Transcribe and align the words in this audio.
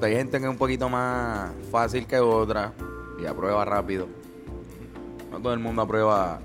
exacto, 0.00 0.06
hay 0.06 0.16
gente 0.16 0.38
que 0.38 0.44
es 0.44 0.50
un 0.50 0.58
poquito 0.58 0.88
más 0.88 1.52
fácil 1.70 2.06
que 2.06 2.18
otra 2.18 2.72
y 3.20 3.26
aprueba 3.26 3.64
rápido. 3.64 4.06
No 5.30 5.38
todo 5.38 5.52
el 5.52 5.60
mundo 5.60 5.82
aprueba 5.82 6.40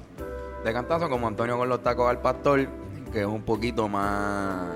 de 0.63 0.73
cantazo, 0.73 1.09
como 1.09 1.27
Antonio 1.27 1.57
con 1.57 1.69
los 1.69 1.81
tacos 1.81 2.09
al 2.09 2.21
pastor, 2.21 2.67
que 3.11 3.21
es 3.21 3.25
un 3.25 3.43
poquito 3.43 3.87
más, 3.87 4.75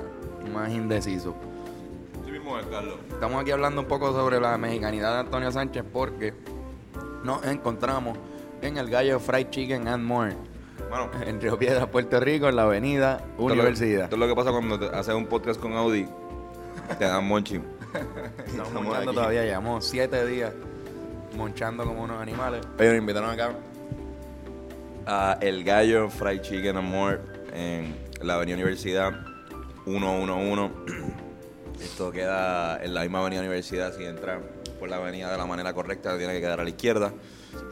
más 0.53 0.71
indeciso. 0.71 1.35
Sí 2.25 2.31
mismo 2.31 2.57
es, 2.57 2.65
Carlos. 2.67 2.95
Estamos 3.09 3.41
aquí 3.41 3.51
hablando 3.51 3.81
un 3.81 3.87
poco 3.87 4.11
sobre 4.13 4.39
la 4.39 4.57
mexicanidad 4.57 5.13
de 5.13 5.19
Antonio 5.19 5.51
Sánchez 5.51 5.83
porque 5.91 6.33
nos 7.23 7.43
encontramos 7.45 8.17
en 8.61 8.77
el 8.77 8.89
Gallo 8.89 9.19
Fried 9.19 9.49
Chicken 9.49 9.87
and 9.87 10.03
More 10.03 10.35
Bueno, 10.89 11.09
en 11.25 11.39
Río 11.41 11.57
Piedras, 11.57 11.87
Puerto 11.87 12.19
Rico, 12.19 12.47
en 12.47 12.55
la 12.55 12.63
avenida 12.63 13.25
Universidad. 13.37 14.05
Esto 14.05 14.15
es 14.15 14.19
lo 14.19 14.27
que 14.27 14.35
pasa 14.35 14.51
cuando 14.51 14.75
haces 14.93 15.15
un 15.15 15.27
podcast 15.27 15.59
con 15.59 15.73
Audi. 15.73 16.07
Te 16.97 17.05
dan 17.05 17.25
monchi. 17.27 17.59
Estamos 18.45 18.73
monchando 18.73 19.13
todavía, 19.13 19.43
llevamos 19.43 19.85
siete 19.85 20.25
días 20.25 20.53
monchando 21.35 21.85
como 21.85 22.03
unos 22.03 22.21
animales. 22.21 22.61
Ellos 22.77 22.93
nos 22.93 22.99
invitaron 22.99 23.29
acá 23.29 23.51
a 25.05 25.37
El 25.41 25.63
Gallo 25.63 26.09
Fried 26.09 26.41
Chicken 26.41 26.77
and 26.77 26.87
More 26.87 27.19
en 27.53 27.95
la 28.21 28.35
Avenida 28.35 28.55
Universidad 28.55 29.11
111. 29.85 30.73
Esto 31.81 32.11
queda 32.11 32.83
en 32.83 32.93
la 32.93 33.01
misma 33.01 33.19
Avenida 33.19 33.39
Universidad. 33.39 33.95
Si 33.95 34.05
entras 34.05 34.41
por 34.79 34.89
la 34.89 34.97
avenida 34.97 35.31
de 35.31 35.37
la 35.37 35.45
manera 35.45 35.73
correcta, 35.73 36.17
tiene 36.17 36.33
que 36.33 36.41
quedar 36.41 36.59
a 36.59 36.63
la 36.63 36.69
izquierda. 36.69 37.13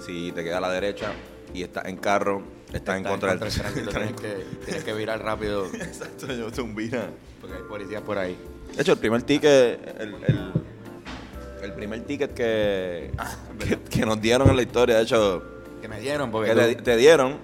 Si 0.05 0.31
te 0.31 0.43
queda 0.43 0.57
a 0.57 0.61
la 0.61 0.71
derecha 0.71 1.11
y 1.53 1.63
estás 1.63 1.85
en 1.85 1.97
carro, 1.97 2.41
estás 2.73 2.97
en 2.97 3.03
contra 3.03 3.35
del 3.35 3.39
tránsito. 3.39 3.89
Tienes 3.89 4.13
que, 4.13 4.45
tienes 4.65 4.83
que 4.83 4.93
virar 4.93 5.21
rápido 5.23 5.65
Exacto, 5.73 6.27
yo 6.33 6.51
te 6.51 6.61
un 6.61 6.75
vira. 6.75 7.09
porque 7.41 7.55
hay 7.57 7.63
policías 7.63 8.01
por 8.01 8.17
ahí. 8.17 8.37
De 8.75 8.81
hecho, 8.81 8.93
el 8.93 8.99
primer 8.99 9.21
ticket, 9.23 9.99
el, 9.99 10.13
el, 10.27 10.51
el 11.63 11.73
primer 11.73 12.01
ticket 12.05 12.33
que, 12.33 13.11
que, 13.59 13.79
que 13.89 14.05
nos 14.05 14.19
dieron 14.21 14.49
en 14.49 14.55
la 14.55 14.61
historia, 14.61 14.97
de 14.97 15.03
hecho, 15.03 15.43
Que 15.81 15.87
me 15.87 15.99
dieron 15.99 16.29
porque 16.31 16.49
que 16.53 16.55
te, 16.55 16.75
tú- 16.75 16.83
te 16.83 16.97
dieron, 16.97 17.37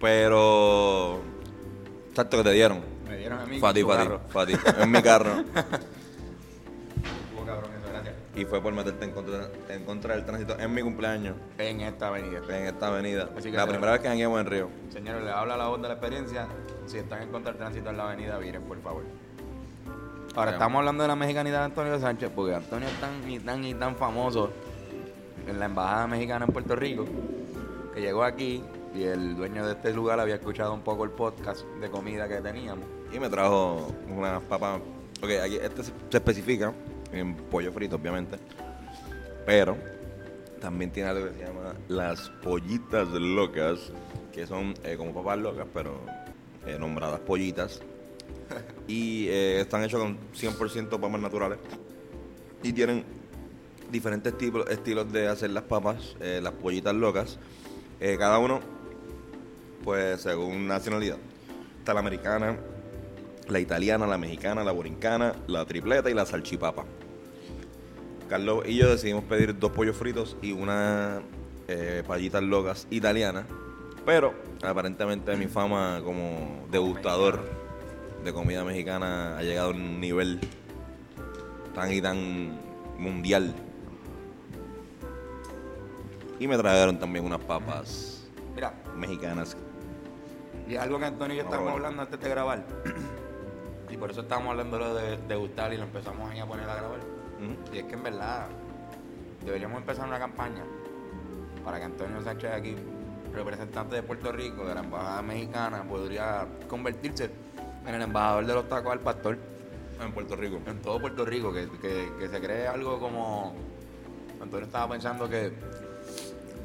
pero... 0.00 1.20
Exacto, 2.10 2.38
que 2.38 2.44
te 2.44 2.52
dieron. 2.52 2.80
me 3.08 3.16
dieron 3.16 3.38
a 3.40 3.46
mí. 3.46 3.60
A 3.62 3.72
ti, 3.72 3.82
fue 3.82 4.42
a 4.42 4.46
ti, 4.46 4.52
en 4.78 4.90
mi 4.90 5.02
carro. 5.02 5.44
Y 8.34 8.46
fue 8.46 8.62
por 8.62 8.72
meterte 8.72 9.04
en 9.04 9.10
contra, 9.10 9.48
en 9.68 9.84
contra 9.84 10.14
del 10.14 10.24
tránsito 10.24 10.58
en 10.58 10.72
mi 10.72 10.80
cumpleaños, 10.80 11.36
En 11.58 11.80
esta 11.82 12.08
avenida. 12.08 12.40
en 12.48 12.66
esta 12.66 12.88
avenida. 12.88 13.28
Así 13.36 13.50
que 13.50 13.56
la 13.56 13.66
primera 13.66 13.92
vez 13.92 14.00
que 14.00 14.08
jangueamos 14.08 14.40
en 14.40 14.46
Río. 14.46 14.68
Señores, 14.90 15.22
les 15.22 15.32
habla 15.34 15.56
la 15.56 15.68
voz 15.68 15.82
de 15.82 15.88
la 15.88 15.94
experiencia. 15.94 16.46
Si 16.86 16.96
están 16.98 17.22
en 17.22 17.28
contra 17.28 17.52
del 17.52 17.58
tránsito 17.58 17.90
en 17.90 17.96
la 17.98 18.04
avenida, 18.04 18.38
viren, 18.38 18.62
por 18.62 18.80
favor. 18.80 19.04
Ahora, 20.34 20.52
estamos 20.52 20.78
hablando 20.78 21.02
de 21.02 21.08
la 21.08 21.16
mexicanidad 21.16 21.58
de 21.58 21.64
Antonio 21.66 21.98
Sánchez, 22.00 22.30
porque 22.34 22.54
Antonio 22.54 22.88
es 22.88 22.94
tan 23.00 23.30
y 23.30 23.38
tan 23.38 23.64
y 23.64 23.74
tan 23.74 23.96
famoso 23.96 24.50
en 25.46 25.58
la 25.58 25.66
embajada 25.66 26.06
mexicana 26.06 26.46
en 26.46 26.52
Puerto 26.52 26.74
Rico, 26.74 27.04
que 27.94 28.00
llegó 28.00 28.24
aquí 28.24 28.64
y 28.94 29.02
el 29.04 29.36
dueño 29.36 29.66
de 29.66 29.72
este 29.72 29.92
lugar 29.92 30.20
había 30.20 30.36
escuchado 30.36 30.72
un 30.72 30.80
poco 30.80 31.04
el 31.04 31.10
podcast 31.10 31.66
de 31.80 31.90
comida 31.90 32.26
que 32.28 32.36
teníamos. 32.40 32.86
Y 33.12 33.18
me 33.18 33.28
trajo 33.28 33.88
unas 34.08 34.42
papas. 34.44 34.80
Ok, 35.22 35.30
aquí 35.44 35.56
este 35.56 35.82
se 35.84 35.92
especifica 36.10 36.72
en 37.12 37.34
pollo 37.34 37.72
frito, 37.72 37.96
obviamente. 37.96 38.38
Pero 39.46 39.76
también 40.60 40.92
tiene 40.92 41.08
algo 41.10 41.26
que 41.26 41.34
se 41.34 41.44
llama 41.44 41.74
las 41.88 42.30
pollitas 42.42 43.08
locas, 43.08 43.92
que 44.32 44.46
son 44.46 44.74
eh, 44.84 44.94
como 44.96 45.12
papas 45.12 45.38
locas, 45.38 45.66
pero 45.74 46.00
eh, 46.66 46.76
nombradas 46.78 47.20
pollitas. 47.20 47.82
Y 48.86 49.28
eh, 49.28 49.60
están 49.60 49.82
hechos 49.84 50.00
con 50.00 50.18
100% 50.34 50.88
papas 50.88 51.20
naturales. 51.20 51.58
Y 52.62 52.72
tienen 52.72 53.04
diferentes 53.90 54.36
tipos, 54.36 54.68
estilos 54.70 55.12
de 55.12 55.28
hacer 55.28 55.50
las 55.50 55.64
papas, 55.64 56.16
las 56.20 56.52
pollitas 56.54 56.94
locas. 56.94 57.38
Cada 58.18 58.38
uno, 58.38 58.60
pues 59.84 60.20
según 60.20 60.66
nacionalidad. 60.66 61.18
Está 61.78 61.94
la 61.94 62.00
americana, 62.00 62.56
la 63.48 63.60
italiana, 63.60 64.06
la 64.06 64.18
mexicana, 64.18 64.64
la 64.64 64.72
borincana, 64.72 65.34
la 65.46 65.64
tripleta 65.64 66.10
y 66.10 66.14
la 66.14 66.26
salchipapa. 66.26 66.84
Carlos 68.32 68.64
y 68.66 68.78
yo 68.78 68.88
decidimos 68.88 69.24
pedir 69.24 69.58
dos 69.58 69.72
pollos 69.72 69.94
fritos 69.94 70.38
y 70.40 70.52
una 70.52 71.20
eh, 71.68 72.02
payitas 72.06 72.42
locas 72.42 72.86
italiana. 72.88 73.44
Pero 74.06 74.32
aparentemente 74.62 75.36
mi 75.36 75.48
fama 75.48 76.00
como 76.02 76.66
degustador 76.70 77.40
de 78.24 78.32
comida 78.32 78.64
mexicana 78.64 79.36
ha 79.36 79.42
llegado 79.42 79.68
a 79.68 79.72
un 79.72 80.00
nivel 80.00 80.40
tan 81.74 81.92
y 81.92 82.00
tan 82.00 82.58
mundial. 82.96 83.54
Y 86.40 86.48
me 86.48 86.56
trajeron 86.56 86.98
también 86.98 87.26
unas 87.26 87.40
papas 87.40 88.26
Mira, 88.54 88.72
mexicanas. 88.96 89.58
y 90.66 90.76
algo 90.76 90.98
que 90.98 91.04
Antonio 91.04 91.34
y 91.34 91.36
yo 91.36 91.42
No, 91.44 91.48
estábamos 91.50 91.72
bueno. 91.72 91.86
hablando 91.86 92.02
antes 92.04 92.18
de 92.18 92.28
grabar, 92.30 92.64
y 93.90 93.96
por 93.98 94.10
eso 94.10 94.22
estábamos 94.22 94.52
hablando 94.52 94.78
de 94.78 94.84
lo 94.84 94.94
de, 94.94 95.16
de 95.18 95.36
gustar 95.36 95.70
y 95.74 95.76
lo 95.76 95.82
empezamos 95.82 96.30
ahí 96.30 96.40
a 96.40 96.46
poner 96.46 96.66
a 96.66 96.74
grabar. 96.76 97.21
Y 97.72 97.78
es 97.78 97.84
que 97.84 97.94
en 97.94 98.02
verdad 98.02 98.46
deberíamos 99.44 99.78
empezar 99.78 100.06
una 100.08 100.18
campaña 100.18 100.62
para 101.64 101.78
que 101.78 101.84
Antonio 101.84 102.22
Sánchez 102.22 102.50
aquí, 102.52 102.74
representante 103.34 103.96
de 103.96 104.02
Puerto 104.02 104.30
Rico, 104.32 104.66
de 104.66 104.74
la 104.74 104.80
embajada 104.80 105.22
mexicana, 105.22 105.82
podría 105.84 106.46
convertirse 106.68 107.30
en 107.86 107.94
el 107.94 108.02
embajador 108.02 108.46
de 108.46 108.54
los 108.54 108.68
tacos 108.68 108.92
al 108.92 109.00
pastor 109.00 109.38
En 110.00 110.12
Puerto 110.12 110.36
Rico. 110.36 110.58
en 110.66 110.80
todo 110.82 111.00
Puerto 111.00 111.24
Rico, 111.24 111.52
que, 111.52 111.68
que- 111.80 112.12
que 112.18 112.28
se 112.28 112.40
cree 112.40 112.66
algo 112.66 112.98
como... 112.98 113.54
Antonio 114.40 114.66
estaba 114.66 114.88
pensando 114.92 115.28
que, 115.28 115.52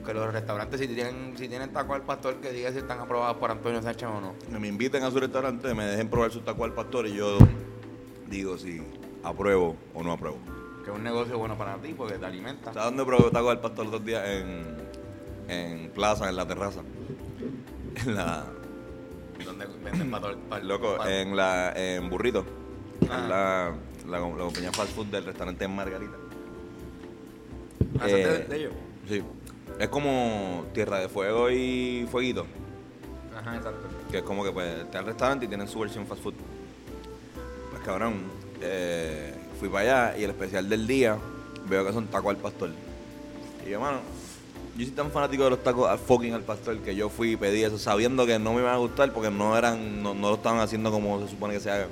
que 0.04 0.14
los 0.14 0.34
restaurantes 0.34 0.80
si 0.80 0.88
tienen, 0.88 1.38
si 1.38 1.48
tienen 1.48 1.72
taco 1.72 1.94
al 1.94 2.02
pastor, 2.02 2.38
que 2.38 2.52
diga 2.52 2.72
si 2.72 2.80
están 2.80 3.00
aprobados 3.00 3.38
por 3.38 3.52
Antonio 3.52 3.82
Sánchez 3.84 4.10
o 4.10 4.20
no. 4.20 4.34
Que 4.52 4.58
me 4.58 4.68
inviten 4.68 5.04
a 5.04 5.12
su 5.12 5.20
restaurante, 5.20 5.72
me 5.76 5.86
dejen 5.86 6.10
probar 6.10 6.32
su 6.32 6.40
taco 6.42 6.64
al 6.66 6.74
pastor 6.74 7.06
y 7.06 7.14
yo 7.16 7.38
digo 8.28 8.58
si 8.58 8.82
apruebo 9.24 9.76
o 9.94 10.02
no 10.02 10.12
apruebo. 10.14 10.40
Que 10.88 10.94
es 10.94 10.98
un 11.00 11.04
negocio 11.04 11.38
bueno 11.38 11.58
para 11.58 11.76
ti 11.80 11.94
porque 11.94 12.14
te 12.18 12.26
alimenta. 12.26 12.72
¿Sabes 12.72 12.86
dónde 12.96 13.04
probé 13.04 13.30
taco 13.30 13.48
pastor 13.62 13.86
los 13.88 13.92
dos 13.92 14.06
días? 14.06 14.24
En, 14.26 14.64
en 15.50 15.90
plaza, 15.92 16.30
en 16.30 16.36
la 16.38 16.48
terraza. 16.48 16.80
En 18.06 18.16
la. 18.16 18.46
Donde 19.44 19.66
venden 19.84 20.10
pastor, 20.10 20.38
pa- 20.48 20.60
Loco, 20.62 21.06
en 21.06 21.36
la. 21.36 21.74
En 21.76 22.10
Burrito. 22.10 22.46
Ah. 23.10 23.18
En 23.18 23.30
la, 23.30 23.76
la, 24.20 24.20
la 24.30 24.44
compañía 24.46 24.72
fast 24.72 24.94
food 24.96 25.08
del 25.08 25.26
restaurante 25.26 25.68
Margarita. 25.68 26.14
Ah, 28.00 28.08
¿eso 28.08 28.16
es 28.18 28.24
de- 28.26 28.36
Eh, 28.36 28.46
de 28.48 28.56
ellos? 28.56 28.74
Sí. 29.10 29.24
Es 29.80 29.90
como 29.90 30.68
Tierra 30.74 31.00
de 31.00 31.10
Fuego 31.10 31.50
y 31.52 32.08
Fueguito. 32.10 32.46
Ajá, 33.38 33.58
exacto. 33.58 33.88
Que 34.10 34.20
es 34.20 34.24
como 34.24 34.42
que 34.46 34.54
pues 34.54 34.80
está 34.84 35.00
el 35.00 35.06
restaurante 35.08 35.44
y 35.46 35.48
tienen 35.50 35.68
su 35.68 35.82
versión 35.82 36.08
fast 36.08 36.24
food. 36.24 36.34
Pues 37.72 37.84
cabrón, 37.84 38.22
eh, 38.62 39.34
fui 39.60 39.70
para 39.70 40.08
allá 40.10 40.18
y 40.18 40.24
el 40.24 40.30
especial 40.32 40.70
del 40.70 40.88
día 40.88 41.18
veo 41.70 41.86
que 41.86 41.94
son 41.94 42.08
tacos 42.08 42.30
al 42.36 42.38
pastor. 42.38 42.70
Y 43.66 43.70
yo, 43.72 43.80
mano, 43.80 44.00
yo 44.78 44.86
soy 44.86 44.94
tan 44.94 45.12
fanático 45.12 45.44
de 45.44 45.50
los 45.52 45.64
tacos 45.64 45.90
al 45.90 46.00
fucking 46.00 46.34
al 46.34 46.44
pastor 46.44 46.78
que 46.80 46.96
yo 46.96 47.10
fui 47.10 47.32
y 47.34 47.36
pedí 47.38 47.64
eso 47.64 47.78
sabiendo 47.78 48.26
que 48.26 48.38
no 48.40 48.54
me 48.54 48.62
iban 48.62 48.74
a 48.74 48.78
gustar 48.78 49.12
porque 49.12 49.30
no 49.32 49.58
eran, 49.58 50.02
no, 50.04 50.14
no 50.14 50.30
lo 50.30 50.36
estaban 50.36 50.60
haciendo 50.60 50.92
como 50.92 51.20
se 51.22 51.30
supone 51.30 51.54
que 51.56 51.60
se 51.60 51.72
haga. 51.72 51.88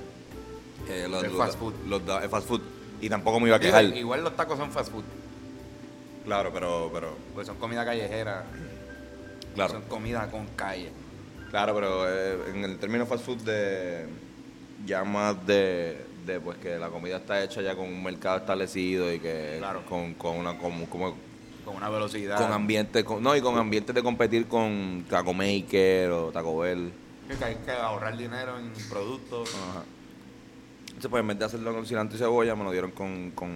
Eh, 0.87 1.07
los, 1.09 1.23
El 1.23 1.29
los- 1.31 1.37
fast 1.39 1.57
food. 1.59 1.73
Los, 1.87 2.01
el 2.23 2.29
fast 2.29 2.47
food. 2.47 2.61
Y 3.01 3.09
tampoco 3.09 3.39
me 3.39 3.47
iba 3.47 3.57
a 3.57 3.59
quejar. 3.59 3.83
igual 3.85 4.23
los 4.23 4.35
tacos 4.35 4.57
son 4.57 4.71
fast 4.71 4.91
food, 4.91 5.03
Claro, 6.23 6.51
pero, 6.53 6.89
pero, 6.93 7.09
pues 7.35 7.45
son 7.45 7.57
comida 7.57 7.85
callejera, 7.85 8.45
claro. 9.53 9.73
son 9.73 9.81
comida 9.83 10.29
con 10.31 10.47
calle. 10.55 10.89
Claro, 11.51 11.75
pero 11.75 12.09
eh, 12.09 12.37
en 12.53 12.63
el 12.63 12.77
término 12.79 13.05
fast 13.05 13.23
food 13.25 13.37
de 13.41 14.07
ya 14.85 15.03
más 15.03 15.45
de, 15.45 16.03
de 16.25 16.39
pues 16.39 16.57
que 16.57 16.77
la 16.77 16.89
comida 16.89 17.17
está 17.17 17.43
hecha 17.43 17.61
ya 17.61 17.75
con 17.75 17.85
un 17.87 18.03
mercado 18.03 18.37
establecido 18.37 19.13
y 19.13 19.19
que 19.19 19.55
Claro. 19.59 19.85
con, 19.85 20.13
con 20.15 20.37
una 20.37 20.57
como, 20.57 20.89
como- 20.89 21.15
Con 21.63 21.75
una 21.75 21.89
velocidad. 21.89 22.37
con 22.37 22.51
ambiente 22.51 23.03
con- 23.03 23.21
no 23.23 23.35
y 23.35 23.41
con 23.41 23.57
ambientes 23.57 23.93
de 23.95 24.01
competir 24.03 24.47
con 24.47 25.05
Taco 25.09 25.33
Maker 25.33 26.09
o 26.11 26.31
Taco 26.31 26.57
Bell. 26.59 26.91
que 27.27 27.43
hay 27.45 27.55
que 27.55 27.71
ahorrar 27.71 28.17
dinero 28.17 28.57
en 28.59 28.71
productos. 28.89 29.49
Ajá. 29.55 29.83
Entonces 30.87 31.09
pues 31.09 31.21
en 31.21 31.27
vez 31.27 31.39
de 31.39 31.45
hacerlo 31.45 31.73
con 31.73 31.85
cilantro 31.85 32.15
y 32.15 32.19
cebolla 32.19 32.55
me 32.55 32.63
lo 32.63 32.71
dieron 32.71 32.91
con, 32.91 33.31
con, 33.31 33.51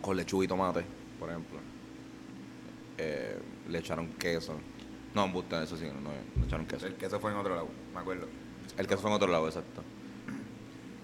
con 0.00 0.16
lechuga 0.16 0.44
y 0.44 0.48
tomate, 0.48 0.84
por 1.18 1.28
ejemplo. 1.30 1.58
Eh, 2.98 3.38
le 3.68 3.78
echaron 3.78 4.08
queso. 4.14 4.54
No, 5.14 5.24
en 5.24 5.62
eso 5.62 5.76
sí, 5.76 5.86
no, 5.86 6.00
no, 6.00 6.10
le 6.38 6.46
echaron 6.46 6.66
queso. 6.66 6.86
El 6.86 6.94
queso 6.94 7.18
fue 7.18 7.32
en 7.32 7.38
otro 7.38 7.54
lado, 7.54 7.68
me 7.94 8.00
acuerdo. 8.00 8.26
El 8.76 8.86
queso 8.86 9.00
fue 9.00 9.10
en 9.10 9.16
otro 9.16 9.28
lado, 9.28 9.46
exacto. 9.48 9.82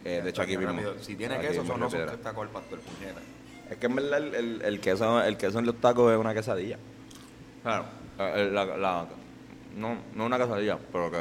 Eh, 0.09 0.21
de 0.23 0.31
hecho, 0.31 0.43
aquí 0.43 0.57
mismo. 0.57 0.81
Si 1.01 1.17
tiene 1.17 1.35
Aquí 1.35 1.49
queso, 1.49 1.65
son 1.65 1.89
Piedra. 1.91 2.17
tacos 2.19 2.43
al 2.45 2.51
pastor, 2.51 2.79
puñeta. 2.81 3.21
Es 3.71 3.77
que 3.79 3.87
en 3.87 3.97
verdad 3.97 4.19
el, 4.19 4.35
el, 4.35 4.63
el 4.63 4.81
queso, 4.81 5.21
el 5.23 5.37
queso 5.37 5.59
en 5.59 5.67
los 5.67 5.81
tacos 5.81 6.13
es 6.13 6.19
una 6.19 6.33
quesadilla. 6.33 6.79
Claro. 7.63 7.85
Eh, 8.19 8.49
la- 8.53 8.77
la- 8.77 9.07
no, 9.77 9.99
no 10.15 10.27
una 10.27 10.39
quesadilla, 10.39 10.79
pero 10.93 11.11
que 11.11 11.19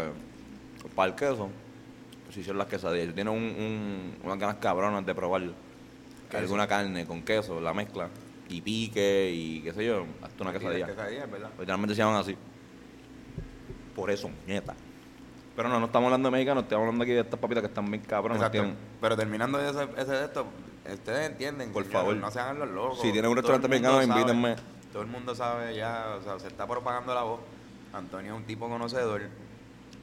para 0.96 1.10
el 1.10 1.16
queso 1.16 1.50
se 2.32 2.40
hicieron 2.42 2.60
las 2.60 2.68
quesadillas. 2.68 3.16
Tiene 3.16 3.30
un, 3.32 3.38
un, 3.42 4.18
unas 4.24 4.38
ganas 4.38 4.58
cabronas 4.58 5.04
de 5.06 5.16
probar 5.16 5.42
alguna 6.34 6.68
carne 6.68 7.06
con 7.08 7.24
queso, 7.24 7.60
la 7.60 7.74
mezcla, 7.74 8.10
y 8.50 8.62
pique 8.62 9.32
y 9.34 9.62
qué 9.62 9.74
sé 9.74 9.86
yo, 9.86 10.06
hasta 10.22 10.44
una 10.44 10.54
quesadilla. 10.54 10.86
Quesadilla, 10.86 11.26
¿verdad? 11.26 11.50
Literalmente 11.58 11.96
se 11.96 12.02
llaman 12.04 12.18
así. 12.18 12.38
Por 13.96 14.12
eso, 14.12 14.30
nieta. 14.46 14.76
Pero 15.56 15.70
no, 15.70 15.80
no 15.80 15.86
estamos 15.86 16.08
hablando 16.08 16.28
de 16.28 16.32
mexicanos, 16.34 16.64
estamos 16.64 16.84
hablando 16.84 17.04
aquí 17.04 17.14
de 17.14 17.22
estas 17.22 17.40
papitas 17.40 17.62
que 17.62 17.68
están 17.68 17.90
bien 17.90 18.04
cabronas. 18.04 18.52
Tienen- 18.52 18.76
Pero 19.00 19.16
terminando 19.16 19.60
ese, 19.60 19.88
ese 19.98 20.12
de 20.12 20.26
esto, 20.26 20.46
ustedes 20.92 21.30
entienden. 21.30 21.72
Por 21.72 21.84
señores, 21.84 22.02
favor. 22.02 22.16
No 22.18 22.32
se 22.32 22.40
hagan 22.40 22.60
los 22.60 22.70
locos. 22.70 23.02
Si 23.02 23.12
tienen 23.12 23.32
un 23.32 23.38
restaurante 23.38 23.68
mexicano, 23.68 24.04
invítenme. 24.04 24.56
Todo 24.92 25.04
el 25.04 25.08
mundo 25.08 25.34
sabe 25.34 25.76
ya, 25.76 26.16
o 26.20 26.24
sea, 26.24 26.40
se 26.40 26.48
está 26.48 26.68
propagando 26.68 27.14
la 27.14 27.24
voz. 27.24 27.40
Antonio 27.94 28.34
es 28.34 28.38
un 28.38 28.46
tipo 28.46 28.68
conocedor. 28.68 29.22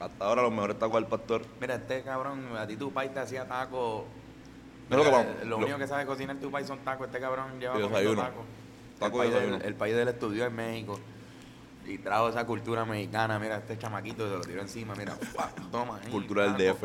Hasta 0.00 0.24
ahora 0.24 0.42
los 0.42 0.50
mejores 0.50 0.78
tacos 0.78 0.94
del 0.94 1.06
pastor. 1.06 1.42
Mira, 1.60 1.74
este 1.74 2.02
cabrón, 2.02 2.56
a 2.56 2.66
ti 2.66 2.76
tu 2.76 2.90
país 2.90 3.12
te 3.12 3.20
hacía 3.20 3.46
tacos. 3.46 4.04
No, 4.88 4.96
lo 4.96 5.04
que 5.04 5.44
lo, 5.44 5.56
único 5.58 5.78
que 5.78 5.86
sabe 5.86 6.06
cocinar 6.06 6.36
tu 6.36 6.50
país 6.50 6.66
son 6.66 6.78
tacos. 6.80 7.06
Este 7.06 7.20
cabrón 7.20 7.60
lleva 7.60 7.74
tacos. 7.74 8.44
Taco 8.98 9.24
y 9.24 9.26
el, 9.26 9.32
país 9.32 9.32
desayuno. 9.32 9.58
del, 9.58 9.66
el 9.66 9.74
país 9.74 9.94
del 9.96 10.08
estudio 10.08 10.46
en 10.46 10.54
México. 10.54 10.98
Y 11.86 11.98
trajo 11.98 12.28
esa 12.28 12.46
cultura 12.46 12.84
mexicana. 12.84 13.38
Mira, 13.38 13.58
este 13.58 13.78
chamaquito 13.78 14.28
se 14.28 14.34
lo 14.34 14.40
tiró 14.40 14.60
encima. 14.62 14.94
Mira, 14.94 15.16
toma. 15.72 15.98
ahí, 16.02 16.10
Cultura 16.10 16.52
del. 16.52 16.74
DF. 16.74 16.84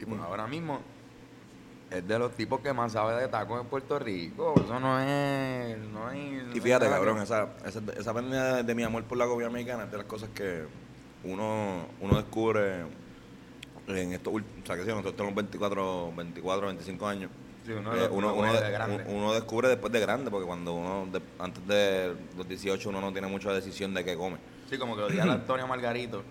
Y 0.00 0.06
pues 0.06 0.20
ahora 0.20 0.46
mismo 0.46 0.80
es 1.90 2.06
de 2.06 2.18
los 2.18 2.32
tipos 2.32 2.60
que 2.60 2.72
más 2.72 2.92
sabe 2.92 3.20
de 3.20 3.28
tacos 3.28 3.60
en 3.60 3.66
Puerto 3.66 3.98
Rico. 3.98 4.54
Eso 4.56 4.80
no 4.80 4.98
es. 5.00 5.78
No 5.92 6.06
hay, 6.08 6.50
Y 6.54 6.60
fíjate, 6.60 6.88
cabrón, 6.88 7.18
esa, 7.18 7.48
esa, 7.64 7.80
esa 7.96 8.14
pérdida 8.14 8.62
de, 8.62 8.74
mi 8.74 8.82
amor 8.82 9.04
por 9.04 9.18
la 9.18 9.26
comida 9.26 9.50
mexicana 9.50 9.84
es 9.84 9.90
de 9.90 9.98
las 9.98 10.06
cosas 10.06 10.30
que 10.34 10.64
uno, 11.24 11.86
uno 12.00 12.16
descubre 12.16 12.82
en 13.86 14.12
estos 14.12 14.32
últimos, 14.32 14.62
o 14.62 14.66
sea, 14.66 14.76
que 14.76 14.82
sí, 14.82 14.88
nosotros 14.88 15.16
tenemos 15.16 15.34
24, 15.34 16.12
24, 16.16 16.66
25 16.68 17.06
años. 17.06 17.30
Sí, 17.64 17.72
uno, 17.72 17.94
Eh, 17.94 18.08
lo- 18.08 18.12
uno, 18.14 18.34
lo 18.36 19.28
de- 19.32 19.34
descubre 19.34 19.68
después 19.68 19.92
de 19.92 20.00
grande, 20.00 20.30
porque 20.30 20.46
cuando 20.46 20.74
uno, 20.74 21.06
de- 21.10 21.22
antes 21.38 21.66
de 21.66 22.14
los 22.36 22.46
18, 22.46 22.88
uno 22.90 23.00
no 23.00 23.12
tiene 23.12 23.26
mucha 23.26 23.52
decisión 23.52 23.94
de 23.94 24.04
qué 24.04 24.16
come. 24.16 24.36
Sí, 24.68 24.76
como 24.76 24.94
que 24.96 25.02
odiar 25.02 25.28
a 25.28 25.32
Antonio 25.34 25.66
Margarito 25.66 26.22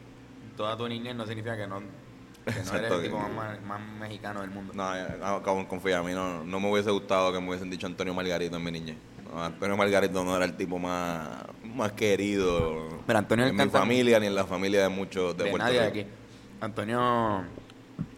toda 0.56 0.77
tu 0.77 0.88
niñez 0.88 1.15
no 1.15 1.25
significa 1.25 1.57
que 1.57 1.65
no, 1.65 1.80
que 1.80 2.51
no 2.65 2.74
eres 2.77 2.91
el 2.91 3.01
tipo 3.03 3.18
que- 3.18 3.33
más, 3.33 3.62
más 3.63 3.81
mexicano 4.00 4.41
del 4.41 4.51
mundo. 4.51 4.74
No, 4.75 4.95
eh, 4.95 5.07
no, 5.19 5.68
confía, 5.68 6.00
a 6.00 6.03
mí 6.03 6.12
no, 6.13 6.44
no 6.44 6.59
me 6.59 6.71
hubiese 6.71 6.91
gustado 6.91 7.33
que 7.33 7.39
me 7.39 7.47
hubiesen 7.50 7.69
dicho 7.71 7.88
Antonio 7.88 8.13
Margarito 8.13 8.57
en 8.57 8.63
mi 8.63 8.71
niñez. 8.71 8.97
No, 9.33 9.44
Antonio 9.44 9.75
Margarito 9.75 10.24
no 10.24 10.35
era 10.35 10.45
el 10.45 10.56
tipo 10.56 10.77
más, 10.77 11.27
más 11.63 11.94
querido 11.94 12.89
Pero 13.07 13.18
Antonio 13.18 13.47
en 13.47 13.56
mi 13.56 13.65
familia 13.69 14.19
ni 14.19 14.27
en 14.27 14.35
la 14.35 14.45
familia 14.45 14.83
de 14.83 14.89
muchos 14.89 15.35
de, 15.35 15.45
de 15.45 15.50
Puerto 15.50 15.65
nadie 15.65 15.80
de 15.80 15.89
Rico. 15.89 16.00
aquí. 16.09 16.15
Antonio 16.62 17.44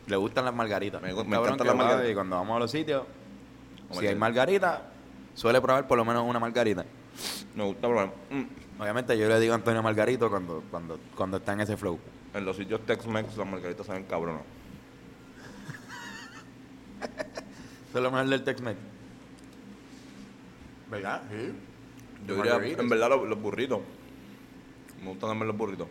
le 0.07 0.16
gustan 0.16 0.46
las 0.46 0.54
margaritas. 0.54 1.02
Me- 1.02 1.13
Un 1.13 1.28
me 1.28 1.36
cabrón 1.36 1.54
encantan 1.54 1.68
las 1.68 1.75
margaritas. 1.75 2.12
Y 2.12 2.13
cuando 2.16 2.36
vamos 2.38 2.56
a 2.56 2.60
los 2.60 2.72
sitios, 2.72 3.04
Como 3.88 4.00
si 4.02 4.07
hay 4.07 4.16
margarita, 4.16 4.84
suele 5.34 5.62
probar 5.62 5.88
por 5.88 5.98
lo 5.98 6.06
menos 6.06 6.24
una 6.28 6.40
margarita. 6.40 6.86
Me 7.56 7.63
gusta 7.63 7.88
probar. 7.88 8.12
Mm, 8.30 8.44
Obviamente 8.81 9.18
yo 9.18 9.30
le 9.30 9.40
digo 9.40 9.54
a 9.54 9.56
Antonio 9.56 9.81
Margarito 9.81 10.30
cuando, 10.30 10.62
cuando, 10.69 11.00
cuando 11.16 11.38
está 11.38 11.54
en 11.54 11.62
ese 11.62 11.78
flow. 11.78 11.98
En 12.34 12.44
los 12.44 12.57
sitios 12.57 12.81
Tex-Mex 12.86 13.38
las 13.38 13.48
margaritas 13.48 13.86
saben 13.86 14.04
cabronas. 14.04 14.42
Eso 17.01 17.98
es 17.98 18.04
lo 18.04 18.12
mejor 18.12 18.28
del 18.28 18.44
Tex-Mex. 18.44 18.78
¿Verdad? 20.92 21.22
Sí. 21.31 21.54
Yo 22.28 22.36
diría, 22.36 22.56
en 22.78 22.90
verdad, 22.90 23.10
los, 23.10 23.28
los 23.30 23.42
burritos. 23.42 23.80
Me 25.01 25.10
gustan 25.10 25.30
también 25.30 25.48
los 25.48 25.58
burritos. 25.58 25.88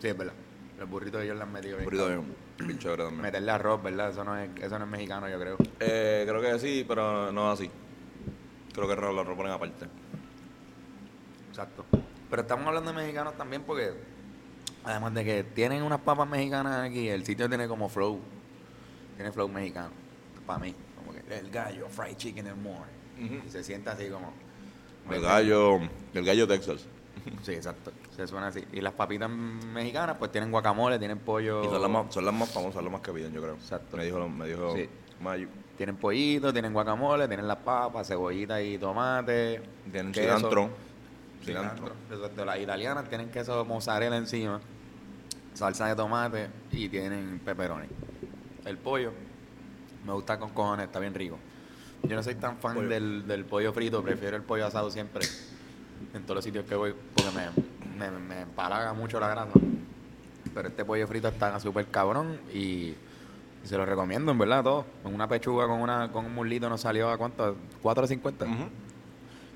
Sí, 0.00 0.08
es 0.08 0.16
verdad. 0.18 0.32
Los 0.78 0.88
burritos 0.88 1.22
ellos 1.22 1.40
han 1.40 1.52
metido 1.52 1.76
bien. 1.76 1.84
Burritos 1.84 2.08
bien, 2.08 2.36
bien 2.58 2.78
chévere 2.78 3.02
también. 3.04 3.22
Meterle 3.22 3.50
arroz, 3.50 3.82
¿verdad? 3.82 4.10
Eso 4.10 4.22
no 4.22 4.36
es, 4.36 4.48
eso 4.60 4.78
no 4.78 4.84
es 4.84 4.90
mexicano, 4.90 5.28
yo 5.28 5.40
creo. 5.40 5.56
Eh, 5.80 6.24
creo 6.26 6.40
que 6.40 6.58
sí, 6.60 6.84
pero 6.86 7.32
no 7.32 7.50
así. 7.50 7.68
Creo 8.72 8.88
que 8.88 8.94
lo, 8.94 9.12
lo 9.12 9.36
ponen 9.36 9.52
aparte. 9.52 9.86
Exacto. 11.48 11.84
Pero 12.30 12.42
estamos 12.42 12.66
hablando 12.68 12.92
de 12.92 12.96
mexicanos 12.96 13.36
también 13.36 13.62
porque, 13.62 13.92
además 14.84 15.14
de 15.14 15.24
que 15.24 15.44
tienen 15.44 15.82
unas 15.82 16.00
papas 16.00 16.28
mexicanas 16.28 16.88
aquí, 16.88 17.08
el 17.08 17.24
sitio 17.24 17.48
tiene 17.48 17.66
como 17.66 17.88
flow. 17.88 18.20
Tiene 19.16 19.32
flow 19.32 19.48
mexicano. 19.48 19.90
Para 20.46 20.60
mí. 20.60 20.74
Como 20.96 21.12
que 21.12 21.38
el 21.38 21.50
gallo, 21.50 21.88
fried 21.88 22.16
chicken 22.16 22.46
and 22.46 22.62
more. 22.62 22.88
Y 23.18 23.50
se 23.50 23.64
sienta 23.64 23.92
así 23.92 24.08
como. 24.08 24.32
El 25.10 25.22
gallo, 25.22 25.80
el 26.14 26.24
gallo 26.24 26.46
Texas. 26.46 26.86
Sí, 27.42 27.52
exacto. 27.52 27.90
Se 28.18 28.26
suena 28.26 28.48
así. 28.48 28.64
Y 28.72 28.80
las 28.80 28.94
papitas 28.94 29.30
mexicanas, 29.30 30.16
pues 30.18 30.32
tienen 30.32 30.50
guacamole, 30.50 30.98
tienen 30.98 31.20
pollo. 31.20 31.62
Y 31.62 31.66
son 31.68 31.80
las 31.80 31.88
más, 31.88 32.12
son 32.12 32.24
las 32.24 32.34
más 32.34 32.50
famosas, 32.50 32.82
las 32.82 32.90
más 32.92 33.00
que 33.00 33.12
piden, 33.12 33.32
yo 33.32 33.40
creo. 33.40 33.54
Exacto. 33.54 33.96
Me 33.96 34.04
dijo, 34.04 34.28
me 34.28 34.48
dijo 34.48 34.74
Sí. 34.74 34.88
Mayu. 35.20 35.46
Tienen 35.76 35.94
pollito, 35.94 36.52
tienen 36.52 36.72
guacamole, 36.72 37.28
tienen 37.28 37.46
las 37.46 37.58
papas, 37.58 38.08
cebollita 38.08 38.60
y 38.60 38.76
tomate. 38.76 39.62
Tienen 39.92 40.10
queso. 40.10 40.36
cilantro. 40.36 40.70
Cilantro. 41.44 41.92
Las 42.44 42.58
italianas 42.58 43.08
tienen 43.08 43.30
queso 43.30 43.64
mozzarella 43.64 44.16
encima, 44.16 44.60
salsa 45.54 45.86
de 45.86 45.94
tomate 45.94 46.48
y 46.72 46.88
tienen 46.88 47.40
pepperoni. 47.44 47.86
El 48.64 48.78
pollo 48.78 49.12
me 50.04 50.12
gusta 50.12 50.40
con 50.40 50.50
cojones, 50.50 50.86
está 50.86 50.98
bien 50.98 51.14
rico. 51.14 51.38
Yo 52.02 52.16
no 52.16 52.22
soy 52.24 52.34
tan 52.34 52.58
fan 52.58 52.74
Pollo. 52.74 52.88
del, 52.88 53.28
del 53.28 53.44
pollo 53.44 53.72
frito, 53.72 54.02
prefiero 54.02 54.36
el 54.36 54.42
pollo 54.42 54.66
asado 54.66 54.90
siempre 54.90 55.24
en 56.14 56.22
todos 56.24 56.34
los 56.36 56.44
sitios 56.44 56.64
que 56.64 56.74
voy 56.74 56.92
porque 57.14 57.30
me, 57.30 57.77
me, 57.98 58.10
me 58.10 58.40
empalaga 58.42 58.92
mucho 58.92 59.20
la 59.20 59.28
grasa. 59.28 59.52
Pero 60.54 60.68
este 60.68 60.84
pollo 60.84 61.06
frito 61.06 61.28
está 61.28 61.58
súper 61.60 61.86
cabrón 61.86 62.40
y, 62.52 62.94
se 63.64 63.76
lo 63.76 63.84
recomiendo, 63.84 64.32
en 64.32 64.38
verdad, 64.38 64.62
todo. 64.62 64.86
Con 65.02 65.14
una 65.14 65.28
pechuga, 65.28 65.66
con 65.66 65.80
una 65.80 66.10
con 66.10 66.24
un 66.24 66.34
muslito 66.34 66.68
nos 66.68 66.80
salió 66.80 67.10
a 67.10 67.18
cuánto? 67.18 67.56
¿4.50? 67.82 68.42
Ujú. 68.42 68.68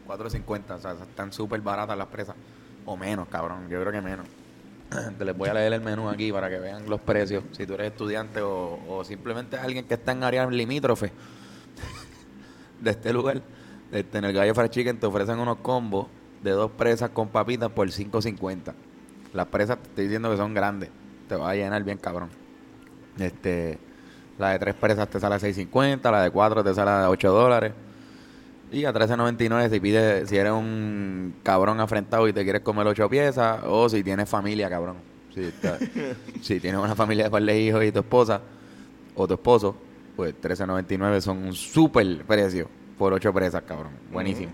4.50, 0.06 0.70
o 0.70 0.78
sea, 0.78 0.92
están 0.92 1.32
súper 1.32 1.60
baratas 1.60 1.96
las 1.96 2.08
presas. 2.08 2.36
O 2.84 2.96
menos, 2.96 3.28
cabrón, 3.28 3.68
yo 3.68 3.80
creo 3.80 3.92
que 3.92 4.00
menos. 4.00 4.26
Te 5.16 5.24
les 5.24 5.36
voy 5.36 5.48
a 5.48 5.54
leer 5.54 5.72
el 5.72 5.80
menú 5.80 6.08
aquí 6.08 6.30
para 6.30 6.50
que 6.50 6.58
vean 6.58 6.88
los 6.90 7.00
precios. 7.00 7.44
Si 7.52 7.66
tú 7.66 7.74
eres 7.74 7.92
estudiante 7.92 8.42
o, 8.42 8.78
o 8.88 9.04
simplemente 9.04 9.56
alguien 9.56 9.86
que 9.86 9.94
está 9.94 10.12
en 10.12 10.24
área 10.24 10.44
limítrofe 10.46 11.12
de 12.80 12.90
este 12.90 13.12
lugar, 13.12 13.40
este, 13.92 14.18
en 14.18 14.24
el 14.24 14.32
Gallo 14.32 14.54
Fried 14.54 14.70
Chicken 14.70 14.98
te 14.98 15.06
ofrecen 15.06 15.38
unos 15.38 15.58
combos 15.58 16.08
de 16.42 16.50
dos 16.50 16.70
presas 16.72 17.10
con 17.10 17.28
papitas 17.28 17.70
por 17.70 17.88
5.50. 17.88 18.72
Las 19.32 19.46
presas 19.46 19.78
te 19.78 19.88
estoy 19.88 20.04
diciendo 20.04 20.30
que 20.30 20.36
son 20.36 20.54
grandes. 20.54 20.90
Te 21.28 21.36
va 21.36 21.50
a 21.50 21.54
llenar 21.54 21.82
bien, 21.84 21.98
cabrón. 21.98 22.28
Este, 23.18 23.78
la 24.38 24.50
de 24.50 24.58
tres 24.58 24.74
presas 24.74 25.08
te 25.08 25.20
sale 25.20 25.34
a 25.36 25.38
6.50, 25.38 26.10
la 26.10 26.22
de 26.22 26.30
cuatro 26.30 26.64
te 26.64 26.74
sale 26.74 26.90
a 26.90 27.10
8 27.10 27.30
dólares. 27.32 27.72
Y 28.70 28.84
a 28.86 28.92
13.99 28.92 29.70
si 29.70 29.80
pides, 29.80 30.28
si 30.30 30.36
eres 30.36 30.52
un 30.52 31.34
cabrón 31.42 31.78
afrentado 31.80 32.26
y 32.26 32.32
te 32.32 32.42
quieres 32.42 32.62
comer 32.62 32.86
ocho 32.86 33.08
piezas, 33.08 33.60
o 33.66 33.88
si 33.88 34.02
tienes 34.02 34.28
familia, 34.28 34.70
cabrón. 34.70 34.96
Si, 35.34 35.42
está- 35.44 35.78
si 36.40 36.58
tienes 36.58 36.80
una 36.80 36.94
familia 36.94 37.24
de 37.24 37.30
par 37.30 37.42
de 37.42 37.60
hijos 37.60 37.84
y 37.84 37.92
tu 37.92 37.98
esposa, 38.00 38.40
o 39.14 39.28
tu 39.28 39.34
esposo, 39.34 39.76
pues 40.16 40.34
13.99 40.40 41.20
son 41.20 41.38
un 41.44 41.52
súper 41.52 42.24
precio 42.24 42.66
por 42.96 43.12
ocho 43.12 43.30
presas, 43.32 43.62
cabrón. 43.62 43.92
Buenísimo. 44.10 44.52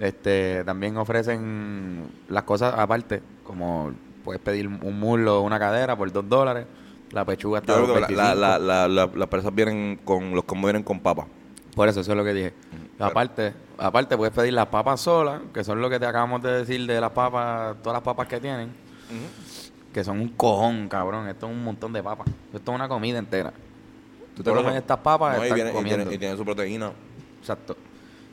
Este, 0.00 0.64
también 0.64 0.96
ofrecen 0.96 2.08
las 2.28 2.42
cosas 2.44 2.74
aparte, 2.76 3.22
como 3.44 3.92
puedes 4.24 4.40
pedir 4.40 4.66
un 4.66 4.98
muslo 4.98 5.40
o 5.40 5.42
una 5.42 5.58
cadera 5.58 5.96
por 5.96 6.10
2 6.10 6.28
dólares. 6.28 6.66
La 7.12 7.24
pechuga 7.24 7.58
está 7.58 7.74
Yo 7.76 7.80
a 7.80 7.82
creo 7.84 8.06
que 8.06 8.16
la- 8.16 8.34
2.25. 8.34 8.40
la- 8.40 8.58
la- 8.58 8.88
la- 8.88 9.10
las 9.14 9.28
presas 9.28 9.54
vienen 9.54 10.00
con, 10.04 10.34
los 10.34 10.44
combos 10.44 10.68
vienen 10.68 10.82
con 10.84 11.00
papa. 11.00 11.26
Por 11.74 11.88
eso, 11.88 12.00
eso 12.00 12.12
es 12.12 12.16
lo 12.16 12.24
que 12.24 12.32
dije. 12.32 12.54
Pero- 12.96 13.10
Aparte, 13.10 13.52
aparte 13.78 14.16
puedes 14.16 14.34
pedir 14.34 14.52
las 14.54 14.66
papas 14.66 15.00
solas, 15.00 15.40
que 15.52 15.62
son 15.64 15.80
lo 15.80 15.90
que 15.90 15.98
te 16.00 16.06
acabamos 16.06 16.42
de 16.42 16.50
decir 16.52 16.86
de 16.86 17.00
las 17.00 17.10
papas, 17.10 17.76
todas 17.82 17.96
las 17.96 18.02
papas 18.02 18.26
que 18.26 18.40
tienen, 18.40 18.72
que 19.92 20.02
son 20.04 20.20
un 20.20 20.28
cojón, 20.30 20.88
cabrón. 20.88 21.28
Esto 21.28 21.46
es 21.46 21.52
un 21.52 21.62
montón 21.64 21.92
de 21.92 22.02
papas. 22.02 22.28
Esto 22.54 22.72
es 22.72 22.74
una 22.74 22.88
comida 22.88 23.18
entera. 23.18 23.52
Tú 24.36 24.42
te 24.42 24.50
comes 24.52 24.74
estas 24.76 24.98
papas, 24.98 25.36
No, 25.38 25.46
y, 25.46 25.52
viene, 25.52 25.70
y, 25.78 25.84
tiene, 25.84 26.14
y 26.14 26.18
tiene 26.18 26.36
su 26.36 26.44
proteína. 26.44 26.92
Exacto. 27.40 27.76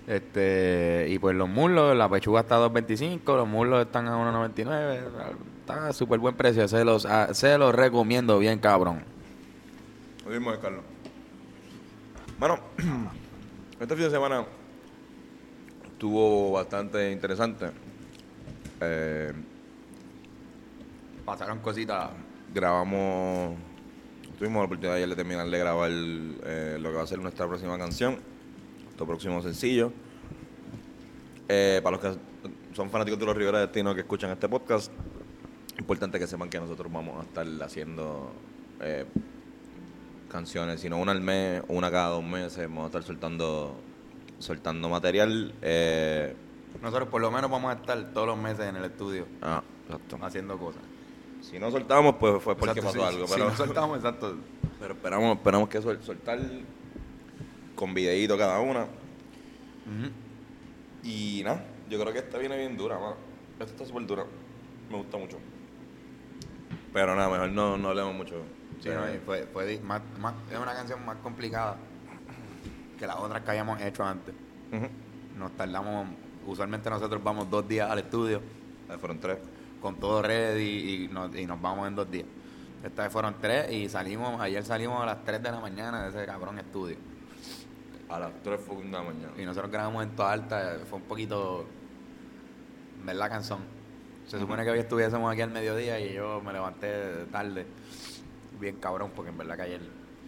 Este, 0.08 1.08
y 1.10 1.20
pues 1.20 1.36
los 1.36 1.50
muslos, 1.50 1.96
la 1.96 2.10
pechuga 2.10 2.40
está 2.42 2.56
a 2.56 2.70
2.25, 2.70 3.24
los 3.36 3.48
muslos 3.48 3.86
están 3.86 4.08
a 4.08 4.16
1.99. 4.16 5.00
Está 5.60 5.88
a 5.90 5.94
súper 5.94 6.20
buen 6.20 6.36
precio. 6.36 6.68
Se 6.68 6.86
los, 6.86 7.06
se 7.34 7.58
los 7.58 7.76
recomiendo 7.76 8.40
bien, 8.40 8.60
cabrón. 8.60 9.04
Lo 10.26 10.32
mismo 10.32 10.52
de 10.52 10.60
Carlos. 10.60 10.84
Bueno, 12.40 12.60
este 13.80 13.96
fin 13.96 14.06
de 14.06 14.12
semana 14.12 14.46
estuvo 15.86 16.54
bastante 16.54 17.12
interesante. 17.12 17.72
Eh, 18.80 19.34
Pasaron 21.26 21.60
cositas. 21.60 22.10
grabamos, 22.54 23.58
tuvimos 24.40 24.62
la 24.62 24.66
oportunidad 24.66 24.96
ayer 24.96 25.10
de 25.10 25.16
terminar 25.18 25.50
de 25.50 25.58
grabar 25.60 25.90
eh, 25.92 26.78
lo 26.80 26.90
que 26.90 26.96
va 26.96 27.04
a 27.04 27.08
ser 27.08 27.20
nuestra 27.20 27.46
próxima 27.48 27.78
canción, 27.78 28.20
nuestro 28.98 29.06
próximo 29.06 29.42
sencillo. 29.44 29.92
Eh, 31.48 31.80
para 31.84 31.98
los 31.98 32.02
que 32.02 32.20
son 32.74 32.90
fanáticos 32.90 33.20
de 33.20 33.26
los 33.28 33.38
Rivera 33.38 33.60
Destino 33.60 33.94
que 33.94 34.02
escuchan 34.02 34.32
este 34.32 34.50
podcast, 34.50 34.92
importante 35.78 36.18
que 36.18 36.26
sepan 36.26 36.50
que 36.50 36.60
nosotros 36.60 36.92
vamos 36.92 37.20
a 37.20 37.24
estar 37.24 37.46
haciendo 37.62 38.32
eh, 38.82 39.06
canciones, 40.30 40.82
sino 40.82 40.98
una 40.98 41.12
al 41.12 41.22
mes, 41.22 41.62
una 41.68 41.92
cada 41.92 42.10
dos 42.10 42.24
meses. 42.24 42.68
Vamos 42.68 42.86
a 42.86 42.88
estar 42.88 43.04
soltando, 43.04 43.76
soltando 44.40 44.90
material. 44.90 45.54
Eh, 45.62 46.36
Nosotros 46.82 47.08
por 47.10 47.22
lo 47.22 47.30
menos 47.30 47.52
vamos 47.52 47.76
a 47.76 47.76
estar 47.80 48.04
todos 48.14 48.26
los 48.26 48.38
meses 48.38 48.66
en 48.66 48.78
el 48.78 48.86
estudio 48.86 49.28
ah, 49.44 49.62
exacto. 49.86 50.18
haciendo 50.24 50.58
cosas. 50.58 50.82
Si 51.42 51.60
no 51.60 51.70
soltamos, 51.70 52.16
pues 52.20 52.42
fue 52.42 52.56
porque 52.56 52.80
Exacto, 52.80 52.98
pasó 53.00 53.10
sí, 53.12 53.16
algo. 53.16 53.28
Si 53.28 53.34
Pero, 53.36 53.50
no 53.50 53.56
soltamos, 53.56 53.98
exacto. 53.98 54.38
pero 54.80 54.96
esperamos, 54.96 55.38
esperamos 55.38 55.70
que 55.70 55.82
sol- 55.84 56.00
soltar 56.02 56.40
con 57.78 57.94
videíto 57.94 58.38
cada 58.38 58.60
una. 58.60 58.88
Y 61.04 61.42
nada, 61.46 61.64
yo 61.90 62.00
creo 62.00 62.12
que 62.12 62.20
esta 62.20 62.38
viene 62.38 62.58
bien 62.58 62.76
dura, 62.76 62.96
mano. 63.00 63.16
Esta 63.60 63.72
está 63.72 63.86
súper 63.86 64.06
dura. 64.06 64.26
Me 64.90 64.98
gusta 64.98 65.18
mucho. 65.18 65.38
Pero 66.94 67.16
nada, 67.16 67.30
mejor 67.30 67.50
no, 67.50 67.78
no 67.78 67.90
hablemos 67.90 68.14
mucho. 68.16 68.42
Sí, 68.82 68.90
no, 68.90 69.02
fue, 69.26 69.44
fue 69.54 69.66
di- 69.66 69.80
más, 69.80 70.02
más- 70.20 70.34
es 70.52 70.58
una 70.58 70.74
canción 70.74 71.04
más 71.06 71.18
complicada 71.18 71.78
que 73.00 73.08
las 73.08 73.16
otras 73.18 73.42
que 73.44 73.52
hayamos 73.52 73.82
hecho 73.82 74.04
antes. 74.04 74.34
Nos 75.38 75.52
tardamos, 75.56 76.08
usualmente 76.46 76.90
nosotros 76.90 77.24
vamos 77.24 77.50
dos 77.50 77.68
días 77.68 77.90
al 77.90 78.00
estudio 78.00 78.42
Ahí 78.90 78.98
fueron 78.98 79.20
tres. 79.20 79.38
con 79.82 79.96
todo 79.96 80.22
ready 80.22 81.04
y 81.06 81.08
nos, 81.08 81.34
y 81.36 81.46
nos 81.46 81.62
vamos 81.62 81.88
en 81.88 81.96
dos 81.96 82.10
días. 82.10 82.26
Esta 82.84 83.04
vez 83.04 83.12
fueron 83.12 83.36
tres 83.42 83.72
y 83.72 83.88
salimos, 83.90 84.40
ayer 84.42 84.64
salimos 84.64 85.02
a 85.02 85.06
las 85.06 85.24
3 85.24 85.42
de 85.42 85.52
la 85.52 85.60
mañana 85.60 86.04
de 86.04 86.10
ese 86.10 86.26
cabrón 86.26 86.58
estudio. 86.60 86.98
A 88.10 88.20
las 88.20 88.32
3 88.44 88.60
fue 88.60 88.84
la 88.86 89.02
mañana. 89.02 89.34
Y 89.38 89.46
nosotros 89.46 89.72
grabamos 89.72 90.04
en 90.04 90.16
toda 90.16 90.32
alta, 90.32 90.78
fue 90.90 91.00
un 91.00 91.06
poquito 91.06 91.66
ver 93.04 93.16
la 93.16 93.30
canción. 93.30 93.60
Se 94.28 94.40
supone 94.40 94.64
que 94.64 94.72
hoy 94.72 94.80
estuviésemos 94.80 95.32
aquí 95.32 95.42
al 95.42 95.52
mediodía 95.52 96.00
y 96.00 96.14
yo 96.14 96.42
me 96.42 96.52
levanté 96.52 97.26
tarde, 97.32 97.66
bien 98.60 98.76
cabrón, 98.78 99.12
porque 99.16 99.32
en 99.32 99.38
verdad 99.38 99.56
que 99.56 99.62
ayer 99.64 99.82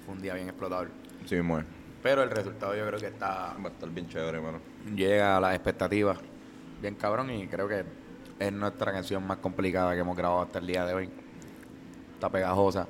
fue 0.05 0.13
un 0.13 0.21
día 0.21 0.33
bien 0.33 0.47
explotador. 0.47 0.89
Sí, 1.25 1.35
es. 1.35 1.45
Pero 2.01 2.23
el 2.23 2.29
resultado 2.29 2.75
yo 2.75 2.85
creo 2.87 2.99
que 2.99 3.07
está 3.07 3.55
Va 3.61 3.69
a 3.69 3.71
estar 3.71 3.89
bien 3.89 4.07
chévere, 4.07 4.39
mano. 4.39 4.59
llega 4.95 5.35
a 5.35 5.41
las 5.41 5.53
expectativas 5.53 6.17
bien 6.81 6.95
cabrón 6.95 7.29
y 7.29 7.45
creo 7.47 7.67
que 7.67 7.83
es 8.39 8.53
nuestra 8.53 8.93
canción 8.93 9.25
más 9.27 9.37
complicada 9.39 9.93
que 9.93 9.99
hemos 9.99 10.15
grabado 10.15 10.41
hasta 10.41 10.59
el 10.59 10.67
día 10.67 10.85
de 10.85 10.93
hoy. 10.93 11.09
Está 12.13 12.29
pegajosa. 12.29 12.87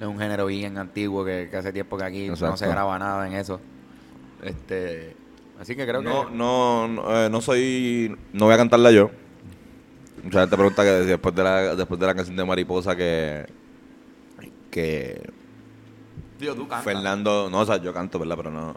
Es 0.00 0.06
un 0.06 0.18
género 0.18 0.46
bien 0.46 0.78
antiguo 0.78 1.24
que, 1.24 1.48
que 1.50 1.56
hace 1.58 1.72
tiempo 1.74 1.98
que 1.98 2.04
aquí 2.04 2.28
no 2.28 2.56
se 2.56 2.66
graba 2.66 2.98
nada 2.98 3.26
en 3.26 3.34
eso. 3.34 3.60
Este, 4.42 5.14
así 5.60 5.76
que 5.76 5.86
creo 5.86 6.00
no, 6.00 6.26
que 6.26 6.32
no, 6.34 6.88
no, 6.88 7.16
eh, 7.26 7.28
no 7.28 7.40
soy. 7.42 8.16
No 8.32 8.46
voy 8.46 8.54
a 8.54 8.56
cantarla 8.56 8.90
yo. 8.90 9.10
Mucha 10.24 10.40
gente 10.40 10.56
pregunta 10.56 10.82
que 10.82 10.90
después 10.90 11.34
de 11.34 11.42
la, 11.44 11.76
después 11.76 12.00
de 12.00 12.06
la 12.06 12.14
canción 12.14 12.34
de 12.34 12.44
Mariposa 12.46 12.96
que. 12.96 13.46
Que. 14.70 15.30
Tío, 16.38 16.54
tú 16.54 16.62
cantas. 16.66 16.84
Fernando. 16.84 17.50
No, 17.50 17.60
o 17.60 17.66
sea, 17.66 17.76
yo 17.76 17.92
canto, 17.92 18.18
¿verdad? 18.18 18.36
Pero 18.36 18.50
no. 18.50 18.74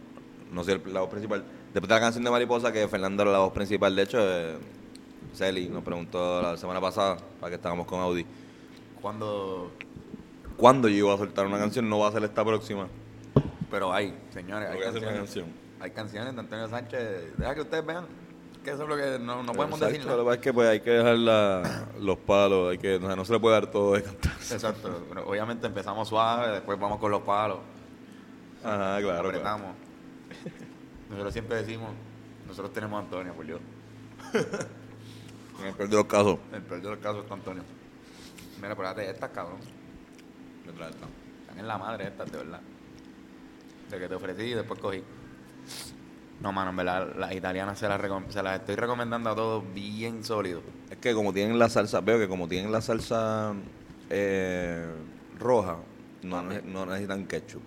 No 0.51 0.63
soy 0.65 0.73
el- 0.85 0.93
la 0.93 0.99
voz 1.01 1.09
principal. 1.09 1.43
Después 1.73 1.87
de 1.87 1.95
la 1.95 2.01
canción 2.01 2.23
de 2.25 2.31
Mariposa 2.31 2.71
que 2.73 2.85
Fernando 2.89 3.23
era 3.23 3.31
la 3.31 3.39
voz 3.39 3.53
principal. 3.53 3.95
De 3.95 4.03
hecho, 4.03 4.17
eh, 4.21 4.57
Celi 5.33 5.69
nos 5.69 5.83
preguntó 5.83 6.41
la 6.41 6.57
semana 6.57 6.81
pasada, 6.81 7.17
para 7.39 7.49
que 7.49 7.55
estábamos 7.55 7.87
con 7.87 8.01
Audi. 8.01 8.25
Cuando 9.01 9.71
¿Cuándo 10.57 10.87
yo 10.87 10.95
iba 10.95 11.13
a 11.13 11.17
soltar 11.17 11.45
una 11.45 11.57
canción? 11.57 11.89
No 11.89 11.99
va 11.99 12.09
a 12.09 12.11
ser 12.11 12.23
esta 12.23 12.43
próxima. 12.45 12.87
pero 13.71 13.91
hay, 13.93 14.13
señores, 14.33 14.69
hay 14.69 14.79
canciones. 14.79 15.17
canción. 15.19 15.45
Hay 15.79 15.91
canciones 15.91 16.33
de 16.33 16.39
Antonio 16.39 16.67
Sánchez. 16.69 17.37
Deja 17.37 17.55
que 17.55 17.61
ustedes 17.61 17.85
vean 17.85 18.05
que 18.63 18.71
eso 18.71 18.83
es 18.83 18.89
lo 18.89 18.95
que 18.95 19.19
no, 19.19 19.43
no 19.43 19.51
podemos 19.51 19.77
Exacto, 19.81 19.85
decir 19.97 20.05
Lo 20.09 20.17
que 20.19 20.23
pasa 20.23 20.35
es 20.35 20.41
que 20.41 20.53
pues, 20.53 20.69
hay 20.69 20.79
que 20.79 20.89
dejar 20.91 21.17
la- 21.17 21.85
los 21.99 22.17
palos, 22.19 22.71
hay 22.71 22.77
que, 22.77 22.95
o 22.95 23.01
sea, 23.01 23.15
no 23.15 23.25
se 23.25 23.33
le 23.33 23.39
puede 23.39 23.55
dar 23.55 23.67
todo 23.67 23.93
de 23.93 24.03
cantar. 24.03 24.31
Exacto. 24.31 25.03
Pero 25.09 25.27
obviamente 25.27 25.67
empezamos 25.67 26.07
suave, 26.07 26.51
después 26.53 26.79
vamos 26.79 26.99
con 26.99 27.11
los 27.11 27.21
palos. 27.23 27.59
Ajá, 28.63 28.99
claro. 29.01 29.29
claro. 29.31 29.59
Nosotros 31.09 31.33
siempre 31.33 31.57
decimos, 31.57 31.89
nosotros 32.47 32.71
tenemos 32.73 32.97
a 32.97 33.03
Antonio, 33.03 33.33
por 33.33 33.45
Dios. 33.45 33.59
En 35.59 35.67
el 35.67 35.75
peor 35.75 35.87
de 35.89 35.95
los 35.95 36.05
casos. 36.05 36.39
El 36.51 36.61
peor 36.63 36.81
de 36.81 36.89
los 36.89 36.97
casos 36.99 37.23
está 37.23 37.33
Antonio. 37.35 37.63
Mira, 38.61 38.75
pero 38.75 38.87
date 38.87 39.09
estas, 39.09 39.29
cabrón. 39.29 39.57
Están 40.67 41.59
en 41.59 41.67
la 41.67 41.77
madre 41.77 42.07
estas, 42.07 42.31
de 42.31 42.37
verdad. 42.37 42.61
De 43.89 43.99
que 43.99 44.07
te 44.07 44.15
ofrecí 44.15 44.43
y 44.43 44.53
después 44.53 44.79
cogí. 44.79 45.03
No, 46.41 46.51
mano, 46.51 46.71
en 46.71 46.75
verdad, 46.77 47.15
las 47.17 47.31
italianas 47.33 47.77
se 47.79 47.87
las, 47.87 48.01
recom- 48.01 48.29
se 48.29 48.41
las 48.43 48.59
estoy 48.59 48.75
recomendando 48.75 49.29
a 49.29 49.35
todos 49.35 49.63
bien 49.73 50.23
sólidos. 50.23 50.63
Es 50.89 50.97
que 50.97 51.13
como 51.13 51.31
tienen 51.31 51.57
la 51.59 51.69
salsa, 51.69 52.01
veo 52.01 52.17
que 52.17 52.27
como 52.27 52.47
tienen 52.47 52.71
la 52.71 52.81
salsa 52.81 53.53
eh, 54.09 54.85
roja, 55.39 55.77
no, 56.23 56.41
ne- 56.41 56.61
no 56.63 56.85
necesitan 56.85 57.25
ketchup. 57.27 57.61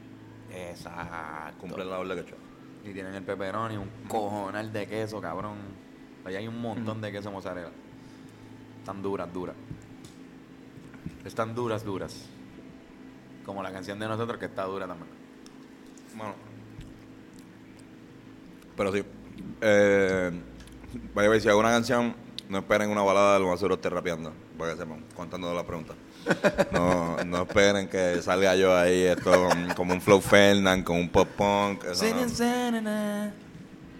Exacto. 0.52 1.58
Cumplen 1.60 1.88
la 1.88 1.96
doble 1.96 2.16
ketchup. 2.16 2.38
Y 2.84 2.92
tienen 2.92 3.14
el 3.14 3.22
pepperoni, 3.22 3.76
un 3.76 3.88
cojonal 4.08 4.72
de 4.72 4.86
queso, 4.86 5.20
cabrón. 5.20 5.56
Allá 6.24 6.38
hay 6.38 6.48
un 6.48 6.60
montón 6.60 7.00
de 7.00 7.12
queso 7.12 7.30
mozzarella. 7.30 7.70
Están 8.80 9.00
duras, 9.02 9.32
duras. 9.32 9.56
Están 11.24 11.54
duras, 11.54 11.84
duras. 11.84 12.28
Como 13.46 13.62
la 13.62 13.72
canción 13.72 13.98
de 13.98 14.08
nosotros 14.08 14.38
que 14.38 14.46
está 14.46 14.64
dura 14.64 14.86
también. 14.86 15.08
Bueno. 16.16 16.34
Pero 18.76 18.92
sí. 18.92 19.04
Eh, 19.60 20.30
vaya 21.14 21.28
a 21.28 21.30
ver, 21.30 21.40
si 21.40 21.48
hago 21.48 21.60
una 21.60 21.70
canción, 21.70 22.14
no 22.48 22.58
esperen 22.58 22.90
una 22.90 23.02
balada, 23.02 23.38
lo 23.38 23.46
más 23.48 23.58
seguro 23.60 23.76
esté 23.76 23.88
rapeando. 23.88 24.32
Para 24.58 24.72
que 24.72 24.78
sepan, 24.78 25.04
contando 25.14 25.54
la 25.54 25.64
pregunta. 25.64 25.94
No, 26.72 27.16
no 27.24 27.42
esperen 27.42 27.88
que 27.88 28.20
salga 28.20 28.56
yo 28.56 28.76
ahí 28.76 29.02
esto 29.04 29.30
con- 29.30 29.68
como 29.74 29.94
un 29.94 30.00
Flow 30.00 30.20
Fernand, 30.20 30.82
con 30.82 30.96
un 30.96 31.08
pop 31.08 31.28
punk. 31.36 31.84
eso 31.84 32.04
no. 32.12 32.20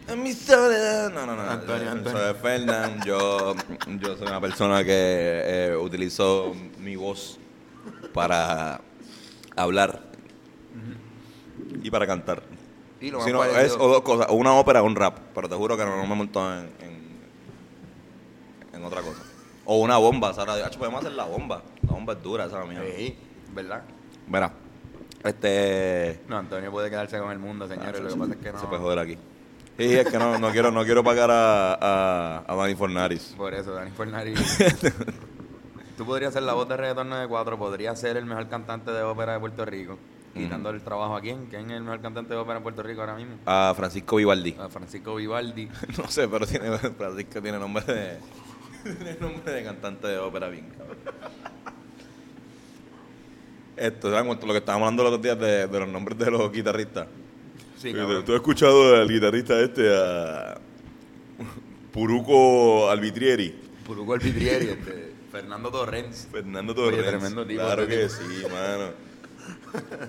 En 0.09 0.23
mi 0.23 0.33
soledad. 0.33 1.11
No, 1.13 1.25
no, 1.27 1.37
no. 1.37 1.43
Antonio. 1.51 2.11
Soy 2.11 2.35
Fernand. 2.41 3.05
Yo, 3.05 3.55
yo 4.01 4.17
soy 4.17 4.27
una 4.27 4.41
persona 4.41 4.83
que 4.85 4.91
eh, 4.93 5.77
utilizó 5.77 6.53
mi 6.79 6.97
voz 6.97 7.39
para 8.13 8.81
hablar 9.57 10.03
y 11.83 11.91
para 11.91 12.07
cantar. 12.07 12.43
Y 13.01 13.11
lo 13.11 13.21
Si 13.21 13.33
más 13.33 13.33
no, 13.33 13.39
parecido- 13.41 13.63
es 13.65 13.73
o 13.81 13.89
dos 13.89 14.03
cosas, 14.03 14.27
o 14.31 14.35
una 14.35 14.53
ópera 14.55 14.83
o 14.83 14.87
un 14.87 14.97
rap, 14.97 15.19
pero 15.35 15.49
te 15.49 15.55
juro 15.55 15.77
que 15.77 15.85
no, 15.85 15.97
no 15.97 16.07
me 16.07 16.15
montó 16.15 16.51
en, 16.53 16.71
en, 16.81 17.19
en 18.75 18.85
otra 18.85 19.03
cosa. 19.03 19.23
O 19.65 19.79
una 19.81 19.97
bomba, 19.99 20.33
Sara. 20.33 20.55
Podemos 20.79 21.01
hacer 21.01 21.13
la 21.13 21.25
bomba. 21.25 21.63
La 21.87 21.93
bomba 21.93 22.13
es 22.15 22.23
dura, 22.23 22.45
esa 22.47 22.65
mía. 22.65 22.83
Sí, 22.97 23.17
¿verdad? 23.53 23.83
Mira, 24.29 24.53
este. 25.25 26.21
No, 26.29 26.39
Antonio 26.39 26.71
puede 26.71 26.89
quedarse 26.89 27.19
con 27.19 27.33
el 27.33 27.39
mundo, 27.39 27.67
señores. 27.67 28.01
Lo 28.01 28.09
que 28.09 28.17
pasa 28.17 28.33
es 28.35 28.39
que 28.39 28.53
no. 28.53 28.61
Se 28.61 28.67
puede 28.67 28.81
joder 28.81 28.99
aquí. 29.01 29.19
Sí, 29.79 29.95
es 29.95 30.09
que 30.09 30.19
no, 30.19 30.39
no 30.39 30.51
quiero, 30.53 30.71
no 30.71 30.85
quiero 30.85 31.05
pagar 31.05 31.31
a, 31.31 31.75
a, 31.75 32.45
a 32.47 32.55
Dani 32.57 32.75
Fornaris. 32.77 33.35
Por 33.37 33.53
eso, 33.55 33.75
Dani 33.75 33.91
Fornari. 33.91 34.35
Tú 35.97 36.05
podrías 36.05 36.33
ser 36.33 36.43
la 36.43 36.53
voz 36.55 36.69
de 36.69 36.77
Reggaetón 36.77 37.09
94, 37.09 37.59
podrías 37.59 37.99
ser 37.99 38.17
el 38.17 38.27
mejor 38.27 38.49
cantante 38.49 38.91
de 38.91 39.03
ópera 39.03 39.33
de 39.35 39.41
Puerto 39.41 39.65
Rico. 39.65 39.99
Quitando 40.35 40.69
el 40.69 40.83
trabajo 40.83 41.17
a 41.17 41.21
quién? 41.23 41.47
¿Quién 41.47 41.71
es 41.71 41.79
el 41.79 41.83
mejor 41.83 42.03
cantante 42.03 42.35
de 42.35 42.39
ópera 42.39 42.59
en 42.59 42.63
Puerto 42.63 42.83
Rico 42.83 43.01
ahora 43.01 43.15
mismo? 43.15 43.37
A 43.47 43.73
Francisco 43.75 44.17
Vivaldi. 44.17 44.55
A 44.61 44.69
Francisco 44.69 45.15
Vivaldi. 45.15 45.67
No 45.99 46.07
sé, 46.09 46.29
pero 46.29 46.47
tiene, 46.47 46.77
Francisco 46.77 47.41
tiene 47.41 47.59
nombre 47.59 47.85
de. 47.85 48.19
Tiene 48.87 49.17
nombre 49.19 49.53
de 49.53 49.65
cantante 49.65 50.07
de 50.07 50.19
ópera 50.19 50.49
bien, 50.49 50.69
cabrón. 50.77 50.99
Esto, 53.77 54.11
¿saben 54.11 54.27
cuánto? 54.27 54.47
Lo 54.47 54.53
que 54.53 54.59
estábamos 54.61 54.87
hablando 54.87 55.03
los 55.03 55.13
otros 55.13 55.23
días 55.23 55.39
de, 55.41 55.67
de 55.67 55.81
los 55.81 55.89
nombres 55.89 56.19
de 56.19 56.31
los 56.31 56.53
guitarristas. 56.53 57.09
Sí, 57.79 57.93
¿Tú 57.93 57.99
cabrón. 57.99 58.23
has 58.23 58.29
escuchado 58.31 58.95
al 58.97 59.09
guitarrista 59.09 59.59
este, 59.61 59.93
a 59.93 60.59
Puruco 61.93 62.89
Albitrieri? 62.91 63.55
Puruco 63.87 64.15
el 64.15 64.21
Pitrieri, 64.21 64.69
este, 64.69 65.06
Fernando 65.37 65.71
Torrens. 65.71 66.29
Fernando 66.33 66.75
Torres. 66.75 67.01
Oye, 67.01 67.09
tremendo 67.09 67.47
tipo, 67.47 67.61
Claro 67.61 67.87
que 67.87 68.07
tipo. 68.07 68.09
sí, 68.09 68.43
mano. 68.51 68.91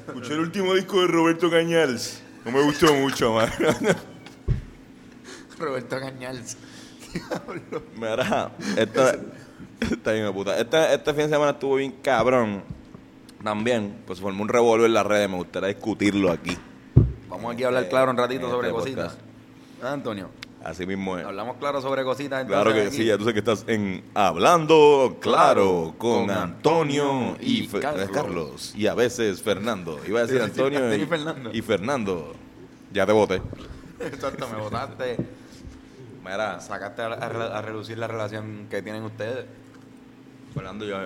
Escuché 0.07 0.34
el 0.34 0.39
último 0.39 0.74
disco 0.74 1.01
de 1.01 1.07
Roberto 1.07 1.50
Cañals. 1.50 2.22
No 2.46 2.51
me 2.51 2.63
gustó 2.63 2.93
mucho, 2.93 3.34
mano. 3.34 3.51
Roberto 5.60 6.00
Cañals. 6.00 6.55
Diablo. 7.13 7.84
Mira, 7.96 8.51
esta, 8.77 9.17
esta 9.81 10.12
bien 10.13 10.34
puta. 10.34 10.57
Este, 10.57 10.93
este 10.93 11.13
fin 11.13 11.24
de 11.24 11.29
semana 11.29 11.51
estuvo 11.51 11.75
bien 11.75 11.91
cabrón. 12.01 12.63
También, 13.43 13.98
pues 14.07 14.22
formó 14.22 14.43
un 14.43 14.50
revolver 14.50 14.86
en 14.86 14.93
las 14.93 15.05
redes. 15.05 15.29
Me 15.29 15.36
gustaría 15.36 15.67
discutirlo 15.67 16.31
aquí. 16.31 16.57
Vamos 17.27 17.53
aquí 17.53 17.63
a 17.63 17.67
hablar 17.67 17.89
claro 17.89 18.12
un 18.12 18.17
ratito 18.17 18.50
sobre 18.50 18.69
este 18.69 18.79
cositas. 18.79 19.17
Ah, 19.84 19.91
Antonio, 19.91 20.29
Así 20.63 20.85
mismo 20.85 21.17
es. 21.17 21.25
hablamos 21.25 21.57
claro 21.57 21.81
sobre 21.81 22.03
cositas. 22.03 22.45
Claro 22.45 22.73
que 22.73 22.91
sí, 22.91 23.05
ya 23.05 23.17
tú 23.17 23.23
sabes 23.23 23.33
que 23.35 23.39
estás 23.39 23.63
en 23.67 24.03
Hablando 24.13 25.17
Claro 25.21 25.95
con 25.97 26.27
Con 26.27 26.31
Antonio 26.31 27.37
y, 27.39 27.63
y 27.63 27.67
Carlos. 27.67 28.09
Carlos. 28.11 28.73
Y 28.75 28.87
a 28.87 28.93
veces 28.95 29.41
Fernando. 29.41 29.99
Iba 30.07 30.19
a 30.19 30.23
decir 30.25 30.41
Antonio 30.49 30.93
y, 30.95 31.05
Fernando. 31.05 31.49
y 31.53 31.61
Fernando. 31.61 32.33
Ya 32.91 33.05
te 33.05 33.11
voté. 33.13 33.41
Exacto, 33.99 34.47
me 34.49 34.57
votaste. 34.59 35.17
Mira, 36.23 36.59
Sacaste 36.59 37.01
a, 37.03 37.07
a- 37.07 37.57
a 37.59 37.61
relucir 37.61 37.97
la 37.97 38.07
relación 38.07 38.67
que 38.69 38.81
tienen 38.81 39.03
ustedes. 39.03 39.45
Fernando, 40.53 40.85
yo, 40.85 40.97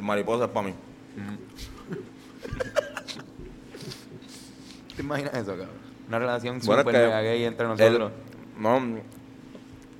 mariposa 0.00 0.46
es 0.46 0.50
para 0.50 0.68
mí. 0.68 0.74
¿Te 4.96 5.02
imaginas 5.02 5.34
eso, 5.34 5.48
cabrón? 5.50 5.68
Una 6.08 6.18
relación 6.18 6.60
Bueno, 6.64 6.84
que 6.84 6.92
mega 6.92 7.20
gay 7.20 7.44
entre 7.44 7.66
nosotros. 7.66 8.12
No, 8.58 8.80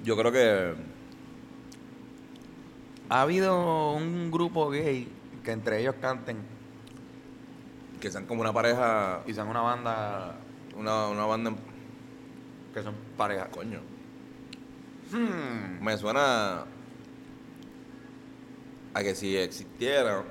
yo 0.04 0.16
creo 0.16 0.32
que 0.32 0.74
Ha 3.08 3.22
habido 3.22 3.92
un 3.92 4.30
grupo 4.30 4.68
gay 4.70 5.08
que 5.44 5.52
entre 5.52 5.80
ellos 5.80 5.94
canten 6.00 6.38
que 8.00 8.10
sean 8.10 8.26
como 8.26 8.40
una 8.42 8.52
pareja, 8.52 9.22
y 9.26 9.32
sean 9.32 9.48
una 9.48 9.60
banda 9.60 10.34
una, 10.76 11.08
una 11.08 11.24
banda, 11.24 11.52
que 12.74 12.82
son 12.82 12.94
pareja. 13.16 13.46
coño. 13.48 13.80
Hmm. 15.10 15.82
Me 15.82 15.96
suena 15.96 16.64
a 18.92 19.02
que 19.02 19.14
si 19.14 19.36
existiera, 19.36 20.22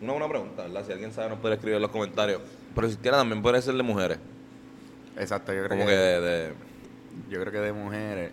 una 0.00 0.12
buena 0.12 0.28
pregunta, 0.28 0.62
¿verdad? 0.62 0.84
Si 0.86 0.92
alguien 0.92 1.12
sabe 1.12 1.30
nos 1.30 1.38
puede 1.40 1.54
escribir 1.54 1.76
en 1.76 1.82
los 1.82 1.90
comentarios. 1.90 2.40
Pero 2.74 2.86
si 2.86 2.92
existiera 2.92 3.16
también 3.18 3.42
puede 3.42 3.60
ser 3.62 3.74
de 3.74 3.82
mujeres. 3.82 4.18
Exacto, 5.16 5.52
yo 5.52 5.60
creo 5.64 5.70
Como 5.70 5.84
que, 5.86 5.90
que 5.90 5.96
de, 5.96 6.20
de- 6.20 6.54
yo 7.28 7.40
creo 7.40 7.52
que 7.52 7.58
de 7.58 7.72
mujeres. 7.72 8.32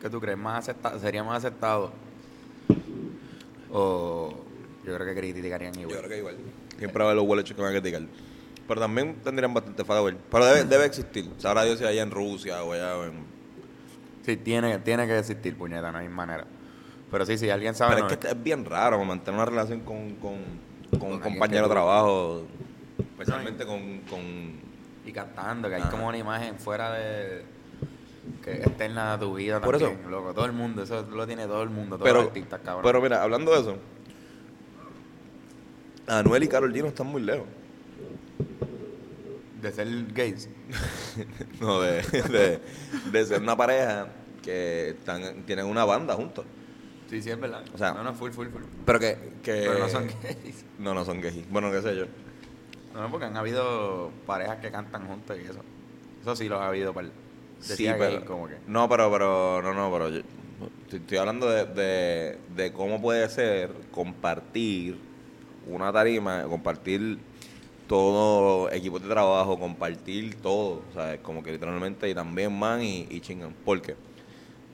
¿Qué 0.00 0.10
tú 0.10 0.20
crees? 0.20 0.38
Más 0.38 0.60
acepta 0.60 0.98
sería 0.98 1.24
más 1.24 1.38
aceptado. 1.38 1.92
O 3.70 4.34
yo 4.84 4.94
creo 4.94 5.06
que 5.06 5.14
criticarían 5.14 5.74
igual. 5.78 5.96
Yo 5.96 5.98
creo 5.98 6.10
que 6.10 6.18
igual. 6.18 6.36
Siempre 6.78 7.02
va 7.02 7.10
a 7.10 7.12
haber 7.12 7.24
los 7.24 7.44
que 7.44 7.54
van 7.54 7.74
a 7.74 7.80
criticar. 7.80 8.02
Pero 8.68 8.80
también 8.80 9.16
tendrían 9.22 9.54
bastante 9.54 9.84
follower. 9.84 10.16
Pero 10.30 10.44
debe, 10.44 10.64
debe 10.64 10.84
existir. 10.86 11.30
Sabrá 11.38 11.64
Dios 11.64 11.78
si 11.78 11.84
allá 11.84 12.02
en 12.02 12.10
Rusia 12.10 12.62
o 12.62 12.72
allá 12.72 13.06
en... 13.06 13.24
Sí, 14.24 14.36
tiene, 14.36 14.78
tiene 14.80 15.06
que 15.06 15.18
existir, 15.18 15.56
puñeta, 15.56 15.92
no 15.92 15.98
hay 15.98 16.08
manera. 16.08 16.44
Pero 17.10 17.24
sí, 17.24 17.38
si 17.38 17.48
alguien 17.48 17.74
sabe. 17.74 17.94
Pero 17.94 18.06
no, 18.06 18.12
es 18.12 18.18
que 18.18 18.28
es 18.28 18.42
bien 18.42 18.64
raro 18.64 19.02
mantener 19.04 19.40
una 19.40 19.48
relación 19.48 19.80
con, 19.80 20.16
con, 20.16 20.38
con 20.98 21.12
un 21.12 21.20
compañero 21.20 21.68
de 21.68 21.70
trabajo. 21.70 22.42
Especialmente 22.98 23.64
con, 23.64 24.00
con... 24.00 24.20
Y 25.06 25.12
cantando, 25.12 25.68
que 25.68 25.76
hay 25.76 25.82
como 25.82 26.08
una 26.08 26.18
imagen 26.18 26.58
fuera 26.58 26.92
de. 26.92 27.44
Que 28.44 28.52
externa 28.54 29.14
a 29.14 29.18
tu 29.18 29.34
vida 29.34 29.60
Por 29.60 29.78
también, 29.78 30.00
eso. 30.00 30.08
loco. 30.10 30.34
Todo 30.34 30.44
el 30.46 30.52
mundo, 30.52 30.82
eso 30.82 31.02
lo 31.10 31.26
tiene 31.26 31.46
todo 31.46 31.62
el 31.62 31.70
mundo, 31.70 31.96
todos 31.96 32.08
Pero, 32.08 32.18
los 32.20 32.28
artistas, 32.28 32.60
cabrón. 32.64 32.82
pero 32.84 33.00
mira, 33.00 33.22
hablando 33.22 33.52
de 33.52 33.60
eso, 33.60 33.76
Anuel 36.06 36.44
y 36.44 36.48
Carol 36.48 36.72
G 36.72 36.82
no 36.82 36.88
están 36.88 37.06
muy 37.08 37.22
lejos. 37.22 37.46
de 39.60 39.72
ser 39.72 39.88
gays. 40.12 40.48
No, 41.60 41.80
de, 41.80 42.02
de, 42.02 42.60
de 43.10 43.24
ser 43.24 43.40
una 43.40 43.56
pareja 43.56 44.08
que 44.42 44.90
están, 44.90 45.42
tienen 45.46 45.64
una 45.66 45.84
banda 45.84 46.14
juntos. 46.14 46.44
Sí, 47.08 47.22
sí, 47.22 47.30
es 47.30 47.40
verdad. 47.40 47.64
O 47.72 47.78
sea, 47.78 47.92
no, 47.94 48.02
no, 48.04 48.12
full, 48.14 48.30
full, 48.32 48.48
full. 48.48 48.62
Pero 48.84 48.98
que, 48.98 49.16
que... 49.42 49.52
Pero 49.66 49.78
no 49.78 49.88
son 49.88 50.06
gays. 50.22 50.64
No, 50.78 50.92
no 50.92 51.04
son 51.04 51.20
gays. 51.20 51.48
Bueno, 51.48 51.70
qué 51.70 51.80
sé 51.80 51.96
yo. 51.96 52.04
No, 52.92 53.00
no, 53.02 53.10
porque 53.10 53.26
han 53.26 53.36
habido 53.36 54.10
parejas 54.26 54.58
que 54.58 54.70
cantan 54.70 55.06
juntos 55.06 55.38
y 55.42 55.46
eso. 55.46 55.60
Eso 56.20 56.36
sí 56.36 56.48
lo 56.48 56.60
ha 56.60 56.68
habido 56.68 56.92
Sí, 57.60 57.88
pero, 57.98 58.24
como 58.24 58.48
que. 58.48 58.56
No, 58.66 58.88
pero, 58.88 59.10
pero, 59.10 59.62
no, 59.62 59.74
no, 59.74 59.90
pero 59.92 60.10
yo- 60.10 60.22
estoy, 60.90 61.18
hablando 61.18 61.48
de, 61.50 61.64
de, 61.66 62.38
de 62.54 62.72
cómo 62.72 63.00
puede 63.00 63.28
ser 63.28 63.70
compartir 63.90 64.98
una 65.66 65.92
tarima, 65.92 66.44
compartir 66.44 67.18
todo 67.86 68.70
equipos 68.70 69.02
de 69.02 69.08
trabajo, 69.08 69.58
compartir 69.58 70.40
todo, 70.40 70.82
¿sabes? 70.94 71.20
Como 71.20 71.42
que 71.42 71.52
literalmente 71.52 72.08
y 72.08 72.14
también 72.14 72.56
man 72.56 72.82
y, 72.82 73.06
y 73.10 73.20
chingan. 73.20 73.54
Porque 73.64 73.96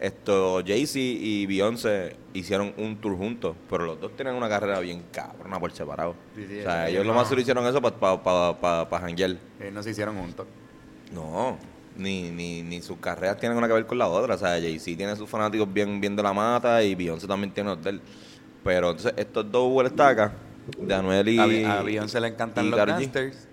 esto, 0.01 0.62
Jay-Z 0.66 0.99
y 0.99 1.47
Beyoncé 1.47 2.16
hicieron 2.35 2.75
un 2.77 2.97
tour 3.01 3.16
juntos, 3.16 3.57
pero 3.71 3.85
los 3.87 4.01
dos 4.01 4.16
tienen 4.16 4.35
una 4.35 4.49
carrera 4.49 4.81
bien 4.81 5.05
cabrona 5.12 5.61
por 5.61 5.73
separado. 5.73 6.16
Sí, 6.35 6.47
sí, 6.49 6.61
o 6.61 6.62
sea, 6.62 6.88
ellos 6.88 7.07
lo 7.07 7.14
más 7.14 7.29
solo 7.29 7.40
hicieron 7.40 7.66
eso 7.66 7.81
para 7.81 7.97
pa, 7.97 8.23
pa, 8.23 8.61
pa, 8.61 8.88
pa 8.88 9.09
eh, 9.11 9.71
no 9.73 9.83
se 9.83 9.90
hicieron 9.90 10.18
juntos. 10.18 10.47
No, 11.12 11.59
ni, 11.97 12.31
ni, 12.31 12.63
ni 12.63 12.83
sus 12.83 12.99
carreras 12.99 13.39
tienen 13.39 13.57
nada 13.57 13.69
que 13.69 13.75
ver 13.75 13.87
con 13.87 13.99
la 13.99 14.09
otra. 14.09 14.35
O 14.35 14.39
sea, 14.39 14.51
Jay-Z 14.51 14.97
tiene 14.97 15.17
sus 15.17 15.29
fanáticos 15.29 15.73
bien, 15.73 16.01
de 16.01 16.23
la 16.23 16.33
mata 16.33 16.83
y 16.83 16.95
Beyoncé 16.95 17.27
también 17.27 17.53
tiene 17.53 17.71
los 17.71 17.83
de 17.83 17.91
él. 17.91 18.01
Pero 18.65 18.91
entonces 18.91 19.15
estos 19.17 19.51
dos 19.51 19.71
vueltacas 19.71 20.33
de 20.79 20.95
Anuel 20.95 21.29
y 21.29 21.65
a, 21.65 21.83
Beyoncé 21.83 22.21
le 22.21 22.29
encantan 22.29 22.71
los 22.71 22.79
Karol 22.79 22.95
G. 22.95 22.99
gangsters. 23.01 23.49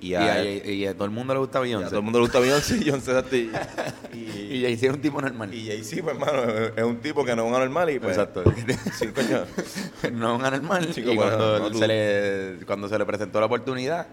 y 0.00 0.08
Y 0.08 0.14
a, 0.14 0.44
y, 0.44 0.94
todo 0.94 1.04
el 1.04 1.10
mundo 1.10 1.32
le 1.32 1.40
gusta 1.40 1.58
y 1.58 1.60
a 1.60 1.62
Beyoncé. 1.62 1.88
todo 1.90 1.98
el 1.98 2.04
mundo 2.04 2.18
le 2.18 2.24
gusta 2.24 2.40
Beyoncé 2.40 2.76
y 2.76 2.78
Beyoncé 2.80 3.12
y, 4.12 4.18
Y 4.18 4.62
Jay-Z 4.62 4.86
es 4.86 4.92
un 4.92 5.00
tipo 5.00 5.20
normal. 5.20 5.54
y 5.54 5.66
Jay-Z, 5.66 6.02
pues 6.02 6.16
hermano, 6.16 6.42
es 6.76 6.84
un 6.84 6.98
tipo 6.98 7.24
que 7.24 7.36
no 7.36 7.44
es 7.44 7.48
un 7.48 7.54
anormal 7.54 7.90
y 7.90 7.98
pues... 7.98 8.16
Exacto. 8.18 8.44
Sí, 8.98 9.06
coño. 9.08 9.44
no 10.12 10.34
es 10.34 10.38
un 10.40 10.44
anormal. 10.44 10.92
Chico, 10.92 11.12
y 11.12 11.16
bueno, 11.16 11.36
cuando, 11.36 11.70
no, 11.70 11.78
se 11.78 11.86
le, 11.86 12.66
cuando 12.66 12.88
se 12.88 12.98
le 12.98 13.06
presentó 13.06 13.38
la 13.38 13.46
oportunidad, 13.46 14.08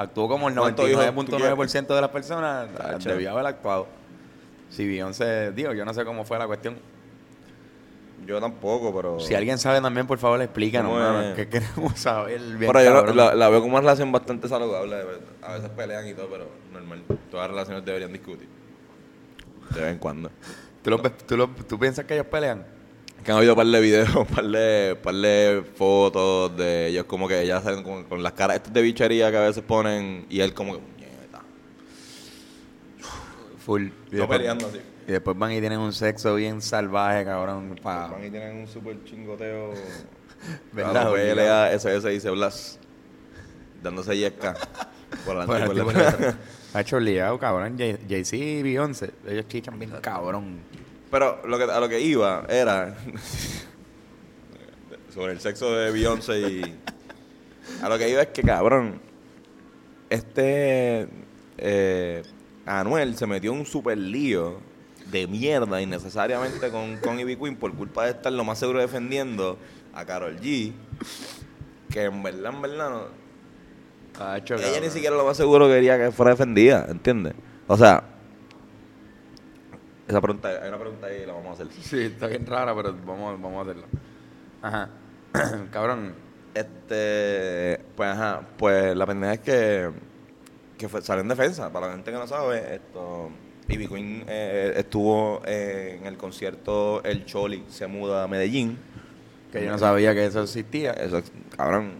actuó 0.00 0.28
como 0.28 0.48
el 0.48 0.54
¿Cuánto 0.54 0.84
dijo? 0.86 1.00
99.9% 1.00 1.86
de 1.94 2.00
las 2.00 2.10
personas 2.10 2.68
Tacho. 2.74 3.08
debió 3.10 3.30
haber 3.32 3.46
actuado. 3.46 3.86
Si 4.70 4.86
Beyoncé, 4.86 5.52
digo, 5.52 5.72
yo 5.72 5.84
no 5.84 5.92
sé 5.94 6.04
cómo 6.04 6.24
fue 6.24 6.38
la 6.38 6.46
cuestión. 6.46 6.76
Yo 8.26 8.38
tampoco, 8.40 8.94
pero... 8.94 9.18
Si 9.18 9.34
alguien 9.34 9.58
sabe 9.58 9.80
también, 9.80 10.06
por 10.06 10.18
favor, 10.18 10.40
explícanos, 10.42 10.92
¿Cómo 10.92 11.02
mano, 11.02 11.34
que 11.34 11.48
queremos 11.48 11.98
saber. 11.98 12.38
bien 12.40 12.70
Pero 12.72 12.82
yo 12.84 13.14
la, 13.14 13.34
la 13.34 13.48
veo 13.48 13.60
como 13.62 13.72
una 13.72 13.80
relación 13.80 14.12
bastante 14.12 14.46
saludable. 14.48 14.96
A 15.42 15.54
veces 15.54 15.70
pelean 15.70 16.06
y 16.06 16.14
todo, 16.14 16.28
pero 16.30 16.46
normal. 16.72 17.02
Todas 17.30 17.46
las 17.48 17.50
relaciones 17.56 17.84
deberían 17.84 18.12
discutir. 18.12 18.46
De 19.74 19.80
vez 19.80 19.92
en 19.92 19.98
cuando. 19.98 20.30
¿Tú, 20.82 20.90
lo 20.90 20.98
ves- 20.98 21.16
tú, 21.26 21.36
lo- 21.36 21.48
tú 21.48 21.78
piensas 21.78 22.04
que 22.04 22.14
ellos 22.14 22.26
pelean? 22.26 22.64
Que 23.24 23.32
han 23.32 23.38
habido 23.38 23.52
un 23.52 23.56
par 23.56 23.66
de 23.66 23.80
videos, 23.80 24.14
un 24.16 24.26
par 24.26 24.44
de, 24.46 24.96
par 25.02 25.14
de 25.14 25.62
fotos 25.76 26.56
de 26.56 26.86
ellos 26.88 27.04
como 27.04 27.28
que 27.28 27.46
ya 27.46 27.60
salen 27.60 27.82
con, 27.82 28.04
con 28.04 28.22
las 28.22 28.32
caras 28.32 28.56
estas 28.56 28.72
de 28.72 28.82
bichería 28.82 29.30
que 29.30 29.36
a 29.36 29.40
veces 29.42 29.62
ponen 29.62 30.26
y 30.30 30.40
él 30.40 30.54
como 30.54 30.74
que. 30.74 30.80
Full. 33.64 33.88
Y 34.10 34.16
después, 34.16 34.38
peleando 34.38 34.66
así. 34.68 34.80
y 35.06 35.12
después 35.12 35.36
van 35.38 35.52
y 35.52 35.60
tienen 35.60 35.78
un 35.80 35.92
sexo 35.92 36.34
bien 36.34 36.62
salvaje, 36.62 37.24
cabrón. 37.24 37.78
Pa, 37.82 38.06
Van 38.08 38.24
y 38.24 38.30
tienen 38.30 38.56
un 38.56 38.66
súper 38.68 39.04
chingoteo. 39.04 39.74
¿Verdad? 40.72 41.12
Pelea 41.12 41.72
SS 41.72 42.08
dice 42.08 42.30
Blas. 42.30 42.78
Dándose 43.82 44.16
yesca. 44.16 44.54
Por 45.26 45.36
el 45.40 45.46
por 45.46 45.94
de- 45.94 46.34
Ha 46.72 46.80
hecho 46.80 46.98
liado, 46.98 47.38
cabrón. 47.38 47.76
Jay- 47.76 47.98
Jay-Z 48.08 48.36
y 48.36 48.62
Beyoncé. 48.62 49.10
Ellos 49.26 49.46
chichan 49.48 49.78
bien 49.78 49.90
cabrón. 50.00 50.58
Pero 51.10 51.42
lo 51.46 51.58
que, 51.58 51.64
a 51.64 51.80
lo 51.80 51.88
que 51.88 52.00
iba 52.00 52.44
era 52.48 52.94
sobre 55.14 55.32
el 55.32 55.40
sexo 55.40 55.74
de 55.74 55.90
Beyoncé 55.90 56.40
y 56.40 56.78
a 57.82 57.88
lo 57.88 57.98
que 57.98 58.08
iba 58.08 58.22
es 58.22 58.28
que 58.28 58.42
cabrón 58.42 59.00
este 60.08 61.08
eh, 61.58 62.22
Anuel 62.66 63.16
se 63.16 63.26
metió 63.26 63.52
en 63.52 63.60
un 63.60 63.66
super 63.66 63.98
lío 63.98 64.58
de 65.10 65.26
mierda 65.26 65.82
innecesariamente 65.82 66.70
con, 66.70 66.96
con 66.98 67.18
Ivy 67.18 67.36
Queen 67.36 67.56
por 67.56 67.74
culpa 67.74 68.04
de 68.04 68.12
estar 68.12 68.32
lo 68.32 68.44
más 68.44 68.58
seguro 68.58 68.80
defendiendo 68.80 69.58
a 69.92 70.04
Carol 70.04 70.38
G 70.40 70.72
que 71.90 72.04
en 72.04 72.22
verdad 72.22 72.52
en 72.54 72.62
verdad 72.62 72.90
no, 72.90 74.24
Ha 74.24 74.38
hecho, 74.38 74.54
ella 74.54 74.64
cabrón. 74.64 74.82
ni 74.84 74.90
siquiera 74.90 75.16
lo 75.16 75.24
más 75.24 75.36
seguro 75.36 75.66
quería 75.66 75.98
que 75.98 76.12
fuera 76.12 76.32
defendida 76.32 76.86
¿entiendes? 76.88 77.34
o 77.66 77.76
sea 77.76 78.04
esa 80.10 80.20
pregunta 80.20 80.48
hay 80.62 80.68
una 80.68 80.78
pregunta 80.78 81.06
ahí 81.06 81.22
y 81.22 81.26
la 81.26 81.32
vamos 81.32 81.48
a 81.58 81.62
hacer 81.62 81.72
Sí, 81.82 82.00
está 82.02 82.26
bien 82.26 82.46
rara, 82.46 82.74
pero 82.74 82.94
vamos, 83.06 83.40
vamos 83.40 83.58
a 83.58 83.70
hacerlo. 83.70 83.86
Ajá. 84.62 84.88
cabrón. 85.72 86.14
Este, 86.52 87.80
pues 87.96 88.10
ajá, 88.10 88.42
pues 88.58 88.96
la 88.96 89.06
pendeja 89.06 89.34
es 89.34 89.40
que, 89.40 89.90
que 90.76 90.88
fue, 90.88 91.00
salió 91.02 91.22
en 91.22 91.28
defensa. 91.28 91.72
Para 91.72 91.86
la 91.88 91.92
gente 91.94 92.10
que 92.10 92.16
no 92.18 92.26
sabe, 92.26 92.74
esto, 92.74 93.30
Ivy 93.68 93.86
Queen 93.88 94.24
eh, 94.28 94.74
estuvo 94.76 95.42
eh, 95.46 95.98
en 96.00 96.06
el 96.06 96.16
concierto 96.16 97.02
El 97.04 97.24
Choli 97.24 97.64
se 97.68 97.86
muda 97.86 98.24
a 98.24 98.28
Medellín. 98.28 98.78
Que 99.52 99.64
yo 99.64 99.70
no 99.72 99.78
sabía 99.78 100.14
que 100.14 100.26
eso 100.26 100.42
existía. 100.42 100.92
Eso, 100.92 101.18
es- 101.18 101.32
cabrón. 101.56 101.92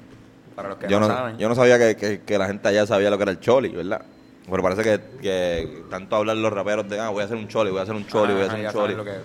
Para 0.56 0.70
los 0.70 0.78
que 0.78 0.88
Yo 0.88 0.98
no, 1.00 1.08
no, 1.08 1.14
saben. 1.14 1.38
yo 1.38 1.48
no 1.48 1.54
sabía 1.54 1.78
que, 1.78 1.96
que- 1.96 2.20
que 2.22 2.38
la 2.38 2.46
gente 2.46 2.68
allá 2.68 2.86
sabía 2.86 3.08
lo 3.10 3.16
que 3.16 3.22
era 3.22 3.32
el 3.32 3.40
Choli, 3.40 3.68
¿verdad? 3.70 4.02
Pero 4.50 4.62
parece 4.62 4.82
que, 4.82 5.00
que 5.20 5.82
tanto 5.90 6.16
hablan 6.16 6.42
los 6.42 6.52
raperos 6.52 6.88
de, 6.88 6.98
ah, 6.98 7.08
voy 7.10 7.22
a 7.22 7.26
hacer 7.26 7.36
un 7.36 7.46
Choli, 7.48 7.70
voy 7.70 7.78
a 7.80 7.82
hacer 7.82 7.94
un 7.94 8.06
Choli, 8.06 8.32
voy 8.32 8.42
a 8.42 8.46
hacer 8.46 8.58
un 8.66 8.72
Choli. 8.72 8.94
saben 8.94 8.96
lo 8.96 9.04
que 9.04 9.10
es. 9.12 9.22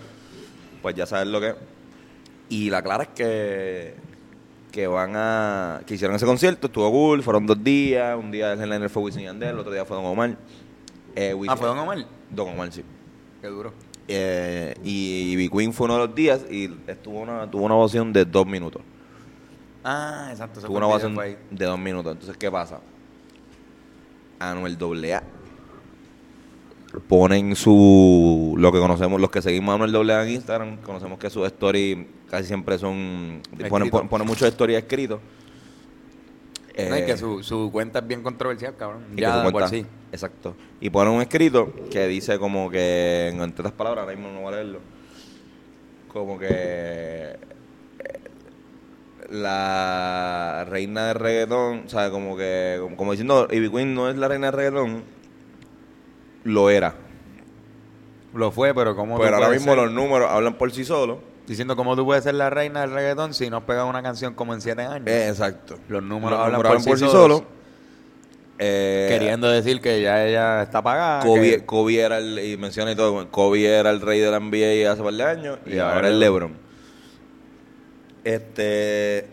pues 0.82 0.96
ya 0.96 1.06
sabes 1.06 1.28
lo 1.28 1.40
que 1.42 1.50
es. 1.50 1.56
Y 2.50 2.70
la 2.70 2.82
clara 2.84 3.04
es 3.04 3.10
que, 3.10 3.96
que 4.72 4.86
van 4.88 5.14
a. 5.16 5.82
que 5.86 5.96
hicieron 5.96 6.16
ese 6.16 6.26
concierto, 6.28 6.68
estuvo 6.68 6.92
cool, 6.92 7.24
fueron 7.24 7.48
dos 7.48 7.64
días. 7.64 8.16
Un 8.18 8.30
día 8.32 8.54
el 8.54 8.60
headliner 8.60 8.90
fue 8.90 9.02
Wisin 9.04 9.22
y 9.22 9.24
Yandel, 9.26 9.50
el 9.50 9.60
otro 9.60 9.72
día 9.74 9.84
fue 9.86 9.98
Don 9.98 10.06
Omar. 10.06 10.36
Eh, 11.16 11.34
Wisin- 11.34 11.52
Ah, 11.52 11.58
¿fue 11.58 11.68
Don 11.68 11.80
Omar? 11.80 12.06
Don 12.30 12.50
Omar, 12.50 12.72
sí. 12.72 12.84
Qué 13.42 13.48
duro. 13.48 13.74
Eh, 14.08 14.76
y 14.84 15.32
Ivy 15.32 15.50
Queen 15.50 15.74
fue 15.74 15.86
uno 15.86 15.96
de 16.00 16.06
los 16.08 16.16
días 16.16 16.42
y 16.52 16.70
estuvo 16.86 17.22
una, 17.22 17.50
tuvo 17.50 17.64
una 17.66 17.74
ovación 17.76 18.14
de 18.14 18.24
dos 18.26 18.46
minutos. 18.46 18.84
Ah, 19.84 20.28
exacto. 20.32 20.62
Tuvo 20.62 20.78
una 20.78 20.88
ovación 20.88 21.16
de 21.50 21.66
dos 21.66 21.80
minutos. 21.80 22.12
Entonces, 22.12 22.38
¿qué 22.38 22.52
pasa? 22.52 22.80
Anuel 24.40 24.78
AA 25.12 25.24
ponen 27.08 27.56
su 27.56 28.56
lo 28.58 28.72
que 28.72 28.80
conocemos 28.80 29.20
los 29.20 29.30
que 29.30 29.42
seguimos 29.42 29.72
a 29.74 29.84
Anuel 29.84 30.10
AA 30.12 30.24
en 30.24 30.30
Instagram 30.32 30.78
conocemos 30.78 31.20
que 31.20 31.30
sus 31.30 31.46
stories 31.48 32.06
casi 32.30 32.46
siempre 32.48 32.78
son 32.78 33.42
ponen, 33.70 33.90
ponen, 33.90 34.08
ponen 34.10 34.28
muchos 34.28 34.48
stories 34.48 34.78
escritos 34.78 35.20
No, 36.78 36.98
y 36.98 37.02
Eh, 37.02 37.06
que 37.06 37.18
su, 37.18 37.42
su 37.44 37.70
cuenta 37.72 38.00
es 38.00 38.08
bien 38.08 38.22
controversial, 38.22 38.76
cabrón. 38.76 39.04
y 39.14 39.16
que 39.16 39.22
Ya 39.22 39.46
su 39.46 39.52
por 39.52 39.70
sí. 39.70 39.86
Exacto. 40.12 40.56
Y 40.82 40.90
pone 40.90 41.10
un 41.10 41.22
escrito 41.22 41.74
que 41.90 42.06
dice 42.08 42.38
como 42.38 42.70
que, 42.70 43.30
en 43.30 43.40
otras 43.40 43.72
palabras, 43.72 44.04
ahora 44.04 44.16
mismo 44.16 44.32
no 44.32 44.42
voy 44.42 44.50
a 44.54 44.56
leerlo, 44.58 44.80
como 46.12 46.38
que 46.38 46.48
eh, 46.50 47.38
la 49.30 50.66
reina 50.70 51.08
de 51.08 51.14
reggaetón, 51.14 51.84
o 51.86 51.90
sea, 51.90 52.10
como 52.10 52.38
que, 52.38 52.78
como, 52.82 52.96
como 52.98 53.12
diciendo, 53.12 53.48
Ivy 53.52 53.70
Queen 53.70 53.94
no 53.96 54.10
es 54.10 54.18
la 54.18 54.28
reina 54.28 54.48
de 54.48 54.52
reggaetón, 54.52 55.04
lo 56.44 56.70
era. 56.70 56.96
Lo 58.34 58.52
fue, 58.52 58.74
pero 58.74 58.96
como 58.96 59.18
Pero 59.18 59.36
ahora 59.36 59.50
mismo 59.50 59.76
los 59.76 59.92
números 59.92 60.30
hablan 60.30 60.56
por 60.56 60.72
sí 60.72 60.84
solos. 60.84 61.20
Diciendo 61.48 61.76
cómo 61.76 61.96
tú 61.96 62.06
puedes 62.06 62.24
ser 62.24 62.34
la 62.36 62.50
reina 62.50 62.82
del 62.82 62.92
reggaetón 62.92 63.34
si 63.34 63.50
no 63.50 63.66
pegas 63.66 63.86
una 63.86 64.02
canción 64.02 64.34
como 64.34 64.54
en 64.54 64.62
siete 64.62 64.82
años. 64.82 65.08
Eh, 65.08 65.30
exacto. 65.30 65.78
los 65.88 66.02
números 66.04 66.32
Los 66.32 66.40
hablan 66.40 66.62
números 66.62 66.86
por, 66.86 66.98
sí 67.00 67.06
solos. 67.08 67.44
Eh, 68.58 69.08
Queriendo 69.10 69.50
decir 69.50 69.82
que 69.82 70.02
ya 70.02 70.26
ella 70.26 70.64
está 70.64 70.82
pagada. 70.82 71.24
Kobe, 71.24 71.58
que- 71.58 71.66
Kobe 71.66 72.00
era 72.00 72.18
el, 72.18 72.40
y 72.40 72.58
menciona 72.58 72.92
y 72.92 72.96
todo, 72.96 73.30
Kobe 73.30 73.66
era 73.66 73.90
el 73.90 74.02
rey 74.02 74.20
de 74.20 74.32
la 74.32 74.40
NBA 74.40 74.92
hace 74.92 75.04
par 75.04 75.14
de 75.14 75.24
años 75.24 75.60
y, 75.66 75.76
Y 75.76 75.80
ahora, 75.80 76.08
es 76.10 76.16
LeBron. 76.16 76.65
Este, 78.26 79.28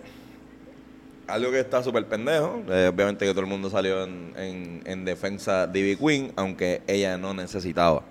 algo 1.27 1.51
que 1.51 1.61
está 1.61 1.83
súper 1.83 2.07
pendejo, 2.07 2.63
eh, 2.69 2.91
obviamente 2.93 3.25
que 3.25 3.31
todo 3.33 3.41
el 3.41 3.47
mundo 3.47 3.71
salió 3.71 4.05
en, 4.05 4.33
en, 4.37 4.83
en 4.85 5.05
defensa 5.05 5.67
de 5.67 5.79
Ivy 5.81 5.97
Queen, 5.97 6.33
aunque 6.37 6.83
ella 6.87 7.17
no 7.17 7.33
necesitaba 7.33 8.03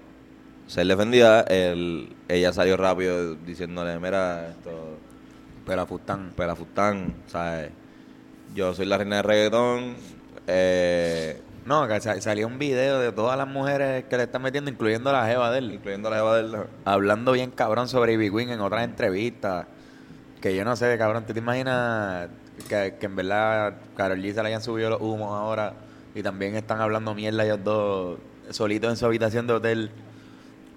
ser 0.68 0.88
defendida, 0.88 1.42
el, 1.42 2.16
ella 2.28 2.52
salió 2.52 2.78
rápido 2.78 3.36
diciéndole, 3.36 4.00
mira, 4.00 4.50
esto, 4.50 4.98
Pero 5.66 5.86
Fustán. 5.86 6.32
Pelafustán, 6.36 7.14
¿sabes? 7.28 7.70
Yo 8.56 8.74
soy 8.74 8.86
la 8.88 8.98
reina 8.98 9.18
de 9.18 9.22
reggaetón, 9.22 9.96
eh, 10.48 11.40
No, 11.66 11.88
que 11.88 12.02
sa- 12.02 12.20
salió 12.22 12.48
un 12.48 12.58
video 12.58 13.00
de 13.00 13.12
todas 13.12 13.38
las 13.38 13.48
mujeres 13.48 14.06
que 14.06 14.18
le 14.18 14.24
están 14.24 14.42
metiendo, 14.42 14.72
incluyendo 14.72 15.12
la 15.12 15.28
jeva 15.28 15.52
de 15.52 15.60
él. 15.60 15.72
incluyendo 15.74 16.08
a 16.08 16.12
la 16.12 16.18
jeva 16.18 16.38
del... 16.38 16.56
hablando 16.86 17.34
bien 17.34 17.52
cabrón 17.52 17.88
sobre 17.88 18.14
Ivy 18.14 18.32
Queen 18.32 18.50
en 18.50 18.62
otras 18.62 18.84
entrevistas. 18.84 19.68
Que 20.42 20.56
yo 20.56 20.66
no 20.66 20.76
sé, 20.76 20.98
cabrón, 20.98 21.26
¿tú 21.26 21.34
te 21.34 21.40
imaginas 21.40 22.30
que, 22.68 22.96
que 23.00 23.06
en 23.06 23.16
verdad 23.16 23.76
Karol 23.96 24.20
G 24.20 24.34
se 24.34 24.42
le 24.42 24.48
hayan 24.50 24.62
subido 24.62 24.90
los 24.90 25.02
humos 25.02 25.30
ahora 25.32 25.74
y 26.16 26.24
también 26.24 26.56
están 26.56 26.82
hablando 26.82 27.14
mierda 27.14 27.44
ellos 27.46 27.60
dos 27.64 28.20
solitos 28.50 28.90
en 28.90 28.98
su 28.98 29.06
habitación 29.06 29.46
de 29.48 29.54
hotel? 29.54 29.92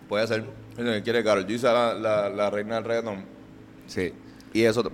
Puede 0.09 0.27
ser. 0.27 0.45
Quiere 0.77 1.03
que 1.21 1.25
Karol 1.25 1.47
G 1.47 1.57
sea 1.59 1.73
la, 1.73 1.95
la, 1.95 2.29
la 2.29 2.51
reina 2.51 2.75
del 2.75 2.85
reggaetón. 2.85 3.25
Sí. 3.87 4.13
Y 4.53 4.65
eso, 4.65 4.91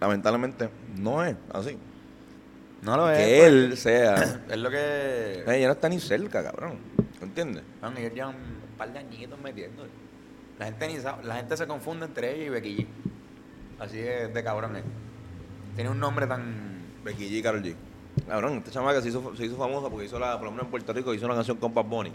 lamentablemente, 0.00 0.68
no 0.98 1.24
es 1.24 1.36
así. 1.52 1.78
No 2.82 2.96
lo 2.96 3.10
es. 3.10 3.18
que 3.18 3.24
pues. 3.38 3.46
él 3.48 3.76
sea... 3.76 4.40
Es 4.50 4.56
lo 4.58 4.70
que... 4.70 5.44
Ella 5.46 5.66
no 5.66 5.72
está 5.72 5.88
ni 5.88 5.98
cerca, 5.98 6.42
cabrón. 6.42 6.78
¿Entiendes? 7.22 7.62
Bueno, 7.80 7.98
ellos 7.98 8.12
llevan 8.14 8.34
un 8.36 8.76
par 8.78 8.92
de 8.92 8.98
añitos 8.98 9.38
metiendo. 9.40 9.86
La 10.58 10.66
gente, 10.66 10.88
ni 10.88 10.96
sabe- 10.98 11.24
la 11.24 11.36
gente 11.36 11.56
se 11.56 11.66
confunde 11.66 12.06
entre 12.06 12.34
ellos 12.34 12.46
y 12.46 12.50
Becky 12.50 12.76
G. 12.76 12.86
Así 13.80 13.96
de, 13.98 14.28
de 14.28 14.44
cabrón 14.44 14.76
es. 14.76 14.84
Tiene 15.74 15.90
un 15.90 15.98
nombre 15.98 16.26
tan... 16.26 16.82
Becky 17.04 17.28
G 17.30 17.42
Karol 17.42 17.62
G. 17.62 17.74
Cabrón, 18.28 18.58
esta 18.58 18.70
chamaca 18.70 19.00
se 19.00 19.08
hizo, 19.08 19.34
se 19.36 19.46
hizo 19.46 19.56
famosa 19.56 19.88
porque 19.88 20.04
hizo 20.06 20.18
la, 20.18 20.34
por 20.36 20.44
lo 20.44 20.50
menos 20.50 20.66
en 20.66 20.70
Puerto 20.70 20.92
Rico, 20.92 21.14
hizo 21.14 21.26
una 21.26 21.34
canción 21.34 21.56
con 21.56 21.72
Bad 21.72 21.84
Bunny. 21.86 22.12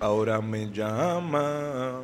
Ahora 0.00 0.40
me 0.40 0.70
llama, 0.72 2.00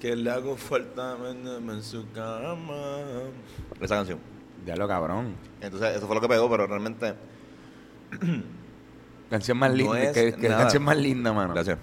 que 0.00 0.16
le 0.16 0.30
hago 0.30 0.56
falta 0.56 1.16
meterme 1.16 1.74
en 1.74 1.82
su 1.82 2.10
cama. 2.12 2.96
Esa 3.80 3.96
canción. 3.96 4.18
Ya 4.64 4.76
lo 4.76 4.88
cabrón. 4.88 5.34
Entonces, 5.60 5.96
eso 5.96 6.06
fue 6.06 6.14
lo 6.14 6.20
que 6.22 6.28
pegó, 6.28 6.48
pero 6.48 6.66
realmente... 6.66 7.14
Canción 9.28 9.56
más 9.56 9.70
No 9.70 9.76
linda. 9.76 10.02
es 10.02 10.12
que, 10.12 10.34
que 10.34 10.48
canción 10.48 10.82
más 10.82 10.96
linda, 10.96 11.32
mano. 11.32 11.54
Gracias. 11.54 11.78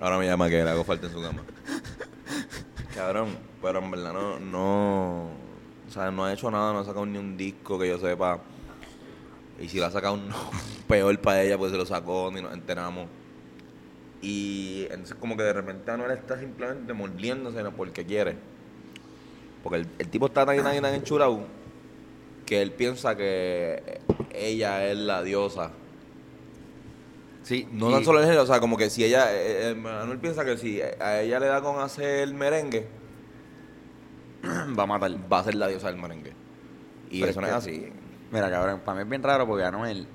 Ahora 0.00 0.16
me 0.16 0.26
llama 0.26 0.48
que 0.48 0.64
le 0.64 0.70
hago 0.70 0.82
falta 0.82 1.06
en 1.08 1.12
su 1.12 1.20
cama. 1.20 1.42
Cabrón, 2.94 3.28
pero 3.66 3.80
en 3.80 3.90
verdad 3.90 4.12
no, 4.12 4.38
no, 4.38 5.22
o 5.88 5.90
sea, 5.90 6.12
no 6.12 6.24
ha 6.24 6.32
hecho 6.32 6.48
nada, 6.52 6.72
no 6.72 6.78
ha 6.78 6.84
sacado 6.84 7.04
ni 7.04 7.18
un 7.18 7.36
disco 7.36 7.76
que 7.78 7.88
yo 7.88 7.98
sepa. 7.98 8.38
Y 9.60 9.68
si 9.68 9.78
lo 9.78 9.86
ha 9.86 9.90
sacado, 9.90 10.16
no, 10.16 10.36
peor 10.88 11.18
para 11.18 11.42
ella, 11.42 11.58
pues 11.58 11.72
se 11.72 11.78
lo 11.78 11.84
sacó, 11.84 12.30
ni 12.32 12.40
nos 12.40 12.52
enteramos. 12.54 13.06
Y 14.22 14.84
entonces 14.90 15.16
como 15.16 15.36
que 15.36 15.42
de 15.42 15.52
repente 15.52 15.90
Anuel 15.90 16.12
está 16.12 16.38
simplemente 16.38 16.92
mordiéndose 16.92 17.60
¿no? 17.64 17.72
porque 17.72 18.04
quiere. 18.06 18.36
Porque 19.64 19.78
el, 19.80 19.88
el 19.98 20.08
tipo 20.08 20.26
está 20.26 20.46
tan 20.46 20.54
y 20.58 20.62
tan 20.62 20.80
tan 20.80 20.94
enchulado 20.94 21.40
que 22.44 22.62
él 22.62 22.70
piensa 22.70 23.16
que 23.16 24.00
ella 24.32 24.86
es 24.86 24.96
la 24.96 25.22
diosa 25.24 25.72
Sí, 27.42 27.66
no 27.72 27.90
y- 27.90 27.94
tan 27.94 28.04
solo 28.04 28.18
el 28.20 28.24
género, 28.26 28.42
o 28.42 28.46
sea, 28.46 28.60
como 28.60 28.76
que 28.76 28.90
si 28.90 29.04
ella, 29.04 29.32
eh, 29.32 29.70
eh, 29.70 29.74
Manuel 29.74 30.18
piensa 30.18 30.44
que 30.44 30.56
si 30.56 30.80
a 30.82 31.20
ella 31.20 31.38
le 31.40 31.46
da 31.46 31.60
con 31.62 31.78
hacer 31.80 32.32
merengue, 32.34 32.86
va 34.78 34.82
a 34.82 34.86
matar. 34.86 35.12
va 35.32 35.40
a 35.40 35.44
ser 35.44 35.54
la 35.54 35.68
diosa 35.68 35.88
del 35.88 36.00
merengue. 36.00 36.32
Y 37.10 37.20
Pero 37.20 37.30
eso 37.30 37.40
no 37.40 37.46
es 37.46 37.52
así. 37.52 37.92
Mira, 38.30 38.50
cabrón, 38.50 38.80
para 38.84 38.96
mí 38.96 39.02
es 39.02 39.08
bien 39.08 39.22
raro 39.22 39.46
porque 39.46 39.64
Anuel 39.64 40.06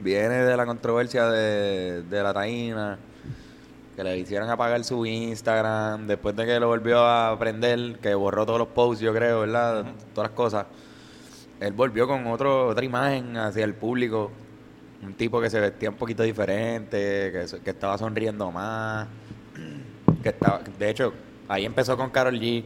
viene 0.00 0.34
de 0.34 0.56
la 0.56 0.66
controversia 0.66 1.28
de, 1.28 2.02
de 2.02 2.22
la 2.22 2.34
taína, 2.34 2.98
que 3.94 4.02
le 4.02 4.18
hicieron 4.18 4.50
apagar 4.50 4.82
su 4.84 5.06
Instagram, 5.06 6.06
después 6.06 6.34
de 6.34 6.46
que 6.46 6.58
lo 6.58 6.66
volvió 6.66 7.06
a 7.06 7.38
prender, 7.38 7.98
que 8.00 8.14
borró 8.14 8.44
todos 8.44 8.58
los 8.58 8.68
posts, 8.68 9.00
yo 9.00 9.14
creo, 9.14 9.40
¿verdad? 9.40 9.84
Todas 10.12 10.30
las 10.30 10.36
cosas. 10.36 10.66
Él 11.60 11.72
volvió 11.72 12.06
con 12.08 12.26
otro, 12.26 12.68
otra 12.68 12.84
imagen 12.84 13.36
hacia 13.36 13.64
el 13.64 13.74
público. 13.74 14.30
Un 15.02 15.14
tipo 15.14 15.40
que 15.40 15.50
se 15.50 15.60
vestía 15.60 15.90
un 15.90 15.96
poquito 15.96 16.22
diferente, 16.22 16.96
que, 16.98 17.60
que 17.62 17.70
estaba 17.70 17.96
sonriendo 17.98 18.50
más. 18.50 19.08
Que 20.22 20.30
estaba, 20.30 20.60
de 20.78 20.88
hecho, 20.88 21.12
ahí 21.48 21.66
empezó 21.66 21.98
con 21.98 22.08
Carol 22.08 22.40
G. 22.40 22.64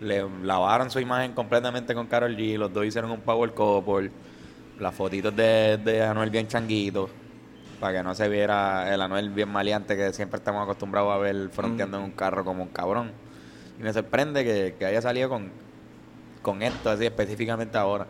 Le 0.00 0.26
lavaron 0.42 0.90
su 0.90 0.98
imagen 0.98 1.32
completamente 1.32 1.94
con 1.94 2.06
Carol 2.06 2.36
G. 2.36 2.56
Los 2.56 2.72
dos 2.72 2.86
hicieron 2.86 3.10
un 3.10 3.20
power 3.20 3.52
couple. 3.52 4.10
Las 4.78 4.94
fotitos 4.94 5.34
de, 5.36 5.78
de 5.78 6.02
Anuel 6.02 6.30
bien 6.30 6.48
changuito. 6.48 7.10
Para 7.78 7.98
que 7.98 8.02
no 8.02 8.14
se 8.14 8.28
viera 8.28 8.92
el 8.92 9.00
Anuel 9.00 9.30
bien 9.30 9.50
maleante 9.50 9.96
que 9.96 10.12
siempre 10.12 10.38
estamos 10.38 10.62
acostumbrados 10.62 11.12
a 11.12 11.18
ver 11.18 11.50
fronteando 11.50 11.98
en 11.98 12.04
un 12.04 12.10
carro 12.12 12.44
como 12.44 12.62
un 12.62 12.68
cabrón. 12.70 13.12
Y 13.78 13.82
me 13.82 13.92
sorprende 13.92 14.44
que, 14.44 14.74
que 14.78 14.86
haya 14.86 15.00
salido 15.00 15.28
con, 15.28 15.50
con 16.42 16.62
esto, 16.62 16.90
así 16.90 17.06
específicamente 17.06 17.78
ahora. 17.78 18.06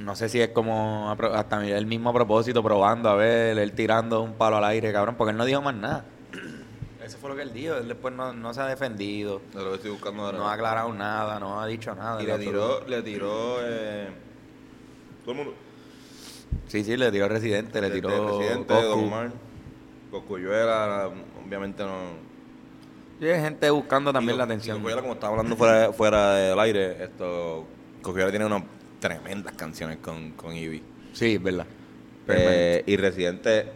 No 0.00 0.16
sé 0.16 0.28
si 0.28 0.40
es 0.40 0.48
como 0.48 1.14
hasta 1.34 1.66
él 1.66 1.86
mismo 1.86 2.12
propósito, 2.12 2.62
probando 2.62 3.08
a 3.08 3.14
ver, 3.14 3.58
él 3.58 3.72
tirando 3.72 4.22
un 4.22 4.32
palo 4.34 4.56
al 4.56 4.64
aire, 4.64 4.92
cabrón, 4.92 5.14
porque 5.16 5.30
él 5.30 5.36
no 5.36 5.44
dijo 5.44 5.62
más 5.62 5.74
nada. 5.74 6.04
Eso 7.04 7.18
fue 7.18 7.30
lo 7.30 7.36
que 7.36 7.42
él 7.42 7.52
dijo. 7.52 7.74
Él 7.76 7.88
después 7.88 8.14
no, 8.14 8.32
no 8.32 8.54
se 8.54 8.60
ha 8.60 8.66
defendido, 8.66 9.40
De 9.52 9.62
lo 9.62 9.70
que 9.70 9.76
estoy 9.76 9.90
buscando 9.90 10.22
ahora. 10.24 10.38
no 10.38 10.48
ha 10.48 10.52
aclarado 10.54 10.92
nada, 10.94 11.38
no 11.38 11.60
ha 11.60 11.66
dicho 11.66 11.94
nada. 11.94 12.22
y 12.22 12.26
le 12.26 12.38
tiró, 12.38 12.86
le 12.86 13.02
tiró, 13.02 13.56
eh, 13.62 14.08
todo 15.22 15.32
el 15.32 15.36
mundo. 15.36 15.54
Sí, 16.68 16.82
sí, 16.82 16.96
le 16.96 17.10
tiró 17.12 17.28
Residente, 17.28 17.80
le 17.80 17.88
Desde 17.88 18.00
tiró 18.00 18.38
Residente, 18.38 18.72
Coscu. 18.74 18.88
Don 18.88 19.04
Omar, 19.04 19.32
Coscuyuela, 20.10 21.10
obviamente 21.44 21.82
no. 21.84 22.24
Sí, 23.20 23.26
hay 23.26 23.40
gente 23.40 23.70
buscando 23.70 24.12
también 24.12 24.34
Y 24.34 24.38
la 24.38 24.44
atención. 24.44 24.76
Cosculluela, 24.78 25.02
como 25.02 25.14
estaba 25.14 25.32
hablando 25.32 25.56
fuera, 25.56 25.92
fuera 25.92 26.34
del 26.34 26.58
aire, 26.58 27.04
esto. 27.04 27.66
Coscuyuela 28.02 28.30
tiene 28.30 28.46
unas 28.46 28.62
tremendas 29.00 29.54
canciones 29.54 29.98
con, 29.98 30.32
con 30.32 30.54
Ivy. 30.54 30.82
Sí, 31.12 31.34
es 31.34 31.42
verdad. 31.42 31.66
Eh, 32.28 32.82
y 32.86 32.96
Residente 32.96 33.66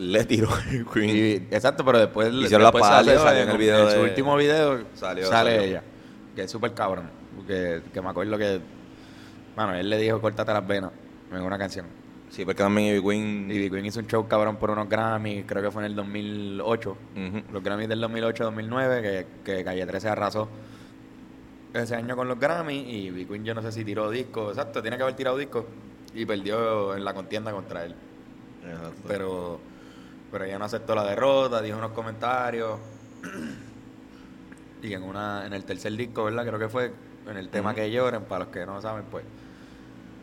le 0.00 0.24
tiró 0.24 0.48
el 0.70 0.86
Queen. 0.86 1.10
Y- 1.16 1.54
exacto, 1.54 1.84
pero 1.84 1.98
después, 1.98 2.32
Hicieron 2.32 2.62
la 2.62 2.70
después 2.70 2.82
palia, 2.82 3.12
salió 3.18 3.22
salió 3.22 3.42
en 3.42 3.48
el 3.50 3.58
video 3.58 3.88
en 3.88 3.94
su 3.94 4.00
último 4.00 4.36
video 4.36 4.84
Salió, 4.94 5.26
sale 5.26 5.50
salió. 5.56 5.60
ella, 5.62 5.82
que 6.34 6.42
es 6.42 6.50
súper 6.50 6.72
cabrón. 6.74 7.10
Porque 7.36 7.82
que 7.92 8.00
me 8.02 8.08
acuerdo 8.08 8.36
que, 8.38 8.60
bueno, 9.54 9.74
él 9.74 9.88
le 9.90 9.98
dijo 9.98 10.20
córtate 10.20 10.52
las 10.52 10.66
venas 10.66 10.90
en 11.32 11.42
una 11.42 11.58
canción. 11.58 11.86
Sí, 12.30 12.44
porque 12.44 12.62
también 12.62 12.94
Ivy 12.94 13.02
Queen. 13.02 13.50
Y 13.50 13.58
Big 13.58 13.70
Queen 13.72 13.86
hizo 13.86 13.98
un 14.00 14.06
show 14.06 14.26
cabrón 14.28 14.56
por 14.56 14.70
unos 14.70 14.88
Grammys, 14.88 15.44
creo 15.46 15.62
que 15.62 15.70
fue 15.70 15.82
en 15.82 15.86
el 15.86 15.96
2008. 15.96 16.90
Ujú. 16.90 17.42
Los 17.52 17.62
Grammys 17.62 17.88
del 17.88 18.00
2008-2009, 18.02 19.02
que, 19.02 19.26
que 19.44 19.64
Calle 19.64 19.84
13 19.84 20.08
arrasó 20.10 20.48
ese 21.74 21.94
año 21.96 22.14
con 22.16 22.28
los 22.28 22.38
Grammys. 22.38 22.86
Y 22.88 23.10
Big 23.10 23.28
Queen 23.28 23.44
yo 23.44 23.52
no 23.54 23.62
sé 23.62 23.72
si 23.72 23.84
tiró 23.84 24.10
disco, 24.10 24.50
exacto, 24.50 24.80
tiene 24.80 24.96
que 24.96 25.02
haber 25.02 25.16
tirado 25.16 25.36
disco. 25.36 25.66
Y 26.14 26.24
perdió 26.24 26.94
en 26.96 27.04
la 27.04 27.14
contienda 27.14 27.50
contra 27.52 27.84
él. 27.84 27.94
Exacto. 28.64 29.02
Pero, 29.08 29.60
pero 30.30 30.44
ella 30.44 30.58
no 30.58 30.64
aceptó 30.64 30.94
la 30.94 31.04
derrota, 31.04 31.60
dijo 31.60 31.78
unos 31.78 31.92
comentarios. 31.92 32.78
Y 34.82 34.94
en 34.94 35.02
una, 35.02 35.44
en 35.46 35.52
el 35.52 35.64
tercer 35.64 35.92
disco, 35.94 36.24
¿verdad? 36.24 36.46
Creo 36.46 36.58
que 36.58 36.68
fue 36.68 36.92
en 37.28 37.36
el 37.36 37.48
tema 37.48 37.74
que 37.74 37.90
lloren, 37.90 38.22
para 38.22 38.44
los 38.44 38.52
que 38.52 38.64
no 38.64 38.80
saben, 38.80 39.04
pues. 39.10 39.24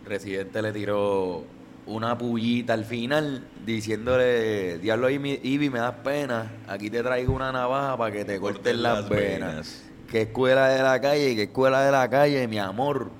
Residente 0.05 0.61
le 0.61 0.71
tiró 0.71 1.43
una 1.85 2.17
pullita 2.17 2.73
al 2.73 2.85
final, 2.85 3.47
diciéndole, 3.65 4.77
Diablo 4.79 5.09
Ivy, 5.09 5.69
me 5.69 5.79
das 5.79 5.95
pena, 6.03 6.51
aquí 6.67 6.89
te 6.89 7.03
traigo 7.03 7.33
una 7.33 7.51
navaja 7.51 7.97
para 7.97 8.11
que 8.11 8.25
te 8.25 8.39
corten 8.39 8.81
las, 8.81 9.07
venas. 9.07 9.83
Que 10.09 10.23
escuela 10.23 10.69
de 10.69 10.81
la 10.81 10.99
calle, 11.01 11.35
que 11.35 11.43
escuela 11.43 11.81
de 11.81 11.91
la 11.91 12.09
calle, 12.09 12.47
mi 12.47 12.57
amor. 12.57 13.11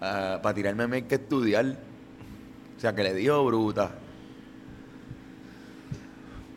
para 0.00 0.54
tirarme 0.54 0.96
hay 0.96 1.02
que 1.02 1.16
estudiar. 1.16 1.76
O 2.76 2.80
sea, 2.80 2.94
que 2.94 3.02
le 3.02 3.14
dio 3.14 3.44
bruta. 3.44 3.92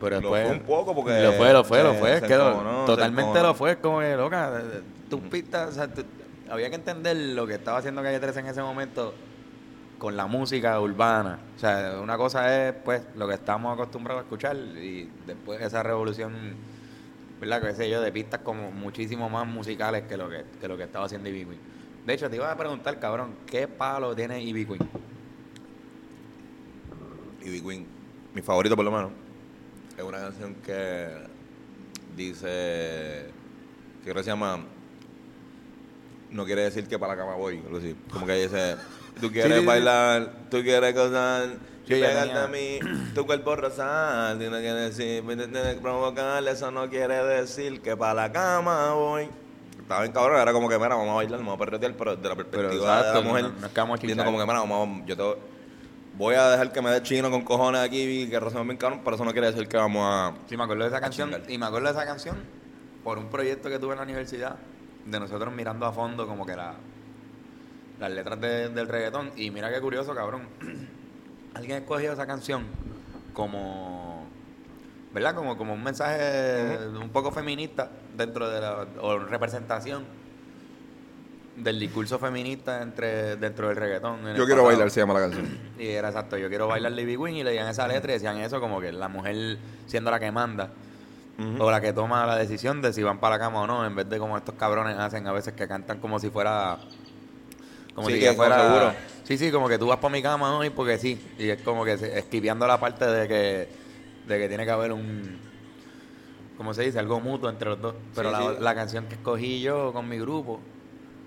Pero 0.00 0.20
Lo 0.20 0.30
después. 0.34 0.46
fue 0.46 0.56
un 0.56 0.62
poco 0.62 0.94
porque 0.94 1.22
Lo 1.22 1.32
fue, 1.32 1.52
lo 1.52 1.64
fue, 1.64 1.82
lo 1.82 1.94
fue. 1.94 2.20
lo- 2.20 2.84
totalmente 2.84 3.40
lo 3.42 3.54
fue. 3.54 3.76
Como 3.78 4.00
que, 4.00 4.14
loca, 4.16 4.60
tus 5.08 5.20
pistas. 5.22 5.70
O 5.70 5.72
sea, 5.72 5.88
tú- 5.88 6.04
había 6.50 6.68
que 6.68 6.76
entender 6.76 7.16
lo 7.16 7.46
que 7.46 7.54
estaba 7.54 7.78
haciendo 7.78 8.02
Calle 8.02 8.20
13 8.20 8.40
en 8.40 8.46
ese 8.46 8.60
momento 8.62 9.14
con 9.98 10.14
la 10.16 10.26
música 10.26 10.78
urbana. 10.80 11.38
O 11.56 11.58
sea, 11.58 11.98
una 12.02 12.18
cosa 12.18 12.68
es, 12.68 12.74
pues, 12.84 13.02
lo 13.16 13.26
que 13.26 13.34
estamos 13.34 13.72
acostumbrados 13.72 14.20
a 14.20 14.24
escuchar 14.24 14.54
y 14.56 15.08
después 15.26 15.62
esa 15.62 15.82
revolución, 15.82 16.32
¿verdad? 17.40 17.62
Que 17.62 17.74
sé 17.74 17.88
yo, 17.88 18.02
de 18.02 18.12
pistas 18.12 18.40
como 18.40 18.70
muchísimo 18.70 19.30
más 19.30 19.46
musicales 19.46 20.02
que 20.06 20.18
lo 20.18 20.28
que, 20.28 20.44
que 20.60 20.68
lo 20.68 20.76
que 20.76 20.82
estaba 20.84 21.06
haciendo 21.06 21.30
Ivy 21.30 21.46
Queen. 21.46 21.60
De 22.04 22.12
hecho, 22.12 22.28
te 22.28 22.36
iba 22.36 22.52
a 22.52 22.56
preguntar, 22.56 23.00
cabrón, 23.00 23.34
¿qué 23.46 23.66
palo 23.66 24.14
tiene 24.14 24.42
Ivy 24.42 24.66
Queen? 24.66 24.88
Ivy 27.42 27.60
Queen, 27.62 27.86
mi 28.34 28.42
favorito 28.42 28.76
por 28.76 28.84
lo 28.84 28.90
menos, 28.90 29.10
es 29.96 30.02
una 30.02 30.18
canción 30.18 30.54
que 30.56 31.08
dice, 32.16 32.46
que 34.02 34.10
creo 34.10 34.14
que 34.16 34.22
se 34.24 34.30
llama, 34.30 34.60
no 36.30 36.44
quiere 36.44 36.62
decir 36.62 36.86
que 36.86 36.98
para 36.98 37.14
la 37.14 37.22
cama 37.22 37.36
voy, 37.36 37.58
algo 37.64 37.78
así. 37.78 37.94
como 38.12 38.26
que 38.26 38.34
dice, 38.34 38.76
tú 39.20 39.30
quieres 39.32 39.60
sí, 39.60 39.66
bailar, 39.66 40.32
tú 40.50 40.62
quieres 40.62 40.94
gozar, 40.94 41.48
Sí, 41.86 41.94
y 41.94 42.00
ya 42.00 42.06
pegarte 42.08 42.28
tenía. 42.32 42.44
a 42.44 42.48
mí, 42.48 43.12
tu 43.14 43.24
cuerpo 43.26 43.54
rosal, 43.56 44.38
tiene 44.38 44.60
que 44.60 44.72
decir, 44.72 45.22
me 45.22 45.36
tiene 45.36 45.74
que 45.76 45.80
provocar, 45.80 46.46
eso 46.48 46.70
no 46.70 46.88
quiere 46.88 47.14
decir 47.24 47.80
que 47.80 47.96
para 47.96 48.14
la 48.14 48.32
cama 48.32 48.92
voy. 48.94 49.28
Estaba 49.80 50.00
bien 50.00 50.12
cabrón, 50.12 50.40
era 50.40 50.52
como 50.52 50.68
que, 50.68 50.76
mira, 50.76 50.88
vamos 50.96 51.10
a 51.10 51.14
bailar, 51.14 51.38
vamos 51.38 51.54
a 51.54 51.58
perretear, 51.58 51.94
pero 51.96 52.16
desde 52.16 52.28
la 52.28 52.34
perspectiva 52.34 52.74
exacto, 52.74 53.08
de 53.08 53.14
la 53.14 53.20
mujer, 53.20 53.42
no- 53.44 53.50
no 53.50 54.24
como 54.24 54.38
que, 54.38 54.44
mira, 54.46 54.58
vamos, 54.60 55.00
a- 55.02 55.06
yo 55.06 55.16
te, 55.16 55.55
voy 56.16 56.34
a 56.34 56.50
dejar 56.50 56.72
que 56.72 56.80
me 56.82 56.90
dé 56.90 57.02
chino 57.02 57.30
con 57.30 57.42
cojones 57.42 57.80
aquí 57.80 58.22
y 58.22 58.28
que 58.30 58.40
rozamos 58.40 58.66
bien 58.66 58.78
pero 59.04 59.16
eso 59.16 59.24
no 59.24 59.32
quiere 59.32 59.48
decir 59.48 59.68
que 59.68 59.76
vamos 59.76 60.02
a... 60.04 60.32
Sí, 60.48 60.56
me 60.56 60.64
acuerdo 60.64 60.84
de 60.84 60.88
esa 60.88 61.00
canción. 61.00 61.30
chingar. 61.30 61.50
Y 61.50 61.58
me 61.58 61.66
acuerdo 61.66 61.86
de 61.88 61.92
esa 61.92 62.06
canción 62.06 62.36
por 63.04 63.18
un 63.18 63.26
proyecto 63.28 63.68
que 63.68 63.78
tuve 63.78 63.92
en 63.92 63.98
la 63.98 64.04
universidad, 64.04 64.56
de 65.04 65.20
nosotros 65.20 65.54
mirando 65.54 65.86
a 65.86 65.92
fondo 65.92 66.26
como 66.26 66.44
que 66.46 66.56
la, 66.56 66.74
las 68.00 68.10
letras 68.10 68.40
de- 68.40 68.68
del 68.70 68.88
reggaetón. 68.88 69.30
Y 69.36 69.50
mira 69.50 69.70
qué 69.72 69.80
curioso, 69.80 70.14
cabrón. 70.14 70.48
Alguien 71.54 71.78
escogió 71.82 72.12
esa 72.12 72.26
canción 72.26 72.64
como, 73.32 74.26
¿verdad? 75.12 75.34
Como, 75.34 75.56
como 75.56 75.74
un 75.74 75.82
mensaje 75.84 76.78
un 77.00 77.10
poco 77.10 77.30
feminista 77.30 77.90
dentro 78.16 78.48
de 78.50 78.60
la, 78.60 78.86
o 79.00 79.18
representación 79.18 80.04
del 81.56 81.80
discurso 81.80 82.18
feminista 82.18 82.82
entre 82.82 83.36
dentro 83.36 83.68
del 83.68 83.76
reggaetón. 83.76 84.18
Yo 84.20 84.44
quiero 84.44 84.46
pasado. 84.62 84.64
bailar, 84.66 84.90
se 84.90 85.00
llama 85.00 85.14
la 85.14 85.20
canción. 85.20 85.58
Y 85.78 85.88
era 85.88 86.08
exacto, 86.08 86.36
yo 86.36 86.48
quiero 86.48 86.68
bailar 86.68 86.92
Libby 86.92 87.16
Queen 87.16 87.36
y 87.36 87.44
leían 87.44 87.66
esa 87.68 87.88
letra 87.88 88.12
y 88.12 88.14
decían 88.14 88.38
eso 88.38 88.60
como 88.60 88.80
que 88.80 88.92
la 88.92 89.08
mujer 89.08 89.58
siendo 89.86 90.10
la 90.10 90.20
que 90.20 90.30
manda 90.30 90.70
o 91.58 91.70
la 91.70 91.82
que 91.82 91.92
toma 91.92 92.24
la 92.24 92.36
decisión 92.36 92.80
de 92.80 92.94
si 92.94 93.02
van 93.02 93.18
para 93.20 93.36
la 93.36 93.38
cama 93.44 93.60
o 93.62 93.66
no, 93.66 93.84
en 93.86 93.94
vez 93.94 94.08
de 94.08 94.18
como 94.18 94.38
estos 94.38 94.54
cabrones 94.54 94.96
hacen 94.96 95.26
a 95.26 95.32
veces 95.32 95.52
que 95.52 95.68
cantan 95.68 95.98
como 96.00 96.18
si 96.18 96.30
fuera 96.30 96.78
como 97.94 98.08
Sí, 98.08 98.14
si 98.14 98.20
que 98.20 98.32
fuera 98.32 98.62
seguro. 98.62 98.92
Sí, 99.24 99.36
sí, 99.36 99.50
como 99.50 99.68
que 99.68 99.78
tú 99.78 99.86
vas 99.86 99.98
para 99.98 100.12
mi 100.12 100.22
cama 100.22 100.56
hoy 100.56 100.70
porque 100.70 100.96
sí, 100.98 101.20
y 101.38 101.48
es 101.50 101.60
como 101.62 101.84
que 101.84 101.92
esquiviando 101.92 102.66
la 102.66 102.78
parte 102.80 103.06
de 103.06 103.28
que 103.28 103.68
de 104.26 104.38
que 104.38 104.48
tiene 104.48 104.64
que 104.64 104.70
haber 104.70 104.92
un 104.92 105.38
como 106.56 106.72
se 106.72 106.84
dice, 106.84 106.98
algo 106.98 107.20
mutuo 107.20 107.50
entre 107.50 107.68
los 107.68 107.82
dos. 107.82 107.94
Pero 108.14 108.30
Sí, 108.30 108.34
la, 108.44 108.50
sí. 108.54 108.56
la 108.60 108.74
canción 108.74 109.04
que 109.06 109.14
escogí 109.16 109.60
yo 109.60 109.92
con 109.92 110.08
mi 110.08 110.18
grupo 110.18 110.58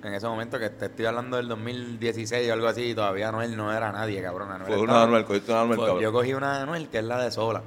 en 0.04 0.14
ese 0.14 0.28
momento 0.28 0.58
que 0.58 0.70
te 0.70 0.86
estoy 0.86 1.06
hablando 1.06 1.38
del 1.38 1.48
2016 1.48 2.50
o 2.50 2.54
algo 2.54 2.68
así, 2.68 2.94
todavía 2.96 3.30
Anuel 3.30 3.56
no 3.56 3.74
era 3.74 3.92
nadie, 3.92 4.22
cabrón. 4.22 4.52
Anuel 4.52 4.68
Fue 4.72 4.82
una 4.82 5.04
Anuel, 5.04 5.26
cogiste 5.26 5.52
una 5.52 5.62
Anuel, 5.62 5.78
fue- 5.78 5.86
cabrón. 5.86 6.04
Yo 6.04 6.12
cogí 6.12 6.34
una 6.34 6.58
de 6.58 6.64
Anuel 6.64 6.88
que 6.90 7.00
es 7.00 7.04
la 7.04 7.24
de 7.24 7.32
Sola. 7.32 7.62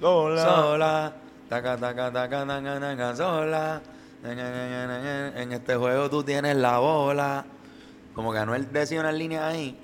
Sola. 0.00 0.44
Sola, 0.44 1.12
taca, 1.48 1.76
taca, 1.76 2.12
taca, 2.12 2.46
taca, 2.46 2.80
taca, 2.80 3.16
sola. 3.16 3.82
En, 4.24 5.52
este 5.52 5.76
juego 5.76 6.10
tú 6.10 6.22
tienes 6.22 6.56
la 6.56 6.78
bola. 6.78 7.44
Como 8.14 8.32
que 8.32 8.38
Anuel 8.38 8.72
decía 8.72 9.00
unas 9.00 9.14
líneas 9.14 9.44
ahí 9.44 9.78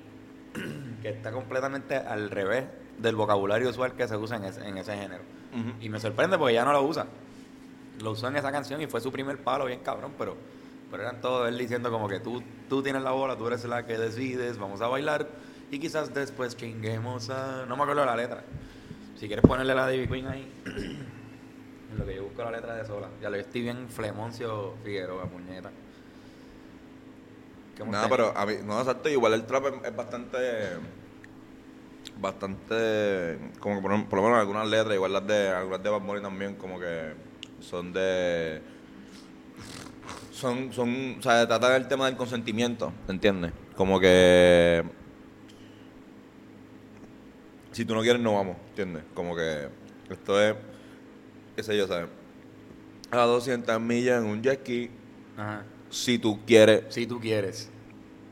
que 1.01 1.09
está 1.09 1.31
completamente 1.31 1.95
al 1.95 2.29
revés 2.29 2.65
del 2.97 3.15
vocabulario 3.15 3.69
usual 3.69 3.93
que 3.93 4.07
se 4.07 4.17
usa 4.17 4.37
en 4.37 4.45
ese, 4.45 4.67
en 4.67 4.77
ese 4.77 4.95
género. 4.97 5.23
Ujú. 5.53 5.73
Y 5.81 5.89
me 5.89 5.99
sorprende 5.99 6.37
porque 6.37 6.53
ya 6.53 6.65
no 6.65 6.73
lo 6.73 6.83
usa. 6.83 7.05
Lo 8.01 8.11
usó 8.11 8.27
en 8.27 8.35
esa 8.35 8.51
canción 8.51 8.81
y 8.81 8.87
fue 8.87 9.01
su 9.01 9.11
primer 9.11 9.37
palo, 9.37 9.65
bien 9.65 9.79
cabrón, 9.79 10.13
pero, 10.17 10.35
pero 10.93 11.05
eran 11.05 11.21
todos 11.21 11.49
él 11.49 11.57
diciendo 11.57 11.89
como 11.89 12.07
que 12.07 12.19
tú, 12.19 12.43
tú 12.69 12.83
tienes 12.83 13.01
la 13.01 13.09
bola, 13.09 13.35
tú 13.35 13.47
eres 13.47 13.65
la 13.65 13.83
que 13.83 13.97
decides, 13.97 14.59
vamos 14.59 14.79
a 14.79 14.87
bailar 14.87 15.27
y 15.71 15.79
quizás 15.79 16.13
después 16.13 16.55
chinguemos 16.55 17.31
a... 17.31 17.65
No 17.65 17.75
me 17.75 17.81
acuerdo 17.81 18.05
la 18.05 18.15
letra. 18.15 18.43
Si 19.15 19.25
quieres 19.25 19.43
ponerle 19.43 19.73
la 19.73 19.87
de 19.87 19.95
Ivy 19.95 20.07
Queen 20.07 20.27
ahí, 20.27 20.53
en 20.65 21.97
lo 21.97 22.05
que 22.05 22.15
yo 22.15 22.25
busco 22.25 22.43
la 22.43 22.51
letra 22.51 22.75
de 22.75 22.85
sola. 22.85 23.09
Ya 23.19 23.31
lo 23.31 23.37
estoy 23.37 23.63
bien 23.63 23.89
Flemoncio 23.89 24.75
Figueroa, 24.83 25.25
puñeta. 25.25 25.71
¿Qué 27.75 27.83
Nada, 27.85 28.07
pero 28.07 28.37
a 28.37 28.45
mí, 28.45 28.57
no, 28.63 28.79
exacto, 28.79 29.09
igual 29.09 29.33
el 29.33 29.47
trap 29.47 29.65
es, 29.65 29.73
es 29.89 29.95
bastante, 29.95 30.39
bastante, 32.19 33.39
como 33.59 33.77
que 33.77 33.81
por, 33.81 34.09
por 34.09 34.19
lo 34.19 34.25
menos 34.25 34.39
algunas 34.39 34.67
letras, 34.67 34.93
igual 34.93 35.13
las 35.13 35.25
de, 35.25 35.49
algunas 35.49 35.81
de 35.81 35.89
Bad 35.89 36.01
Bunny 36.01 36.21
también, 36.21 36.53
como 36.53 36.79
que 36.79 37.15
son 37.61 37.91
de, 37.93 38.72
son, 40.33 40.73
son, 40.73 41.15
o 41.19 41.21
sea, 41.21 41.47
tratan 41.47 41.73
el 41.73 41.87
tema 41.87 42.07
del 42.07 42.17
consentimiento, 42.17 42.91
¿entiendes? 43.07 43.51
Como 43.75 43.99
que, 43.99 44.83
si 47.71 47.85
tú 47.85 47.95
no 47.95 48.01
quieres, 48.01 48.21
no 48.21 48.33
vamos, 48.35 48.57
¿entiendes? 48.69 49.03
Como 49.13 49.35
que 49.35 49.67
esto 50.09 50.41
es, 50.41 50.55
qué 51.55 51.63
sé 51.63 51.77
yo, 51.77 51.87
¿sabes? 51.87 52.07
A 53.11 53.17
200 53.25 53.79
millas 53.79 54.23
en 54.23 54.29
un 54.29 54.41
jet 54.41 54.61
ski, 54.61 54.89
Ajá. 55.37 55.63
si 55.89 56.17
tú 56.17 56.39
quieres, 56.45 56.83
Si 56.89 57.05
tú 57.07 57.19
quieres. 57.19 57.69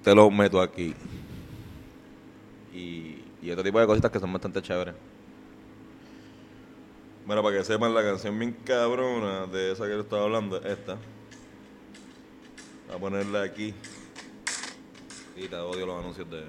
te 0.04 0.14
lo 0.16 0.30
meto 0.32 0.60
aquí. 0.62 0.94
Y, 2.74 3.24
y 3.42 3.52
otro 3.52 3.64
tipo 3.64 3.80
de 3.80 3.86
cositas 3.86 4.12
que 4.12 4.20
son 4.20 4.32
bastante 4.34 4.62
chéveres. 4.62 4.96
Bueno, 7.26 7.44
para 7.44 7.58
que 7.58 7.64
sepan, 7.64 7.94
la 7.94 8.02
canción 8.02 8.38
bien 8.40 8.56
cabrona 8.66 9.46
de 9.46 9.72
esa 9.74 9.86
que 9.86 9.92
yo 9.92 10.02
estaba 10.02 10.24
hablando 10.24 10.58
es 10.58 10.66
esta. 10.66 10.98
A 12.94 12.98
ponerla 12.98 13.44
aquí. 13.44 13.74
Y 15.38 15.48
te 15.48 15.56
odio 15.56 15.86
los 15.86 15.98
anuncios 16.00 16.30
de... 16.30 16.46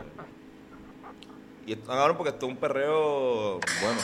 Y 1.67 1.75
está 1.75 1.93
cabrón 1.93 2.17
porque 2.17 2.31
esto 2.31 2.47
es 2.47 2.53
un 2.53 2.59
perreo... 2.59 3.61
Bueno. 3.81 4.01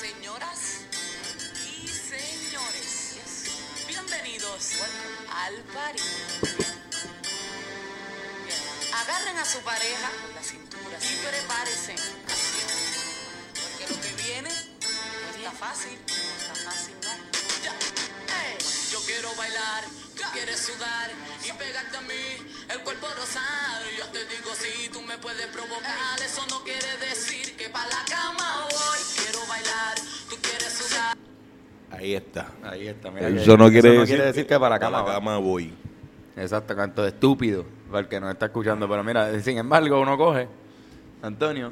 Señoras 0.00 0.86
y 1.82 1.86
señores, 1.86 3.20
bienvenidos 3.86 4.80
al 5.30 5.54
party. 5.72 6.02
Agarren 8.92 9.38
a 9.38 9.44
su 9.44 9.60
pareja 9.60 10.10
la 10.34 10.42
cintura 10.42 10.98
y 11.00 11.16
prepárense. 11.26 11.94
Porque 13.54 13.86
lo 13.94 14.00
que 14.00 14.12
viene 14.22 14.50
no 14.50 15.30
está 15.36 15.52
fácil, 15.52 15.96
no 16.08 16.14
está 16.14 16.54
fácil, 16.56 16.94
¿no? 17.02 17.10
Ya. 17.62 17.72
Yo 18.90 18.98
quiero 19.06 19.32
bailar, 19.36 19.84
quieres 20.32 20.58
sudar 20.58 21.10
y 21.44 21.52
pegarte 21.58 21.96
a 21.96 22.00
mí 22.02 22.46
el 22.72 22.80
cuerpo 22.80 23.06
rosado. 23.16 23.84
Yo 23.98 24.06
te 24.12 24.20
digo 24.26 24.50
si 24.54 24.88
tú 24.88 25.02
me 25.02 25.16
puedes 25.18 25.46
provocar, 25.48 26.20
eso 26.24 26.42
no 26.50 26.62
quiere 26.64 26.96
decir 27.08 27.56
que 27.56 27.68
pa' 27.68 27.84
la 27.86 28.04
cama 28.08 28.66
voy. 28.70 28.98
Quiero 29.16 29.40
bailar, 29.48 29.94
tú 30.28 30.36
quieres 30.42 30.72
sudar. 30.72 31.16
Ahí 31.90 32.14
está. 32.14 32.48
Ahí 32.62 32.88
está, 32.88 33.10
mira. 33.10 33.28
Eso 33.28 33.52
que- 33.52 33.58
no 33.58 33.70
quiere, 33.70 33.88
eso 33.90 33.94
no 33.94 34.00
decir, 34.00 34.16
quiere 34.16 34.26
decir 34.26 34.46
que 34.46 34.58
para 34.58 34.74
la 34.76 34.78
cama. 34.80 34.98
la 34.98 35.02
va. 35.04 35.14
cama 35.14 35.38
voy. 35.38 35.72
Exacto, 36.36 36.74
canto 36.74 37.02
de 37.02 37.08
estúpido, 37.10 37.64
para 37.88 38.00
el 38.00 38.08
que 38.08 38.18
nos 38.18 38.32
está 38.32 38.46
escuchando. 38.46 38.88
Pero 38.88 39.04
mira, 39.04 39.38
sin 39.40 39.58
embargo, 39.58 40.00
uno 40.00 40.16
coge, 40.18 40.48
Antonio, 41.22 41.70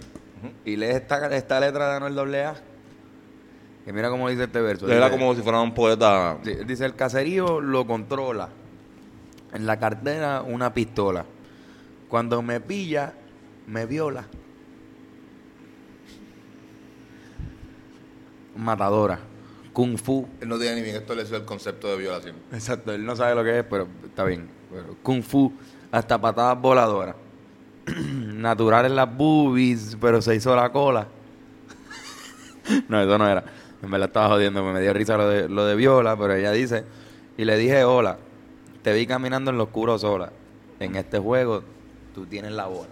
y 0.64 0.76
lee 0.76 0.86
esta, 0.86 1.34
esta 1.34 1.58
letra 1.58 1.90
de 1.90 1.96
Anuel 1.96 2.34
AA. 2.34 2.54
Que 3.84 3.92
mira 3.92 4.08
cómo 4.10 4.28
dice 4.28 4.44
este 4.44 4.60
verso. 4.60 4.86
Era 4.88 5.06
Dice- 5.06 5.18
como 5.18 5.34
si 5.34 5.42
fuera 5.42 5.60
un 5.60 5.74
poeta... 5.74 6.38
di- 6.44 6.64
Dice, 6.64 6.84
el 6.84 6.94
caserío 6.94 7.60
lo 7.60 7.86
controla. 7.86 8.48
En 9.52 9.66
la 9.66 9.78
cartera 9.78 10.42
una 10.42 10.72
pistola. 10.72 11.24
Cuando 12.08 12.42
me 12.42 12.60
pilla, 12.60 13.12
me 13.66 13.86
viola. 13.86 14.24
Matadora. 18.56 19.18
Kung 19.72 19.96
Fu. 19.96 20.28
Él 20.40 20.48
no 20.48 20.58
tiene 20.58 20.76
ni 20.76 20.82
bien 20.82 20.96
establecido 20.96 21.38
el 21.38 21.44
concepto 21.44 21.88
de 21.88 21.96
violación. 21.96 22.36
Exacto, 22.52 22.92
él 22.92 23.04
no 23.04 23.16
sabe 23.16 23.34
lo 23.34 23.42
que 23.42 23.60
es, 23.60 23.64
pero 23.64 23.88
está 24.04 24.24
bien. 24.24 24.48
Pero 24.70 24.96
Kung 25.02 25.22
Fu, 25.22 25.52
hasta 25.90 26.20
patadas 26.20 26.60
voladoras. 26.60 27.16
Natural 27.96 28.84
en 28.86 28.96
las 28.96 29.16
boobies, 29.16 29.96
pero 30.00 30.20
se 30.20 30.34
hizo 30.34 30.54
la 30.54 30.70
cola. 30.70 31.06
no, 32.88 33.00
eso 33.00 33.16
no 33.18 33.26
era. 33.28 33.44
En 33.82 33.90
verdad 33.90 34.08
estaba 34.08 34.28
jodiendo, 34.28 34.62
me 34.64 34.80
dio 34.80 34.92
risa 34.92 35.16
lo 35.16 35.28
de, 35.28 35.48
lo 35.48 35.66
de 35.66 35.74
Viola, 35.74 36.16
pero 36.16 36.34
ella 36.34 36.52
dice, 36.52 36.84
y 37.36 37.44
le 37.44 37.56
dije, 37.56 37.82
hola, 37.82 38.18
te 38.82 38.92
vi 38.92 39.06
caminando 39.06 39.50
en 39.50 39.58
lo 39.58 39.64
oscuro 39.64 39.98
sola. 39.98 40.32
En 40.78 40.94
este 40.94 41.18
juego 41.18 41.62
tú 42.14 42.26
tienes 42.26 42.52
la 42.52 42.66
bola. 42.66 42.90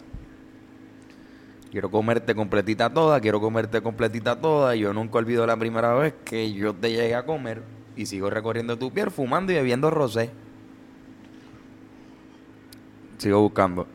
Quiero 1.70 1.90
comerte 1.90 2.35
completita 2.35 2.92
toda, 2.92 3.20
quiero 3.20 3.40
comerte 3.40 3.81
completita 3.81 4.40
toda. 4.40 4.74
Y 4.74 4.81
yo 4.81 4.92
nunca 4.92 5.18
olvido 5.18 5.46
la 5.46 5.57
primera 5.57 5.94
vez 5.94 6.14
que 6.24 6.53
yo 6.53 6.74
te 6.74 6.90
llegué 6.90 7.14
a 7.14 7.24
comer 7.24 7.62
y 7.94 8.07
sigo 8.07 8.29
recorriendo 8.29 8.76
tu 8.76 8.92
piel, 8.92 9.12
fumando 9.12 9.53
y 9.53 9.57
bebiendo 9.57 9.90
rosé. 9.90 10.31
Sigo 13.18 13.40
buscando. 13.40 13.87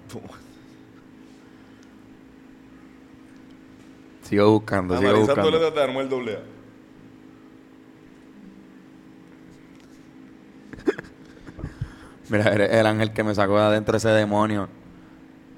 Sigo 4.21 4.51
buscando, 4.51 4.97
sigo 4.97 5.09
Analizando 5.09 5.41
buscando. 5.41 5.51
letras 5.51 5.75
de 5.75 5.83
Anuel 5.83 6.09
doble 6.09 6.54
Mira, 12.29 12.53
eres 12.53 12.71
el 12.71 12.85
ángel 12.85 13.13
que 13.13 13.23
me 13.23 13.35
sacó 13.35 13.57
de 13.57 13.65
adentro 13.65 13.97
ese 13.97 14.09
demonio. 14.09 14.67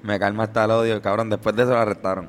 Me 0.02 0.18
calma 0.18 0.44
hasta 0.44 0.64
el 0.64 0.70
odio, 0.70 1.02
cabrón. 1.02 1.30
Después 1.30 1.56
de 1.56 1.62
eso 1.62 1.72
lo 1.72 1.78
arrestaron. 1.78 2.28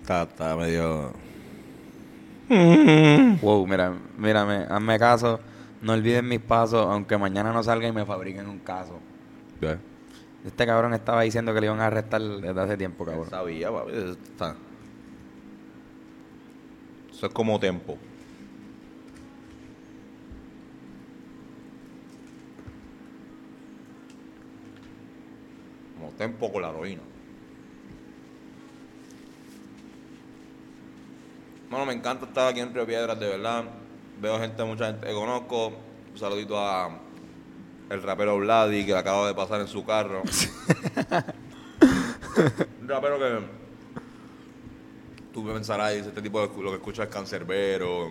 Está, 0.00 0.22
está 0.22 0.56
medio... 0.56 1.12
Wow, 3.40 3.66
mira, 3.66 3.94
mírame, 4.18 4.66
hazme 4.68 4.98
caso. 4.98 5.40
No 5.80 5.94
olviden 5.94 6.28
mis 6.28 6.40
pasos, 6.40 6.86
aunque 6.86 7.16
mañana 7.16 7.52
no 7.52 7.62
salga 7.62 7.88
y 7.88 7.92
me 7.92 8.04
fabriquen 8.04 8.48
un 8.48 8.58
caso. 8.58 9.00
¿Qué? 9.58 9.78
Este 10.44 10.66
cabrón 10.66 10.92
estaba 10.94 11.22
diciendo 11.22 11.54
que 11.54 11.60
le 11.60 11.66
iban 11.66 11.80
a 11.80 11.86
arrestar 11.86 12.20
desde 12.20 12.60
hace 12.60 12.76
tiempo, 12.76 13.04
cabrón. 13.04 13.30
Sabía, 13.30 13.70
papi. 13.70 13.92
Eso 13.92 14.10
está. 14.10 14.56
Eso 17.10 17.26
es 17.26 17.32
como 17.32 17.58
tempo. 17.58 17.96
Como 26.12 26.18
tempo 26.18 26.52
con 26.52 26.62
la 26.62 26.70
heroína. 26.70 27.02
Bueno, 31.70 31.86
me 31.86 31.92
encanta 31.94 32.26
estar 32.26 32.48
aquí 32.48 32.60
en 32.60 32.74
Río 32.74 32.86
Piedras, 32.86 33.18
de 33.18 33.28
verdad. 33.28 33.64
Veo 34.20 34.38
gente, 34.38 34.62
mucha 34.64 34.86
gente 34.86 35.06
que 35.06 35.14
conozco. 35.14 35.72
Un 36.12 36.18
saludito 36.18 36.58
a 36.58 36.98
el 37.88 38.02
rapero 38.02 38.36
Vladi, 38.38 38.84
que 38.84 38.94
acaba 38.94 39.26
de 39.26 39.34
pasar 39.34 39.60
en 39.60 39.68
su 39.68 39.84
carro. 39.84 40.22
Un 42.80 42.88
rapero 42.88 43.18
que 43.18 43.38
tú 45.32 45.46
pensarás, 45.46 45.94
dice, 45.94 46.08
este 46.08 46.22
tipo 46.22 46.40
de 46.40 46.62
lo 46.62 46.70
que 46.70 46.76
escucha 46.76 47.04
es 47.04 47.08
cancerbero, 47.08 48.10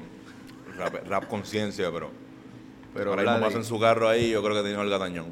rap, 0.75 1.07
rap 1.07 1.27
conciencia, 1.27 1.91
pero, 1.91 2.09
pero 2.93 3.11
ahora 3.11 3.23
mismo 3.23 3.39
pasa 3.41 3.57
en 3.57 3.63
su 3.63 3.79
carro 3.79 4.09
ahí, 4.09 4.31
yo 4.31 4.43
creo 4.43 4.55
que 4.55 4.63
tiene 4.67 4.81
el 4.81 4.89
gatañón. 4.89 5.31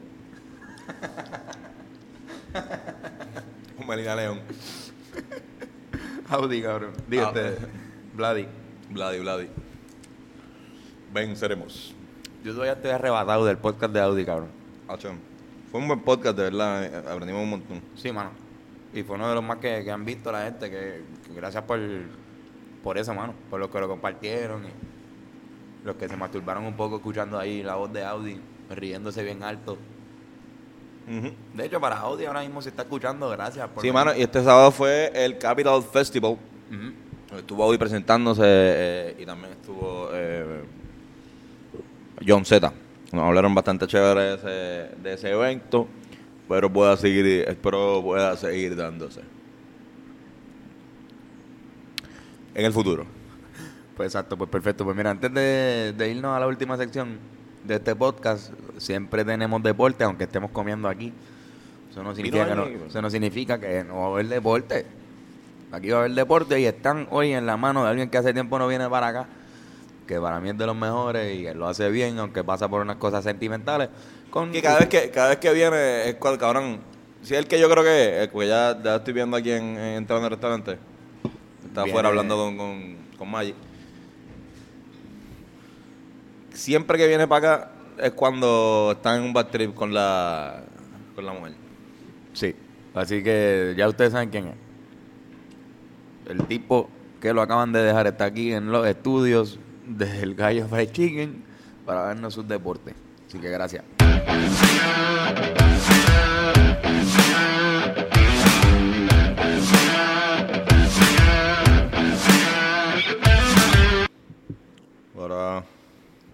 Un 3.80 3.88
Melina 3.88 4.16
León. 4.16 4.40
Audi, 6.30 6.62
cabrón. 6.62 6.92
Dígate, 7.08 7.58
Ah. 7.62 7.68
Vladi. 8.16 8.48
Vladi, 8.90 9.20
Vladi. 9.20 9.48
Venceremos. 11.14 11.96
Yo 12.44 12.54
todavía 12.54 12.74
estoy 12.74 12.92
arrebatado 12.92 13.46
del 13.46 13.58
podcast 13.58 13.94
de 13.94 14.02
Audi, 14.02 14.26
cabrón. 14.26 14.50
Acho, 14.88 15.12
Fue 15.72 15.80
un 15.80 15.88
buen 15.88 16.02
podcast, 16.02 16.36
de 16.38 16.44
verdad. 16.44 17.08
Aprendimos 17.12 17.44
un 17.44 17.50
montón. 17.50 17.82
Sí, 17.96 18.12
mano. 18.12 18.32
Y 18.94 19.04
fue 19.04 19.16
uno 19.16 19.30
de 19.30 19.36
los 19.36 19.44
más 19.44 19.58
que, 19.58 19.84
que 19.84 19.92
han 19.92 20.04
visto 20.06 20.32
la 20.32 20.44
gente, 20.46 20.70
que, 20.70 21.04
que 21.28 21.34
gracias 21.36 21.64
por, 21.64 21.80
por 22.84 22.98
eso, 22.98 23.14
mano. 23.14 23.34
Por 23.50 23.60
los 23.60 23.70
que 23.70 23.80
lo 23.80 23.88
compartieron 23.88 24.64
y 24.66 25.86
los 25.86 25.96
que 25.96 26.08
se 26.10 26.18
masturbaron 26.18 26.66
un 26.66 26.76
poco 26.76 26.98
escuchando 26.98 27.38
ahí 27.40 27.62
la 27.64 27.76
voz 27.76 27.92
de 27.94 28.04
Audi, 28.04 28.40
riéndose 28.70 29.24
bien 29.24 29.44
alto. 29.44 29.78
De 31.10 31.66
hecho, 31.66 31.82
para 31.82 31.98
Audi 31.98 32.26
ahora 32.26 32.42
mismo 32.42 32.62
se 32.62 32.70
está 32.70 32.84
escuchando, 32.84 33.28
gracias. 33.30 33.68
Por 33.70 33.82
Sí, 33.82 33.92
mano, 33.92 34.16
y 34.16 34.22
este 34.22 34.44
sábado 34.44 34.70
fue 34.72 35.12
el 35.16 35.40
Capital 35.40 35.82
Festival. 35.82 36.38
Estuvo 37.36 37.66
hoy 37.66 37.80
presentándose 37.80 38.44
eh, 38.46 39.16
y 39.18 39.26
también 39.26 39.54
estuvo 39.54 40.10
eh, 40.14 40.64
John 42.26 42.46
Z. 42.46 42.72
Nos 43.12 43.24
hablaron 43.24 43.56
bastante 43.56 43.88
chévere 43.88 44.22
de 44.22 44.36
ese, 44.36 45.02
de 45.02 45.14
ese 45.14 45.32
evento, 45.32 45.88
pero 46.48 46.72
pueda 46.72 46.96
seguir, 46.96 47.26
espero 47.48 48.04
pueda 48.04 48.38
seguir 48.38 48.76
dándose. 48.76 49.22
En 52.54 52.66
el 52.66 52.74
futuro. 52.74 53.06
Pues 53.98 54.08
exacto, 54.08 54.38
pues 54.38 54.50
perfecto. 54.50 54.86
Pues 54.86 54.96
mira, 54.96 55.10
antes 55.10 55.34
de, 55.34 55.94
de 55.98 56.12
irnos 56.12 56.36
a 56.36 56.40
la 56.40 56.46
última 56.46 56.78
sección 56.78 57.18
de 57.64 57.76
este 57.76 57.96
podcast, 57.96 58.54
siempre 58.78 59.26
tenemos 59.26 59.62
deporte, 59.62 60.04
aunque 60.04 60.26
estemos 60.26 60.52
comiendo 60.52 60.88
aquí. 60.88 61.14
Eso 61.92 62.04
no 62.04 62.16
significa, 62.16 62.48
que 62.48 62.56
no, 62.56 62.66
eso 62.66 63.02
no 63.02 63.10
significa 63.10 63.60
que 63.60 63.84
no 63.84 64.00
va 64.00 64.06
a 64.06 64.08
haber 64.10 64.28
deporte. 64.28 64.86
Aquí 65.72 65.90
va 65.90 65.98
a 65.98 66.00
haber 66.02 66.14
deporte 66.14 66.60
y 66.60 66.66
están 66.66 67.08
hoy 67.12 67.34
en 67.34 67.46
la 67.46 67.58
mano 67.58 67.84
de 67.84 67.90
alguien 67.90 68.10
que 68.10 68.18
hace 68.18 68.34
tiempo 68.34 68.58
no 68.58 68.68
viene 68.68 68.90
para 68.90 69.08
acá, 69.08 69.28
que 70.08 70.20
para 70.20 70.40
mí 70.40 70.50
es 70.50 70.58
de 70.58 70.66
los 70.66 70.76
mejores 70.76 71.36
y 71.36 71.46
él 71.46 71.58
lo 71.58 71.68
hace 71.68 71.90
bien, 71.90 72.18
aunque 72.20 72.44
pasa 72.44 72.68
por 72.68 72.82
unas 72.82 72.98
cosas 72.98 73.24
sentimentales. 73.24 73.90
Con 74.30 74.54
Y 74.56 74.62
cada 74.62 74.80
vez 74.80 74.90
que, 74.90 75.10
cada 75.10 75.30
vez 75.30 75.38
que 75.38 75.52
viene 75.54 76.10
es 76.10 76.16
cual 76.16 76.38
cabrón. 76.38 76.80
Si 77.22 77.34
es 77.34 77.40
el 77.40 77.48
que 77.48 77.60
yo 77.60 77.70
creo 77.70 77.84
que 77.84 78.24
es, 78.24 78.28
porque 78.30 78.48
ya, 78.48 78.82
ya 78.82 78.96
estoy 78.96 79.14
viendo 79.14 79.36
aquí 79.36 79.52
en, 79.52 79.78
en 79.78 79.98
entrando 79.98 80.26
al 80.26 80.32
restaurante. 80.32 80.78
Está 81.68 81.84
afuera 81.84 82.10
hablando 82.10 82.38
con, 82.38 82.58
con, 82.58 82.96
con 83.18 83.30
Maggi. 83.30 83.54
Siempre 86.60 86.98
que 86.98 87.08
viene 87.08 87.26
para 87.26 87.54
acá 87.54 87.72
es 88.00 88.12
cuando 88.12 88.92
está 88.92 89.16
en 89.16 89.24
un 89.24 89.32
bad 89.32 89.48
trip 89.48 89.74
con 89.74 89.94
la, 89.94 90.62
con 91.16 91.26
la 91.26 91.32
mujer. 91.32 91.54
Sí, 92.34 92.54
así 92.94 93.24
que 93.24 93.76
ya 93.78 93.88
ustedes 93.88 94.12
saben 94.12 94.30
quién 94.30 94.48
es. 94.48 94.56
El 96.30 96.46
tipo 96.48 96.90
que 97.22 97.34
lo 97.34 97.42
acaban 97.42 97.72
de 97.72 97.82
dejar 97.82 98.08
está 98.08 98.26
aquí 98.26 98.52
en 98.52 98.74
los 98.74 98.86
estudios 98.86 99.58
del 99.86 100.36
Gallo 100.36 100.68
Fried 100.68 100.92
Chicken 100.92 101.46
para 101.86 102.08
vernos 102.08 102.34
sus 102.34 102.46
deportes. 102.46 102.94
Así 103.26 103.40
que 103.40 103.50
gracias. 103.50 103.86
Ahora, 115.18 115.64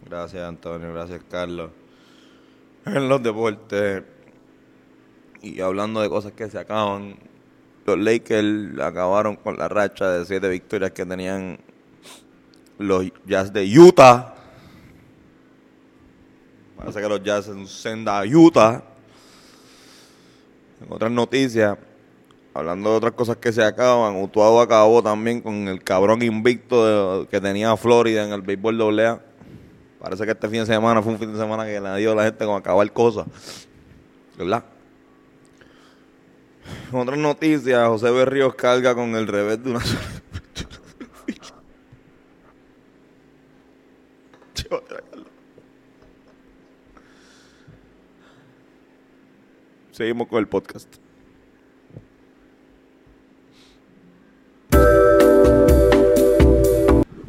gracias 0.06 0.48
Antonio, 0.48 0.94
gracias 0.94 1.22
Carlos. 1.30 1.72
En 2.86 3.10
los 3.10 3.22
deportes 3.22 4.04
y 5.42 5.60
hablando 5.62 6.02
de 6.02 6.10
cosas 6.10 6.32
que 6.34 6.50
se 6.50 6.58
acaban, 6.58 7.18
los 7.86 7.98
Lakers 7.98 8.80
acabaron 8.80 9.36
con 9.36 9.58
la 9.58 9.68
racha 9.68 10.10
de 10.10 10.26
siete 10.26 10.50
victorias 10.50 10.92
que 10.92 11.06
tenían 11.06 11.60
los 12.78 13.06
Jazz 13.26 13.54
de 13.54 13.80
Utah. 13.80 14.34
Parece 16.78 17.02
que 17.02 17.10
los 17.10 17.24
Jazz 17.24 17.48
en 17.48 17.68
senda 17.68 18.20
a 18.20 18.26
Utah. 18.26 18.84
En 20.82 20.92
otras 20.92 21.12
noticias, 21.12 21.78
hablando 22.54 22.92
de 22.92 22.98
otras 22.98 23.14
cosas 23.14 23.38
que 23.38 23.54
se 23.54 23.64
acaban, 23.64 24.22
Utuado 24.22 24.60
acabó 24.60 25.02
también 25.02 25.42
con 25.42 25.68
el 25.68 25.84
cabrón 25.84 26.22
invicto 26.22 27.22
de- 27.22 27.28
que 27.28 27.40
tenía 27.40 27.76
Florida 27.78 28.26
en 28.26 28.34
el 28.34 28.42
béisbol 28.42 29.00
AA. 29.00 29.20
Parece 30.06 30.24
que 30.24 30.32
este 30.34 30.48
fin 30.48 30.60
de 30.60 30.68
semana 30.68 31.02
fue 31.02 31.14
un 31.14 31.18
fin 31.18 31.34
de 31.34 31.40
semana 31.40 31.66
que 31.66 31.82
le 31.82 31.98
dio 31.98 32.12
a 32.12 32.16
la 32.16 32.26
gente 32.26 32.46
con 32.46 32.56
acabar 32.56 32.94
cosas. 32.94 33.26
¿Verdad? 34.38 34.64
Otras 36.92 37.18
noticias, 37.18 37.88
José 37.88 38.12
Berríos 38.12 38.54
carga 38.54 38.94
con 38.94 39.16
el 39.16 39.26
revés 39.26 39.64
de 39.64 39.72
una. 39.72 39.80
Seguimos 49.92 50.28
con 50.28 50.38
el 50.38 50.48
podcast. 50.48 50.98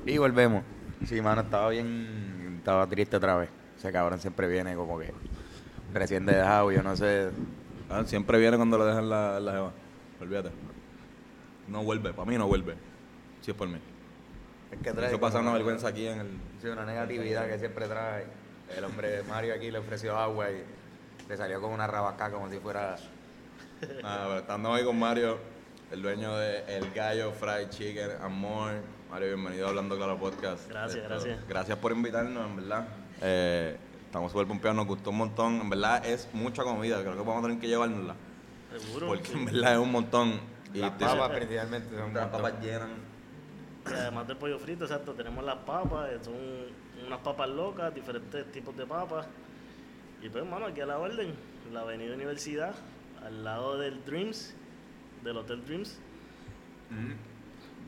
Y 0.05 0.19
volvemos. 0.19 0.63
Sí, 1.07 1.23
mano, 1.23 1.41
estaba 1.43 1.71
bien, 1.71 2.36
estaba 2.67 2.85
triste 2.89 3.17
otra 3.17 3.37
vez. 3.37 3.49
Ese 3.79 3.93
cabrón 3.93 4.19
siempre 4.19 4.49
viene 4.49 4.75
como 4.75 4.99
que 4.99 5.13
recién 5.95 6.27
dejado, 6.27 6.73
yo 6.73 6.83
no 6.83 6.97
sé. 6.97 7.31
Ah, 7.89 8.03
siempre 8.05 8.41
viene 8.41 8.57
cuando 8.57 8.77
le 8.77 8.87
dejan 8.87 9.09
la, 9.09 9.39
la 9.39 9.53
jeva. 9.53 9.73
Olvídate. 10.21 10.51
No 11.69 11.85
vuelve, 11.85 12.13
para 12.13 12.29
mí 12.29 12.37
no 12.37 12.49
vuelve. 12.49 12.75
Si 13.41 13.53
es 13.53 13.57
por 13.57 13.69
mí. 13.69 13.79
Es 14.73 14.81
que 14.81 15.07
Eso 15.07 15.21
pasa 15.21 15.39
una 15.39 15.53
vergüenza 15.53 15.87
aquí 15.87 16.09
en 16.09 16.19
el. 16.19 16.27
Sí, 16.61 16.67
una 16.67 16.85
negatividad 16.85 17.47
que 17.47 17.57
siempre 17.61 17.87
trae. 17.87 18.27
El 18.77 18.83
hombre 18.83 19.23
Mario 19.29 19.55
aquí 19.55 19.71
le 19.71 19.79
ofreció 19.79 20.17
agua 20.19 20.51
y 20.51 20.65
le 21.29 21.37
salió 21.37 21.61
con 21.61 21.71
una 21.71 21.87
rabacá 21.87 22.33
como 22.33 22.51
si 22.51 22.59
fuera. 22.59 22.97
Ah, 24.03 24.25
pero 24.27 24.39
estando 24.41 24.71
hoy 24.71 24.85
con 24.85 24.99
Mario, 24.99 25.39
el 25.93 26.03
dueño 26.03 26.37
de 26.37 26.65
El 26.79 26.91
Gallo 26.93 27.31
Fried 27.31 27.69
Chicken 27.69 28.11
Amor. 28.23 28.73
Mario, 29.11 29.29
bienvenido 29.29 29.67
a 29.67 29.71
Hablando 29.71 29.97
Claro 29.97 30.19
Podcast. 30.19 30.69
Gracias, 30.69 30.97
Esto- 30.97 31.09
gracias. 31.09 31.49
Gracias 31.49 31.79
por 31.79 31.93
invitarnos, 31.93 32.47
en 32.51 32.57
verdad. 32.57 32.89
Eh, 33.23 33.77
Estamos 34.07 34.33
súper 34.33 34.47
pompeados, 34.47 34.77
nos 34.77 34.87
gustó 34.87 35.11
un 35.11 35.17
montón. 35.19 35.61
En 35.61 35.69
verdad 35.69 36.07
es 36.07 36.29
mucha 36.33 36.63
comida, 36.63 37.01
creo 37.03 37.13
que 37.13 37.19
vamos 37.19 37.39
a 37.39 37.43
tener 37.49 37.59
que 37.61 37.69
llevárnosla. 37.69 38.15
Seguro. 38.79 39.09
Porque 39.09 39.25
sí. 39.27 39.33
en 39.35 39.45
verdad 39.45 39.73
es 39.75 39.79
un 39.79 39.93
montón. 39.93 40.41
Y 40.73 40.79
Las 40.79 40.97
te- 40.97 41.05
papas 41.05 41.31
principalmente 41.37 41.97
son 41.99 42.15
las 42.15 42.29
papas 42.29 42.55
llenan. 42.63 42.91
Y 43.85 43.93
además 43.93 44.27
del 44.27 44.37
pollo 44.39 44.59
frito, 44.59 44.85
exacto, 44.85 45.13
tenemos 45.13 45.45
las 45.45 45.57
papas, 45.57 46.09
eh, 46.13 46.19
son 46.23 46.35
unas 47.07 47.19
papas 47.19 47.49
locas, 47.49 47.95
diferentes 47.95 48.51
tipos 48.53 48.75
de 48.77 48.87
papas. 48.87 49.27
Y 50.23 50.29
pues, 50.31 50.45
hermano, 50.45 50.67
aquí 50.67 50.81
a 50.81 50.87
la 50.87 50.99
orden, 50.99 51.35
en 51.67 51.75
la 51.75 51.81
Avenida 51.81 52.15
Universidad, 52.15 52.75
al 53.23 53.45
lado 53.45 53.77
del 53.77 54.03
Dreams, 54.05 54.55
del 55.25 55.37
Hotel 55.37 55.63
Dreams. 55.67 55.99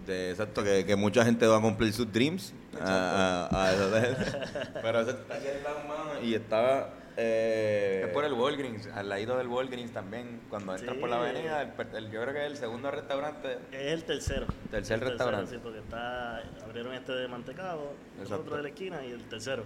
De, 0.07 0.31
exacto, 0.31 0.63
que, 0.65 0.85
que 0.87 0.97
mucha 0.97 1.25
gente 1.25 1.47
va 1.47 1.59
a 1.59 1.61
cumplir 1.61 1.93
sus 1.93 2.11
dreams 2.11 2.55
a, 2.81 3.49
a, 3.51 3.65
a 3.65 3.73
ese 3.73 3.83
hotel. 3.85 4.17
Pero 4.83 5.01
ese 5.01 5.11
está 5.11 5.35
aquí 5.35 5.47
al 5.49 5.63
lado, 5.63 5.79
mano, 5.87 6.23
y 6.23 6.35
está... 6.35 6.95
Eh, 7.21 8.03
Es 8.07 8.13
por 8.13 8.25
el 8.25 8.33
Walgreens, 8.33 8.87
al 8.95 9.09
ladito 9.09 9.37
del 9.37 9.49
Walgreens 9.49 9.93
también. 9.93 10.41
Cuando 10.49 10.75
entras 10.77 10.95
Sí. 10.95 11.01
por 11.01 11.11
la 11.11 11.17
avenida, 11.17 11.61
el 11.63 11.71
per- 11.71 11.89
el- 11.97 12.11
yo 12.13 12.23
creo 12.23 12.33
que 12.33 12.41
es 12.47 12.53
el 12.53 12.57
segundo 12.57 12.91
restaurante. 12.93 13.59
Es 13.73 13.93
el 13.93 14.05
tercero. 14.05 14.47
Tercer 14.71 15.03
El 15.03 15.09
restaurante. 15.11 15.51
sí, 15.51 15.61
porque 15.61 15.81
está, 15.81 16.39
abrieron 16.65 16.95
este 16.95 17.13
de 17.13 17.27
mantecado, 17.27 17.93
el 18.25 18.33
otro 18.33 18.57
de 18.57 18.63
la 18.63 18.69
esquina 18.69 19.05
y 19.05 19.11
el 19.11 19.25
tercero. 19.29 19.65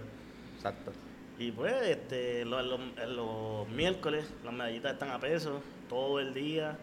Exacto. 0.55 0.91
Y 1.37 1.51
pues, 1.51 1.73
este, 1.83 2.43
los, 2.43 2.65
los- 2.65 2.79
en 2.97 3.15
los 3.15 3.69
miércoles 3.69 4.25
las 4.43 4.51
medallitas 4.53 4.93
están 4.93 5.11
a 5.11 5.19
peso, 5.19 5.61
todo 5.87 6.19
el 6.19 6.33
día. 6.33 6.75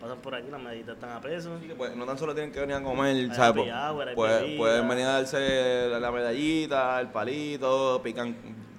Pasan 0.00 0.18
por 0.20 0.34
aquí, 0.34 0.48
las 0.50 0.60
medallitas 0.60 0.94
están 0.94 1.10
a 1.10 1.20
peso. 1.20 1.58
Sí, 1.60 1.72
pues, 1.76 1.94
no 1.94 2.06
tan 2.06 2.16
solo 2.16 2.32
tienen 2.34 2.50
que 2.52 2.60
venir 2.60 2.76
a 2.76 2.82
comer, 2.82 3.34
¿sabes? 3.34 3.40
happy 3.40 3.60
Pu- 3.70 3.90
hour, 3.90 4.08
hay 4.08 4.14
puede- 4.14 4.40
bebida. 4.42 4.58
pueden 4.58 4.88
venir 4.88 5.04
a 5.04 5.12
darse 5.12 5.88
la 6.00 6.10
medallita, 6.10 7.00
el 7.00 7.08
palito, 7.08 8.00
pican, 8.02 8.34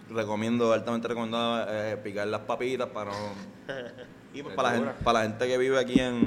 recomiendo, 0.09 0.74
altamente 0.74 1.07
recomendado 1.07 1.65
eh, 1.69 1.97
picar 1.97 2.28
las 2.28 2.41
papitas 2.41 2.88
para 2.89 3.11
no... 3.11 3.17
Y 4.34 4.41
pues, 4.43 4.55
para, 4.55 4.69
la 4.72 4.76
gente, 4.78 4.91
para 5.03 5.19
la 5.19 5.26
gente 5.26 5.45
que 5.47 5.57
vive 5.57 5.78
aquí 5.78 5.99
en, 5.99 6.26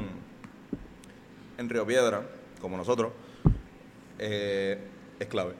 en 1.56 1.68
Río 1.70 1.86
Piedra, 1.86 2.22
como 2.60 2.76
nosotros, 2.76 3.12
eh, 4.18 4.78
es 5.18 5.26
clave. 5.26 5.54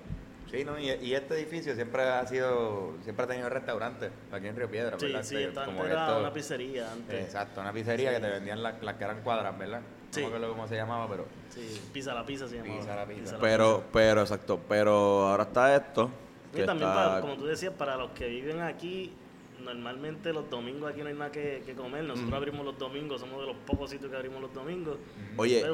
Sí, 0.55 0.65
¿no? 0.65 0.79
Y, 0.79 0.91
y 0.91 1.15
este 1.15 1.35
edificio 1.35 1.75
siempre 1.75 2.03
ha 2.03 2.27
sido, 2.27 2.95
siempre 3.03 3.25
ha 3.25 3.29
tenido 3.29 3.49
restaurantes 3.49 4.11
aquí 4.33 4.47
en 4.47 4.57
Río 4.57 4.71
Piedra, 4.71 4.99
Sí, 4.99 5.07
¿verdad? 5.07 5.23
sí, 5.23 5.37
Este, 5.37 5.49
esta 5.49 5.65
como 5.65 5.85
era 5.85 6.07
esto- 6.07 6.21
una 6.21 6.33
pizzería 6.33 6.93
antes. 6.93 7.25
Exacto, 7.25 7.61
una 7.61 7.73
pizzería 7.73 8.13
que 8.15 8.21
te 8.21 8.31
vendían 8.31 8.63
las, 8.63 8.83
las 8.83 8.95
que 8.95 9.05
eran 9.05 9.21
cuadras, 9.23 9.59
¿verdad? 9.59 9.81
Sí. 10.11 10.21
No 10.23 10.29
me 10.29 10.37
acuerdo 10.37 10.55
cómo 10.55 10.69
se 10.69 10.77
llamaba, 10.77 11.09
pero 11.09 11.27
Sí, 11.51 11.81
pizza 11.93 12.15
la 12.15 12.25
pizza 12.25 12.47
se 12.49 12.57
llamaba. 12.57 12.79
Pizza 12.81 12.97
la 12.97 13.07
pizza. 13.07 13.33
la 13.33 13.39
Pero, 13.41 13.85
pero, 13.93 14.21
exacto, 14.21 14.61
pero 14.69 14.93
ahora 15.29 15.43
está 15.45 15.75
esto. 15.75 16.11
Y 16.55 16.63
también, 16.63 16.89
está- 16.89 17.05
para- 17.09 17.21
como 17.21 17.35
tú 17.37 17.47
decías, 17.47 17.73
para 17.77 17.97
los 17.97 18.11
que 18.13 18.29
viven 18.29 18.61
aquí, 18.61 19.13
normalmente 19.61 20.33
los 20.33 20.49
domingos 20.51 20.93
aquí 20.93 21.01
no 21.03 21.09
hay 21.09 21.15
nada 21.15 21.33
que, 21.33 21.63
que 21.67 21.75
comer. 21.75 22.05
Nosotros 22.05 22.33
abrimos 22.35 22.65
los 22.65 22.79
domingos, 22.79 23.21
somos 23.21 23.41
de 23.41 23.47
los 23.47 23.57
pocos 23.67 23.91
sitios 23.91 24.11
que 24.11 24.17
abrimos 24.17 24.41
los 24.43 24.53
domingos. 24.55 24.99
Oye, 25.37 25.65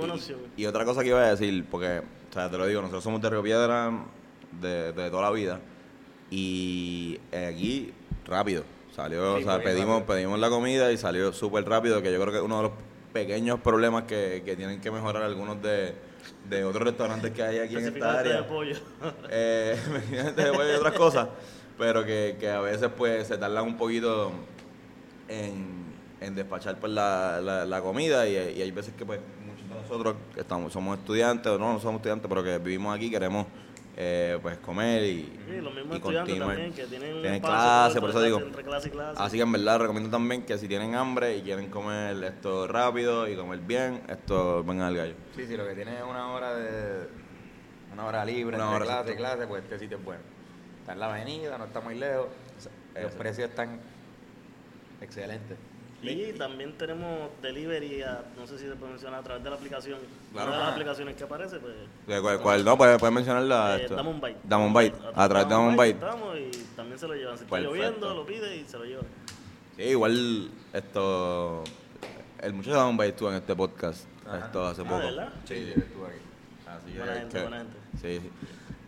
y- 0.57 0.63
y, 0.63 0.67
otra 0.67 0.85
cosa 0.85 1.03
que 1.03 1.09
iba 1.09 1.21
a 1.23 1.31
decir, 1.31 1.67
porque, 1.71 1.99
o 1.99 2.33
sea, 2.33 2.51
te 2.51 2.57
lo 2.57 2.67
digo, 2.67 2.81
nosotros 2.81 3.05
somos 3.05 3.21
de 3.21 3.29
Río 3.29 3.43
Piedra 3.43 3.91
de, 4.61 4.93
de 4.93 5.11
toda 5.11 5.23
la 5.23 5.31
vida 5.31 5.61
y 6.31 7.19
aquí 7.33 7.93
rápido 8.27 8.65
salió, 8.95 9.37
Sí, 9.39 9.43
o 9.43 9.47
sea, 9.47 9.63
pedimos, 9.63 10.01
rápido. 10.01 10.07
pedimos 10.15 10.39
la 10.39 10.49
comida 10.51 10.93
y 10.93 10.97
salió 10.97 11.33
súper 11.33 11.69
rápido, 11.69 12.03
que 12.03 12.13
yo 12.13 12.21
creo 12.21 12.33
que 12.33 12.41
uno 12.41 12.57
de 12.59 12.63
los 12.65 12.73
pequeños 13.13 13.61
problemas 13.61 14.05
que, 14.05 14.43
que 14.45 14.57
tienen 14.57 14.81
que 14.81 14.91
mejorar 14.91 15.23
algunos 15.23 15.61
de, 15.63 15.95
de 16.49 16.65
otros 16.65 16.85
restaurantes 16.85 17.33
que 17.33 17.43
hay 17.43 17.59
aquí 17.59 17.77
en 17.77 17.87
esta 17.87 17.89
Específicamente 17.89 18.29
de 18.29 18.35
área. 18.37 18.49
pollo. 18.49 18.77
Eh, 19.31 19.77
de 20.37 20.53
pollo 20.53 20.73
y 20.73 20.77
otras 20.77 20.95
cosas, 20.95 21.29
pero 21.79 22.05
que, 22.05 22.37
que 22.39 22.49
a 22.51 22.61
veces 22.61 22.91
pues 22.97 23.27
se 23.27 23.39
tardan 23.39 23.65
un 23.65 23.77
poquito 23.77 24.31
en, 25.29 25.85
en 26.21 26.35
despachar 26.35 26.79
pues 26.79 26.93
la, 26.93 27.41
la, 27.43 27.65
la 27.65 27.81
comida 27.81 28.29
y, 28.29 28.33
y 28.35 28.63
hay 28.63 28.71
veces 28.71 28.95
que 28.97 29.05
pues 29.07 29.21
muchos 29.47 29.69
de 29.69 29.75
nosotros 29.75 30.15
que 30.35 30.41
estamos, 30.41 30.73
somos 30.73 30.99
estudiantes 30.99 31.51
o 31.51 31.59
no, 31.59 31.73
no 31.73 31.81
somos 31.81 31.97
estudiantes, 32.01 32.29
pero 32.29 32.43
que 32.45 32.59
vivimos 32.59 32.95
aquí 32.95 33.11
queremos 33.11 33.47
eh, 34.03 34.39
pues 34.41 34.57
comer 34.59 35.03
y, 35.03 35.23
Sí, 35.47 35.61
los 35.61 35.75
mismos 35.75 35.93
y 35.93 35.97
estudiantes 35.99 36.35
continuar. 36.39 36.49
también, 36.57 36.73
que 36.73 36.85
tienen 36.87 37.11
Tienen 37.21 37.35
espacio 37.35 37.51
clase, 37.59 38.01
por 38.01 38.11
eso 38.11 38.19
entre 38.19 38.27
digo. 38.29 38.39
clase- 38.39 38.47
entre 38.49 38.65
clase 38.65 38.89
y 38.89 38.91
clase. 38.93 39.23
Así 39.23 39.37
que 39.37 39.43
en 39.43 39.53
verdad 39.53 39.79
recomiendo 39.79 40.11
también 40.11 40.43
que 40.47 40.57
si 40.57 40.69
tienen 40.69 40.95
hambre 40.95 41.37
y 41.37 41.43
quieren 41.43 41.69
comer 41.69 42.25
esto 42.25 42.67
rápido 42.67 43.29
y 43.29 43.37
comer 43.37 43.59
bien, 43.59 44.03
esto 44.09 44.65
vengan 44.65 44.87
al 44.87 44.97
gallo. 44.97 45.15
sí, 45.37 45.47
sí, 45.47 45.55
lo 45.57 45.67
que 45.67 45.75
tiene 45.75 45.99
es 45.99 46.03
una 46.03 46.33
hora 46.33 46.55
de 46.55 47.09
una 47.93 48.07
hora 48.07 48.25
libre 48.25 48.57
Una 48.57 48.65
entre 48.73 48.77
hora, 48.77 48.85
clase 48.87 49.17
clase, 49.17 49.47
pues 49.47 49.65
este 49.65 49.79
sitio 49.79 49.99
es 49.99 50.05
bueno. 50.05 50.23
Está 50.81 50.93
en 50.95 51.01
la 51.01 51.07
avenida, 51.15 51.59
no 51.59 51.65
está 51.65 51.81
muy 51.81 51.97
lejos. 51.99 52.29
Los 52.95 53.13
precios 53.13 53.51
están 53.51 53.81
excelentes. 55.03 55.59
Y 56.03 56.33
también 56.33 56.73
tenemos 56.79 57.29
delivery, 57.43 58.03
a- 58.03 58.25
no 58.39 58.47
sé 58.47 58.59
si 58.59 58.67
se 58.67 58.75
puede 58.75 58.93
mencionar 58.93 59.21
a 59.21 59.23
través 59.23 59.45
de 59.45 59.51
la 59.51 59.57
aplicación. 59.57 59.99
Claro. 60.33 60.49
Una 60.49 60.57
de 60.59 60.65
las 60.65 60.73
aplicaciones 60.73 61.15
que 61.17 61.25
aparece, 61.25 61.59
pues. 61.59 61.75
¿De 62.07 62.21
¿Cuál, 62.23 62.41
cuál? 62.41 62.65
No, 62.65 62.79
puedes, 62.79 62.99
puedes 62.99 63.15
mencionarla. 63.15 63.77
eh, 63.77 63.83
esto. 63.83 63.97
Dame 63.97 64.09
un 64.09 64.21
bite. 64.21 64.39
Dame 64.45 64.65
un 64.67 64.73
bite. 64.75 64.97
A 65.15 65.29
través 65.29 65.49
de 65.49 65.55
Dame 65.55 65.69
un 65.69 65.77
bite. 65.77 65.91
Entramos 65.91 66.39
y 66.39 66.51
también 66.75 66.99
se 66.99 67.07
lo 67.07 67.15
llevan. 67.15 67.37
Si 67.37 67.45
está 67.45 67.59
lloviendo, 67.61 68.15
lo 68.15 68.25
pide 68.25 68.57
y 68.57 68.65
se 68.65 68.79
lo 68.79 68.85
llevan. 68.85 69.05
Sí, 69.77 69.83
igual 69.83 70.51
esto. 70.73 71.65
El 72.41 72.53
muchacho 72.55 72.71
de 72.73 72.77
Dame 72.79 72.91
un 72.91 72.97
bite 72.97 73.09
estuvo 73.11 73.29
en 73.31 73.37
este 73.37 73.55
podcast. 73.55 74.07
Ajá. 74.27 74.47
Esto 74.47 74.67
hace 74.67 74.81
Ah, 74.83 74.85
poco. 74.85 74.99
¿verdad? 75.01 75.29
Sí, 75.45 75.55
yo 75.77 75.83
estuve 75.83 76.07
aquí. 76.07 76.19
Así 76.67 76.97
Buena 76.97 77.13
que- 77.13 77.19
gente, 77.21 77.37
que- 77.37 77.43
buena 77.43 77.59
gente. 77.59 77.77
Sí, 78.01 78.21
sí. 78.21 78.31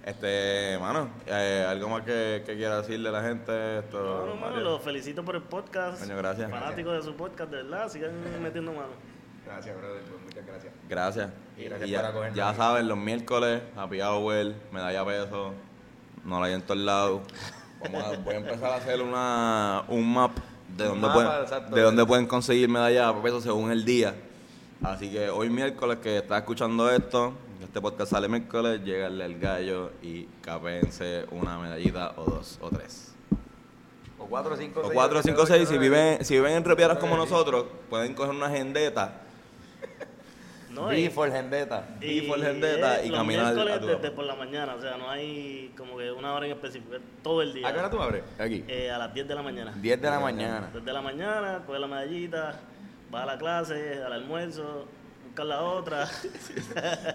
Este, 0.05 0.79
mano, 0.81 1.09
eh, 1.27 1.65
algo 1.69 1.89
más 1.89 2.03
que, 2.03 2.43
que 2.45 2.57
quiera 2.57 2.81
decirle 2.83 3.09
a 3.09 3.13
la 3.13 3.23
gente. 3.23 3.79
Esto, 3.79 4.01
No, 4.03 4.35
no, 4.35 4.41
mano, 4.41 4.57
los 4.61 4.83
felicito 4.83 5.25
por 5.25 5.37
el 5.37 5.43
podcast. 5.43 6.01
Coño, 6.03 6.17
gracias. 6.17 6.51
Fanáticos 6.51 6.95
de 6.95 7.03
su 7.03 7.15
podcast, 7.17 7.51
de 7.51 7.57
verdad, 7.63 7.89
sigan 7.89 8.11
metiendo 8.43 8.73
mano. 8.73 8.89
Gracias, 9.47 9.77
brother, 9.77 10.03
pues 10.03 10.23
muchas 10.25 10.47
gracias. 10.47 10.73
Gracias. 10.89 11.31
Y 11.57 11.65
gracias 11.65 11.91
ya, 11.91 12.01
por 12.01 12.07
acogernos 12.11 12.37
ya 12.37 12.49
aquí. 12.49 12.59
saben, 12.59 12.89
los 12.89 12.99
miércoles, 12.99 13.63
Happy 13.77 14.01
Hour, 14.01 14.55
medalla 14.73 15.05
peso, 15.05 15.53
no 16.25 16.41
la 16.41 16.47
hay 16.47 16.55
en 16.55 16.63
todos 16.63 16.81
lados. 16.81 17.21
Vamos 17.81 18.05
a, 18.05 18.17
voy 18.19 18.35
a 18.35 18.39
empezar 18.39 18.71
a 18.73 18.77
hacer 18.77 19.03
una, 19.03 19.85
un 19.89 20.13
map 20.15 20.33
de 20.77 20.85
Un 20.85 21.01
dónde, 21.01 21.07
mapa, 21.07 21.15
pueden, 21.15 21.43
exacto. 21.43 21.75
de 21.77 21.83
dónde 21.83 22.07
pueden 22.07 22.27
conseguir 22.27 22.69
medalla 22.69 23.13
peso 23.23 23.41
según 23.41 23.71
el 23.71 23.85
día. 23.85 24.15
Así 24.83 25.11
que 25.13 25.31
hoy 25.31 25.49
miércoles 25.49 25.99
que 26.03 26.19
está 26.19 26.39
escuchando 26.39 26.91
esto, 26.91 27.35
este 27.73 27.81
podcast 27.81 28.11
sale 28.13 28.29
miércoles, 28.29 28.83
llegarle 28.85 29.25
al 29.25 29.39
gallo 29.39 29.93
y 30.03 30.25
capéense 30.43 31.25
una 31.31 31.59
medallita 31.59 32.13
o 32.19 32.25
dos 32.27 32.59
o 32.61 32.69
tres. 32.69 33.15
O 34.19 34.27
4 34.27 34.53
o 34.53 34.57
5 34.59 34.81
O 34.81 34.91
cuatro, 34.93 35.19
o 35.21 35.23
cinco, 35.23 35.47
seis, 35.47 35.67
si 35.71 35.79
viven, 35.79 36.23
si 36.23 36.35
viven 36.35 36.53
en 36.53 36.65
Río 36.67 36.99
como 36.99 37.17
nosotros, 37.17 37.65
pueden 37.89 38.13
coger 38.13 38.35
una 38.35 38.49
agendeta 38.49 39.23
No, 40.71 40.89
B 40.89 41.01
y- 41.01 41.09
for 41.09 41.31
Vendetta. 41.31 41.87
y 42.03 42.21
por 42.29 42.39
Vendetta 42.41 43.03
y 43.03 43.09
los 43.09 43.19
caminar 43.19 43.55
miércoles 43.55 43.75
a 43.77 43.81
tu 43.81 43.87
desde 43.87 44.11
por 44.11 44.27
la 44.27 44.35
mañana, 44.35 44.75
o 44.75 44.81
sea, 44.83 44.99
no 44.99 45.09
hay 45.09 45.73
como 45.75 45.97
que 45.97 46.13
una 46.13 46.35
hora 46.35 46.45
en 46.45 46.53
específico, 46.53 46.95
es 46.97 47.01
todo 47.23 47.41
el 47.41 47.55
día. 47.55 47.67
¿A 47.67 47.73
qué 47.73 47.79
hora 47.79 47.89
tú 47.89 48.03
abres? 48.03 48.23
Aquí. 48.39 48.67
Eh, 48.69 48.91
a 48.91 48.99
las 48.99 49.15
10 49.15 49.27
de 49.29 49.35
la 49.35 49.43
mañana. 49.43 49.73
10 49.81 49.99
de 50.03 50.11
la 50.11 50.21
mañana. 50.21 50.69
Desde 50.75 50.93
la 50.93 51.01
mañana, 51.01 51.63
coge 51.67 51.79
la 51.79 51.87
medallita, 51.87 52.61
va 53.15 53.23
a 53.23 53.27
la 53.27 53.39
clase, 53.39 54.03
al 54.05 54.13
almuerzo, 54.13 54.87
buscar 55.33 55.47
la 55.47 55.63
otra. 55.63 56.05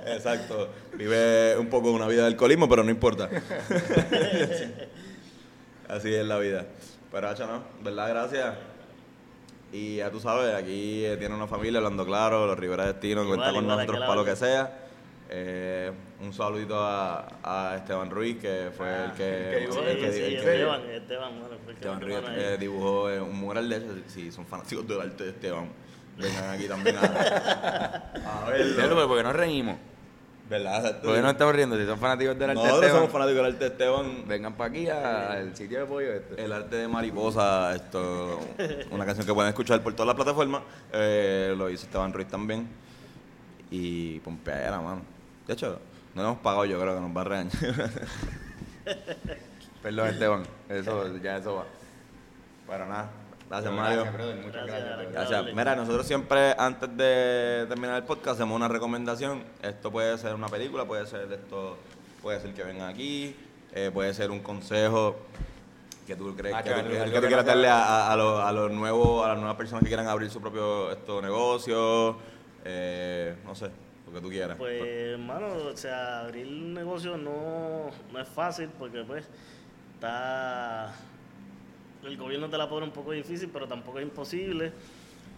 Exacto. 0.08 0.70
Vive 0.94 1.56
un 1.58 1.70
poco 1.70 1.92
una 1.92 2.08
vida 2.08 2.22
de 2.22 2.28
alcoholismo, 2.28 2.68
pero 2.68 2.84
no 2.84 2.90
importa. 2.90 3.30
Así 5.88 6.14
es 6.14 6.26
la 6.26 6.38
vida. 6.40 6.66
Pero, 7.12 7.30
hacha, 7.30 7.46
no, 7.46 7.64
¿verdad? 7.82 8.10
Gracias. 8.10 8.56
Y 9.72 9.98
ya 9.98 10.10
tú 10.12 10.20
sabes, 10.20 10.54
aquí 10.56 11.06
eh, 11.06 11.18
tiene 11.18 11.36
una 11.36 11.48
familia 11.48 11.78
hablando 11.80 12.06
claro, 12.06 12.46
los 12.48 12.58
Rivera 12.58 12.86
Destino, 12.88 13.22
Igual, 13.24 13.38
cuenta 13.38 13.54
con 13.54 13.68
nosotros 13.68 14.00
para 14.00 14.16
lo 14.16 14.26
que 14.26 14.36
sea. 14.36 14.84
Eh, 15.30 15.92
un 16.22 16.32
saludito 16.32 16.80
a, 16.82 17.28
a 17.44 17.76
Esteban 17.78 18.10
Ruiz, 18.10 18.38
que 18.40 18.72
fue 18.76 19.06
el 19.06 19.12
que, 19.12 19.50
que 19.52 19.60
dibujó 19.60 19.82
el 19.82 19.98
que- 20.00 20.12
sí, 20.14 20.20
el 20.22 20.24
sí, 20.30 20.30
que- 20.30 20.36
Esteban, 20.38 20.82
Esteban, 20.90 21.40
bueno, 21.40 21.56
fue 21.64 21.74
el 21.74 21.80
que 21.80 21.90
Esteban 21.90 22.02
Ruiz 22.02 22.16
ahí. 22.18 22.36
eh, 22.38 22.58
dibujó 22.58 23.04
un 23.06 23.36
mural 23.38 23.68
de 23.70 24.04
si 24.08 24.32
son 24.32 24.46
fanáticos 24.46 24.88
del 24.88 25.02
arte 25.02 25.26
de 25.26 25.30
Esteban, 25.32 25.70
vengan 26.18 26.50
aquí 26.52 26.68
también 26.68 26.98
a, 26.98 27.02
a 28.44 28.50
verlo. 28.50 28.76
Pero, 28.76 29.08
¿por 29.08 29.18
qué 29.18 29.24
no 29.24 29.34
reímos? 29.34 29.78
¿Verdad? 30.50 30.78
Exacto. 30.78 31.08
¿Por 31.08 31.16
qué 31.16 31.22
no 31.22 31.30
estamos 31.30 31.56
riendo? 31.56 31.78
Si 31.78 31.86
son 31.86 32.00
fanáticos 32.00 32.40
del 32.40 32.50
arte 32.52 32.56
Nosotros 32.62 32.82
Esteban, 32.86 33.00
somos 33.02 33.12
fanáticos 33.12 33.36
del 33.38 33.46
arte 33.54 33.60
de 33.66 33.72
Esteban. 33.72 34.28
vengan 34.28 34.54
para 34.54 34.70
aquí 34.70 34.88
al 34.90 35.56
sitio 35.58 35.80
de 35.82 35.86
pollo 35.86 36.14
este. 36.14 36.42
El 36.42 36.54
arte 36.54 36.76
de 36.78 36.88
mariposa, 36.88 37.76
esto, 37.76 38.40
una 38.92 39.06
canción 39.06 39.28
que 39.28 39.34
pueden 39.34 39.50
escuchar 39.50 39.82
por 39.84 39.94
todas 39.94 40.08
las 40.08 40.16
plataformas. 40.16 40.62
eh, 40.94 41.54
lo 41.58 41.70
hizo 41.70 41.86
Esteban 41.86 42.14
Ruiz 42.14 42.28
también. 42.30 42.68
Y 43.70 44.20
Pompeadera, 44.22 44.80
mano. 44.80 45.02
De 45.46 45.54
hecho, 45.54 45.80
no 46.16 46.22
lo 46.22 46.30
hemos 46.30 46.42
pagado, 46.42 46.64
yo 46.64 46.80
creo 46.80 46.96
que 46.96 47.02
nos 47.02 47.16
va 47.16 47.22
a 47.22 47.24
regañar. 47.26 47.52
Perdón, 49.84 50.08
Esteban. 50.08 50.44
Eso, 50.70 51.18
ya 51.18 51.38
eso 51.38 51.56
va. 51.56 51.66
Pero 52.68 52.86
nada, 52.86 53.10
gracias 53.50 53.74
Mario. 53.74 54.06
brother. 54.12 54.36
Muchas 54.38 54.66
Gracias, 54.66 55.12
gracias. 55.12 55.46
Mira, 55.56 55.76
nosotros 55.76 56.06
siempre 56.08 56.56
antes 56.58 56.90
de 56.98 57.66
terminar 57.68 57.96
el 57.98 58.04
podcast 58.04 58.36
hacemos 58.36 58.56
una 58.56 58.68
recomendación. 58.68 59.44
Esto 59.62 59.92
puede 59.92 60.18
ser 60.18 60.34
una 60.36 60.48
película, 60.48 60.86
puede 60.86 61.06
ser 61.06 61.32
esto, 61.32 61.78
puede 62.22 62.40
ser 62.42 62.54
que 62.54 62.64
vengan 62.64 62.90
aquí, 62.90 63.36
eh, 63.74 63.92
puede 63.94 64.14
ser 64.14 64.32
un 64.32 64.40
consejo 64.40 65.16
¿Qué 66.06 66.16
tú 66.16 66.34
crees? 66.38 66.54
Macho, 66.56 66.70
¿Qué 66.70 66.74
tú, 66.74 66.80
algo- 66.80 66.90
qué- 66.92 67.00
algo 67.02 67.12
qué 67.12 67.18
tú 67.18 67.22
que 67.22 67.28
quieres 67.28 67.46
no 67.46 67.50
darle 67.52 67.68
sea- 67.68 67.84
a, 67.86 68.08
a, 68.08 68.14
a 68.14 68.16
los, 68.16 68.40
a 68.46 68.52
los 68.54 68.72
nuevos, 68.72 69.26
a 69.26 69.30
las 69.30 69.38
nuevas 69.40 69.58
personas 69.58 69.84
que 69.84 69.90
quieran 69.90 70.08
abrir 70.08 70.30
su 70.30 70.40
propio 70.40 70.90
esto, 70.90 71.22
negocio? 71.22 72.16
Eh, 72.64 73.36
no 73.44 73.54
sé, 73.54 73.70
lo 74.06 74.14
que 74.14 74.22
tú 74.22 74.30
quieras. 74.30 74.56
Pues, 74.58 74.82
hermano, 74.86 75.48
o 75.48 75.76
sea, 75.76 76.22
abrir 76.22 76.48
un 76.48 76.74
negocio 76.74 77.18
no, 77.18 77.90
no 78.14 78.20
es 78.22 78.28
fácil 78.30 78.70
porque, 78.80 79.04
pues, 79.04 79.28
está. 79.96 80.94
El 82.08 82.16
gobierno 82.18 82.50
te 82.50 82.58
la 82.58 82.70
pone 82.70 82.86
un 82.86 82.92
poco 82.94 83.12
difícil, 83.12 83.50
pero 83.52 83.68
tampoco 83.68 84.00
es 84.00 84.04
imposible. 84.04 84.72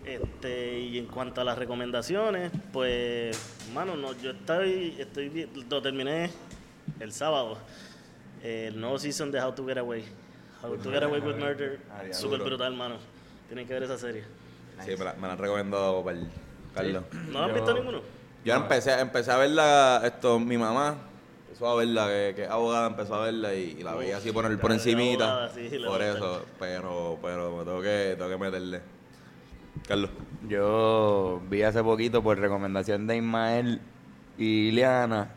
Este, 0.06 0.80
y 0.80 1.00
en 1.00 1.08
cuanto 1.08 1.42
a 1.42 1.44
las 1.44 1.58
recomendaciones, 1.58 2.52
pues, 2.72 3.36
hermano, 3.68 3.96
no, 3.96 4.14
yo 4.14 4.32
estoy, 4.32 4.96
estoy, 5.00 5.50
lo 5.70 5.82
terminé 5.82 6.30
el 7.00 7.12
sábado. 7.12 7.58
El 8.44 8.80
nuevo 8.80 9.00
season 9.00 9.32
de 9.32 9.42
How 9.42 9.52
to 9.54 9.66
Get 9.66 9.80
Away. 9.80 10.06
How 10.62 10.78
to 10.78 10.92
Get 10.92 11.04
Away 11.04 11.20
with 11.22 11.36
Murder. 11.40 11.80
Ah, 11.92 12.04
Súper 12.14 12.40
brutal, 12.42 12.72
hermano. 12.72 12.98
Tienen 13.48 13.68
que 13.68 13.74
ver 13.74 13.84
esa 13.84 13.98
serie. 13.98 14.24
Sí, 14.86 14.92
me 14.98 15.06
la, 15.06 15.14
me 15.16 15.26
la 15.28 15.34
han 15.34 15.40
recomendado 15.40 16.04
para 16.04 16.20
el 16.20 16.28
Carlos. 16.76 17.04
¿No 17.32 17.40
han 17.44 17.50
Yo- 17.50 17.56
visto 17.56 17.74
ninguno? 17.74 18.02
Yo 18.46 18.54
empecé, 18.54 18.94
empecé 19.00 19.32
a 19.32 19.38
verla, 19.38 20.02
esto, 20.06 20.40
mi 20.40 20.58
mamá 20.58 20.96
empezó 21.60 21.72
a 21.74 21.76
verla, 21.76 22.08
que, 22.08 22.34
que 22.36 22.44
es 22.44 22.50
abogada, 22.50 22.88
empezó 22.88 23.16
a 23.16 23.26
verla 23.26 23.54
y, 23.54 23.76
y 23.80 23.84
la 23.84 23.94
veía 23.96 24.18
así 24.18 24.32
por, 24.32 24.46
el, 24.46 24.58
por 24.60 24.72
encimita. 24.72 25.26
abogada, 25.26 25.54
sí, 25.54 25.70
por 25.86 26.02
eso, 26.02 26.46
pero, 26.58 27.20
pero 27.22 27.58
me 27.58 27.64
tengo 27.66 27.82
que, 27.82 28.16
tengo 28.18 28.30
que 28.30 28.38
meterle. 28.38 28.82
Carlos. 29.88 30.10
Yo 30.48 31.42
vi 31.50 31.64
hace 31.64 31.84
poquito 31.84 32.24
por 32.24 32.38
recomendación 32.40 33.08
de 33.08 33.18
Ismael 33.18 33.82
y 34.38 34.70
Ileana 34.70 35.32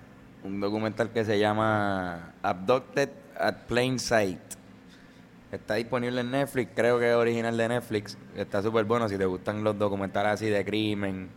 un 0.44 0.60
documental 0.60 1.10
que 1.10 1.24
se 1.24 1.38
llama 1.38 2.34
Abducted 2.42 3.10
at 3.38 3.54
Plain 3.66 3.98
Sight. 3.98 4.40
Está 5.50 5.74
disponible 5.74 6.20
en 6.20 6.30
Netflix, 6.30 6.70
creo 6.74 6.98
que 6.98 7.10
es 7.10 7.16
original 7.16 7.56
de 7.56 7.68
Netflix. 7.68 8.16
Está 8.36 8.62
súper 8.62 8.84
bueno 8.84 9.08
si 9.08 9.18
te 9.18 9.26
gustan 9.26 9.62
los 9.64 9.76
documentales 9.78 10.32
así 10.32 10.46
de 10.46 10.64
crimen, 10.64 11.28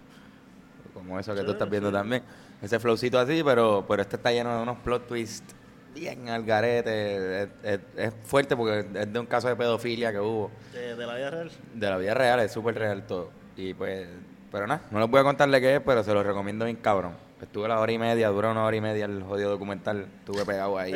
como 0.93 1.19
eso 1.19 1.33
que 1.33 1.41
tú 1.41 1.47
Sí, 1.47 1.53
estás 1.53 1.69
viendo 1.69 1.89
sí. 1.89 1.93
también. 1.93 2.23
Ese 2.61 2.79
flowcito 2.79 3.19
así, 3.19 3.43
pero, 3.43 3.85
pero 3.87 4.01
este 4.01 4.15
está 4.15 4.31
lleno 4.31 4.55
de 4.55 4.63
unos 4.63 4.77
plot 4.79 5.07
twists 5.07 5.53
bien 5.93 6.29
al 6.29 6.43
garete. 6.43 7.43
Es, 7.43 7.49
es- 7.63 7.79
es 7.97 8.13
fuerte 8.23 8.55
porque 8.55 8.85
es 8.99 9.13
de 9.13 9.19
un 9.19 9.25
caso 9.25 9.47
de 9.47 9.55
pedofilia 9.55 10.11
que 10.11 10.19
hubo. 10.19 10.51
De, 10.73 10.95
de 10.95 11.05
la 11.05 11.15
vida 11.15 11.29
real. 11.31 11.51
De 11.73 11.89
la 11.89 11.97
vida 11.97 12.13
real, 12.13 12.39
es 12.39 12.51
súper 12.51 12.75
real 12.75 13.05
todo. 13.05 13.29
Y 13.57 13.73
pues, 13.73 14.07
pero 14.51 14.67
nada, 14.67 14.81
no 14.91 14.99
les 14.99 15.09
voy 15.09 15.19
a 15.19 15.23
contarle 15.23 15.61
qué 15.61 15.75
es, 15.75 15.81
pero 15.81 16.03
se 16.03 16.13
lo 16.13 16.23
recomiendo 16.23 16.65
bien 16.65 16.77
cabrón. 16.77 17.13
Estuve 17.41 17.67
la 17.67 17.79
hora 17.79 17.91
y 17.91 17.97
media, 17.97 18.29
dura 18.29 18.51
una 18.51 18.63
hora 18.65 18.75
y 18.75 18.81
media 18.81 19.05
el 19.05 19.21
jodido 19.21 19.51
documental, 19.51 20.07
estuve 20.19 20.45
pegado 20.45 20.77
ahí. 20.77 20.93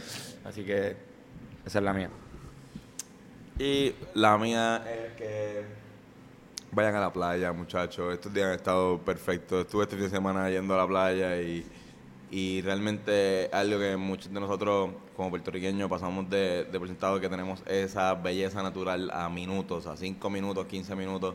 Así 0.44 0.64
que 0.64 0.96
esa 1.64 1.78
es 1.78 1.84
la 1.84 1.92
mía. 1.92 2.08
Y 3.58 3.94
la 4.14 4.36
mía 4.38 4.82
es 4.90 5.12
que 5.16 5.64
vayan 6.72 6.94
a 6.96 7.00
la 7.00 7.12
playa, 7.12 7.52
muchachos. 7.52 8.12
Estos 8.14 8.32
días 8.32 8.48
han 8.48 8.54
estado 8.54 8.98
perfectos. 8.98 9.62
Estuve 9.66 9.84
este 9.84 9.96
fin 9.96 10.04
de 10.06 10.10
semana 10.10 10.48
yendo 10.50 10.74
a 10.74 10.78
la 10.78 10.86
playa 10.86 11.40
y, 11.40 11.64
y 12.30 12.62
realmente 12.62 13.50
algo 13.52 13.78
que 13.78 13.96
muchos 13.96 14.32
de 14.32 14.40
nosotros 14.40 14.90
como 15.16 15.30
puertorriqueños 15.30 15.88
pasamos 15.90 16.28
de, 16.30 16.64
de 16.64 16.78
por 16.78 17.20
que 17.20 17.28
tenemos 17.28 17.62
esa 17.66 18.14
belleza 18.14 18.62
natural 18.62 19.10
a 19.12 19.28
minutos, 19.28 19.86
a 19.86 19.96
5 19.96 20.30
minutos, 20.30 20.66
15 20.66 20.94
minutos. 20.96 21.34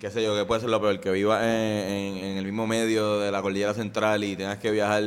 Qué 0.00 0.10
sé 0.10 0.20
yo, 0.20 0.34
que 0.34 0.44
puede 0.44 0.60
ser 0.60 0.70
lo 0.70 0.80
peor, 0.80 0.98
que 0.98 1.12
vivas 1.12 1.42
en, 1.44 1.48
en- 1.48 2.16
en 2.24 2.38
el 2.38 2.44
mismo 2.44 2.66
medio 2.66 3.20
de 3.20 3.30
la 3.30 3.40
cordillera 3.40 3.72
central 3.72 4.24
y 4.24 4.34
tengas 4.34 4.58
que 4.58 4.72
viajar 4.72 5.04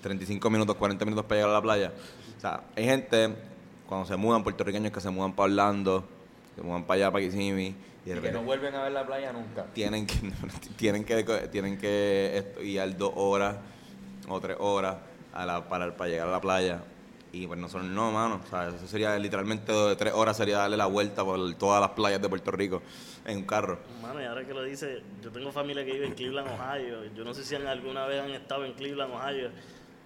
35 0.00 0.48
minutos, 0.48 0.76
40 0.76 1.04
minutos 1.04 1.24
para 1.26 1.36
llegar 1.40 1.50
a 1.50 1.54
la 1.54 1.62
playa. 1.62 1.92
O 2.36 2.40
sea, 2.40 2.62
hay 2.76 2.84
gente, 2.84 3.34
cuando 3.88 4.06
se 4.06 4.16
mudan, 4.16 4.44
puertorriqueños 4.44 4.92
que 4.92 5.00
se 5.00 5.10
mudan 5.10 5.32
para 5.32 5.46
Orlando, 5.50 6.04
se 6.54 6.62
mudan 6.62 6.84
para 6.84 6.94
allá, 7.06 7.10
para 7.10 7.24
Kissimmee, 7.24 7.74
y 8.08 8.10
de 8.10 8.14
repente 8.14 8.38
vuelven 8.38 8.74
a 8.74 8.82
ver 8.84 8.92
la 8.92 9.06
playa 9.06 9.32
nunca. 9.32 9.66
tienen 9.74 10.06
que 10.06 10.14
tienen 10.76 11.04
que 11.04 11.22
tienen 11.52 11.76
que 11.78 12.54
ir 12.62 12.96
dos 12.96 13.12
horas 13.14 13.56
o 14.28 14.40
tres 14.40 14.56
horas 14.58 14.96
a 15.34 15.44
la, 15.44 15.68
para, 15.68 15.94
para 15.94 16.10
llegar 16.10 16.28
a 16.28 16.32
la 16.32 16.40
playa 16.40 16.80
y 17.32 17.46
pues 17.46 17.60
nosotros 17.60 17.90
no 17.90 18.10
mano 18.10 18.40
o 18.42 18.48
sea, 18.48 18.68
eso 18.68 18.86
sería 18.86 19.18
literalmente 19.18 19.70
de 19.70 19.94
tres 19.96 20.14
horas 20.14 20.38
sería 20.38 20.56
darle 20.58 20.78
la 20.78 20.86
vuelta 20.86 21.22
por 21.22 21.54
todas 21.56 21.82
las 21.82 21.90
playas 21.90 22.22
de 22.22 22.28
Puerto 22.30 22.50
Rico 22.50 22.80
en 23.26 23.38
un 23.38 23.44
carro 23.44 23.78
Mano, 24.00 24.22
y 24.22 24.24
ahora 24.24 24.42
que 24.46 24.54
lo 24.54 24.62
dice, 24.62 25.02
yo 25.22 25.30
tengo 25.30 25.52
familia 25.52 25.84
que 25.84 25.92
vive 25.92 26.06
en 26.06 26.14
Cleveland, 26.14 26.48
Ohio. 26.48 27.04
Yo 27.14 27.24
no 27.24 27.34
sé 27.34 27.44
si 27.44 27.54
alguna 27.56 28.06
vez 28.06 28.22
han 28.22 28.30
estado 28.30 28.64
en 28.64 28.72
Cleveland, 28.72 29.12
Ohio, 29.12 29.50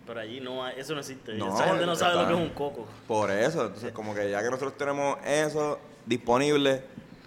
pero 0.04 0.18
allí 0.18 0.40
no 0.40 0.64
hay, 0.64 0.80
eso 0.80 0.94
no 0.94 0.98
existe. 1.00 1.34
No, 1.34 1.54
Esa 1.54 1.68
gente 1.68 1.86
no 1.86 1.94
sabe 1.94 2.20
lo 2.20 2.26
que 2.26 2.34
es 2.34 2.40
un 2.40 2.48
coco. 2.48 2.88
por 3.06 3.30
eso 3.30 3.66
entonces 3.66 3.92
como 3.92 4.12
que 4.12 4.28
ya 4.28 4.42
que 4.42 4.50
nosotros 4.50 4.76
tenemos 4.76 5.18
eso 5.24 5.78
disponible 6.04 6.82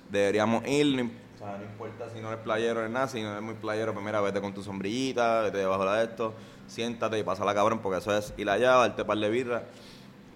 deberíamos 0.10 0.66
ir 0.68 1.12
o 1.36 1.38
sea, 1.38 1.58
no 1.58 1.64
importa 1.64 2.10
si 2.14 2.20
no 2.22 2.30
eres 2.32 2.42
playero 2.44 2.88
ni 2.88 2.94
nada 2.94 3.08
si 3.08 3.22
no 3.22 3.32
eres 3.32 3.42
muy 3.44 3.56
playero 3.56 3.94
pues 3.94 4.06
mira 4.06 4.22
vete 4.22 4.40
con 4.42 4.54
tu 4.54 4.64
sombrillita 4.64 5.42
vete 5.42 5.58
debajo 5.60 5.86
de 5.92 6.04
esto 6.04 6.34
siéntate 6.68 7.20
y 7.20 7.24
pasa 7.24 7.44
la 7.46 7.54
cabrón 7.54 7.80
porque 7.80 8.00
eso 8.00 8.16
es 8.18 8.34
ir 8.38 8.50
allá 8.50 8.72
darte 8.76 9.04
par 9.06 9.18
de 9.18 9.30
birra 9.30 9.64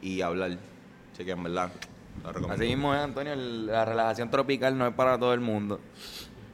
y 0.01 0.22
hablar 0.22 0.57
así 1.13 1.26
que 1.26 1.32
en 1.32 1.43
verdad 1.43 1.70
lo 2.24 2.34
recomiendo 2.34 2.53
Así 2.53 2.67
mismo 2.67 2.93
es, 2.93 2.99
Antonio, 3.01 3.32
el- 3.34 3.65
la 3.67 3.86
relajación 3.86 4.30
tropical 4.30 4.78
no 4.78 4.86
es 4.86 4.93
para 4.93 5.17
todo 5.17 5.34
el 5.34 5.39
mundo. 5.39 5.80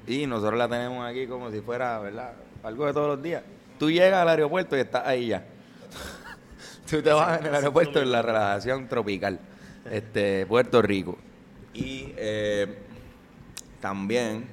Y 0.06 0.28
nosotros 0.28 0.60
la 0.60 0.68
tenemos 0.70 1.04
aquí 1.10 1.26
como 1.26 1.50
si 1.50 1.60
fuera, 1.62 1.98
¿verdad? 1.98 2.34
Algo 2.62 2.86
de 2.86 2.94
todos 2.94 3.08
los 3.08 3.24
días. 3.24 3.42
Tú 3.80 3.90
llegas 3.90 4.22
al 4.22 4.30
aeropuerto 4.30 4.78
y 4.78 4.82
estás 4.82 5.08
ahí 5.08 5.28
ya. 5.30 5.44
Tú 6.90 7.02
te 7.02 7.12
vas 7.12 7.40
en 7.40 7.48
el 7.48 7.56
aeropuerto 7.56 8.00
en 8.00 8.12
la 8.12 8.22
relajación 8.22 8.88
tropical. 8.88 9.40
Este, 9.90 10.46
Puerto 10.46 10.84
Rico. 10.84 11.18
Y 11.74 12.14
eh, 12.16 12.78
también 13.86 14.48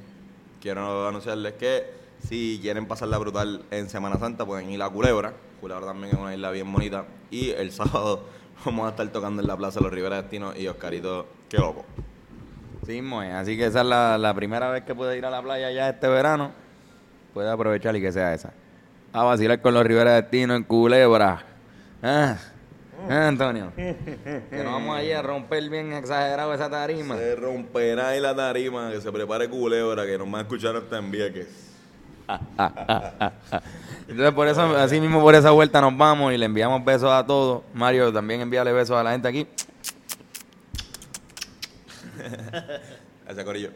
quiero 0.60 1.08
anunciarles 1.08 1.54
que 1.54 1.86
si 2.18 2.58
quieren 2.60 2.84
pasarla 2.84 3.16
brutal 3.16 3.62
en 3.70 3.88
Semana 3.88 4.18
Santa, 4.18 4.44
pueden 4.44 4.68
ir 4.68 4.82
a 4.82 4.90
Culebra. 4.90 5.32
Culebra 5.58 5.86
también 5.86 6.14
es 6.14 6.20
una 6.20 6.34
isla 6.34 6.50
bien 6.50 6.70
bonita. 6.70 7.06
Y 7.30 7.48
el 7.48 7.72
sábado 7.72 8.26
vamos 8.62 8.88
a 8.88 8.90
estar 8.90 9.08
tocando 9.08 9.40
en 9.40 9.48
la 9.48 9.56
Plaza 9.56 9.80
Los 9.80 9.90
Rivera 9.90 10.20
Destino 10.20 10.52
y 10.54 10.68
Oscarito, 10.68 11.26
qué 11.48 11.56
loco. 11.56 11.86
Sí 12.84 12.98
es. 12.98 13.32
Así 13.32 13.56
que 13.56 13.64
esa 13.64 13.80
es 13.80 13.86
la, 13.86 14.34
primera 14.36 14.70
vez 14.70 14.84
que 14.84 14.94
puede 14.94 15.16
ir 15.16 15.24
a 15.24 15.30
la 15.30 15.40
playa 15.40 15.70
ya 15.70 15.88
este 15.88 16.08
verano. 16.08 16.50
Puede 17.32 17.50
aprovechar 17.50 17.96
y 17.96 18.02
que 18.02 18.12
sea 18.12 18.34
esa. 18.34 18.52
A 19.14 19.24
vacilar 19.24 19.62
con 19.62 19.72
los 19.72 19.82
Rivera 19.82 20.12
Destino 20.12 20.54
en 20.54 20.64
Culebra. 20.64 21.42
Ah, 22.02 22.36
Antonio. 23.08 23.72
Que 23.76 24.62
nos 24.62 24.72
vamos 24.72 24.96
allí 24.96 25.12
a 25.12 25.22
romper 25.22 25.68
bien 25.68 25.92
exagerado 25.92 26.54
esa 26.54 26.70
tarima. 26.70 27.16
Se 27.16 27.36
romperá 27.36 28.08
ahí 28.08 28.20
la 28.20 28.34
tarima, 28.34 28.90
que 28.90 29.00
se 29.00 29.10
prepare 29.10 29.48
Culebra, 29.48 30.06
que 30.06 30.18
nos 30.18 30.32
va 30.32 30.38
a 30.38 30.42
escuchar 30.42 30.76
hasta 30.76 30.98
en 30.98 31.10
Vieques. 31.10 31.48
Entonces, 34.08 34.34
por 34.34 34.48
eso, 34.48 34.62
así 34.76 35.00
mismo 35.00 35.20
por 35.20 35.34
esa 35.34 35.50
vuelta 35.50 35.80
nos 35.80 35.96
vamos 35.96 36.32
y 36.32 36.38
le 36.38 36.46
enviamos 36.46 36.84
besos 36.84 37.10
a 37.10 37.26
todos. 37.26 37.62
Mario, 37.74 38.12
también 38.12 38.40
envíale 38.40 38.72
besos 38.72 38.96
a 38.96 39.02
la 39.02 39.12
gente 39.12 39.28
aquí. 39.28 39.46
Ese 43.28 43.44
corillo. 43.44 43.70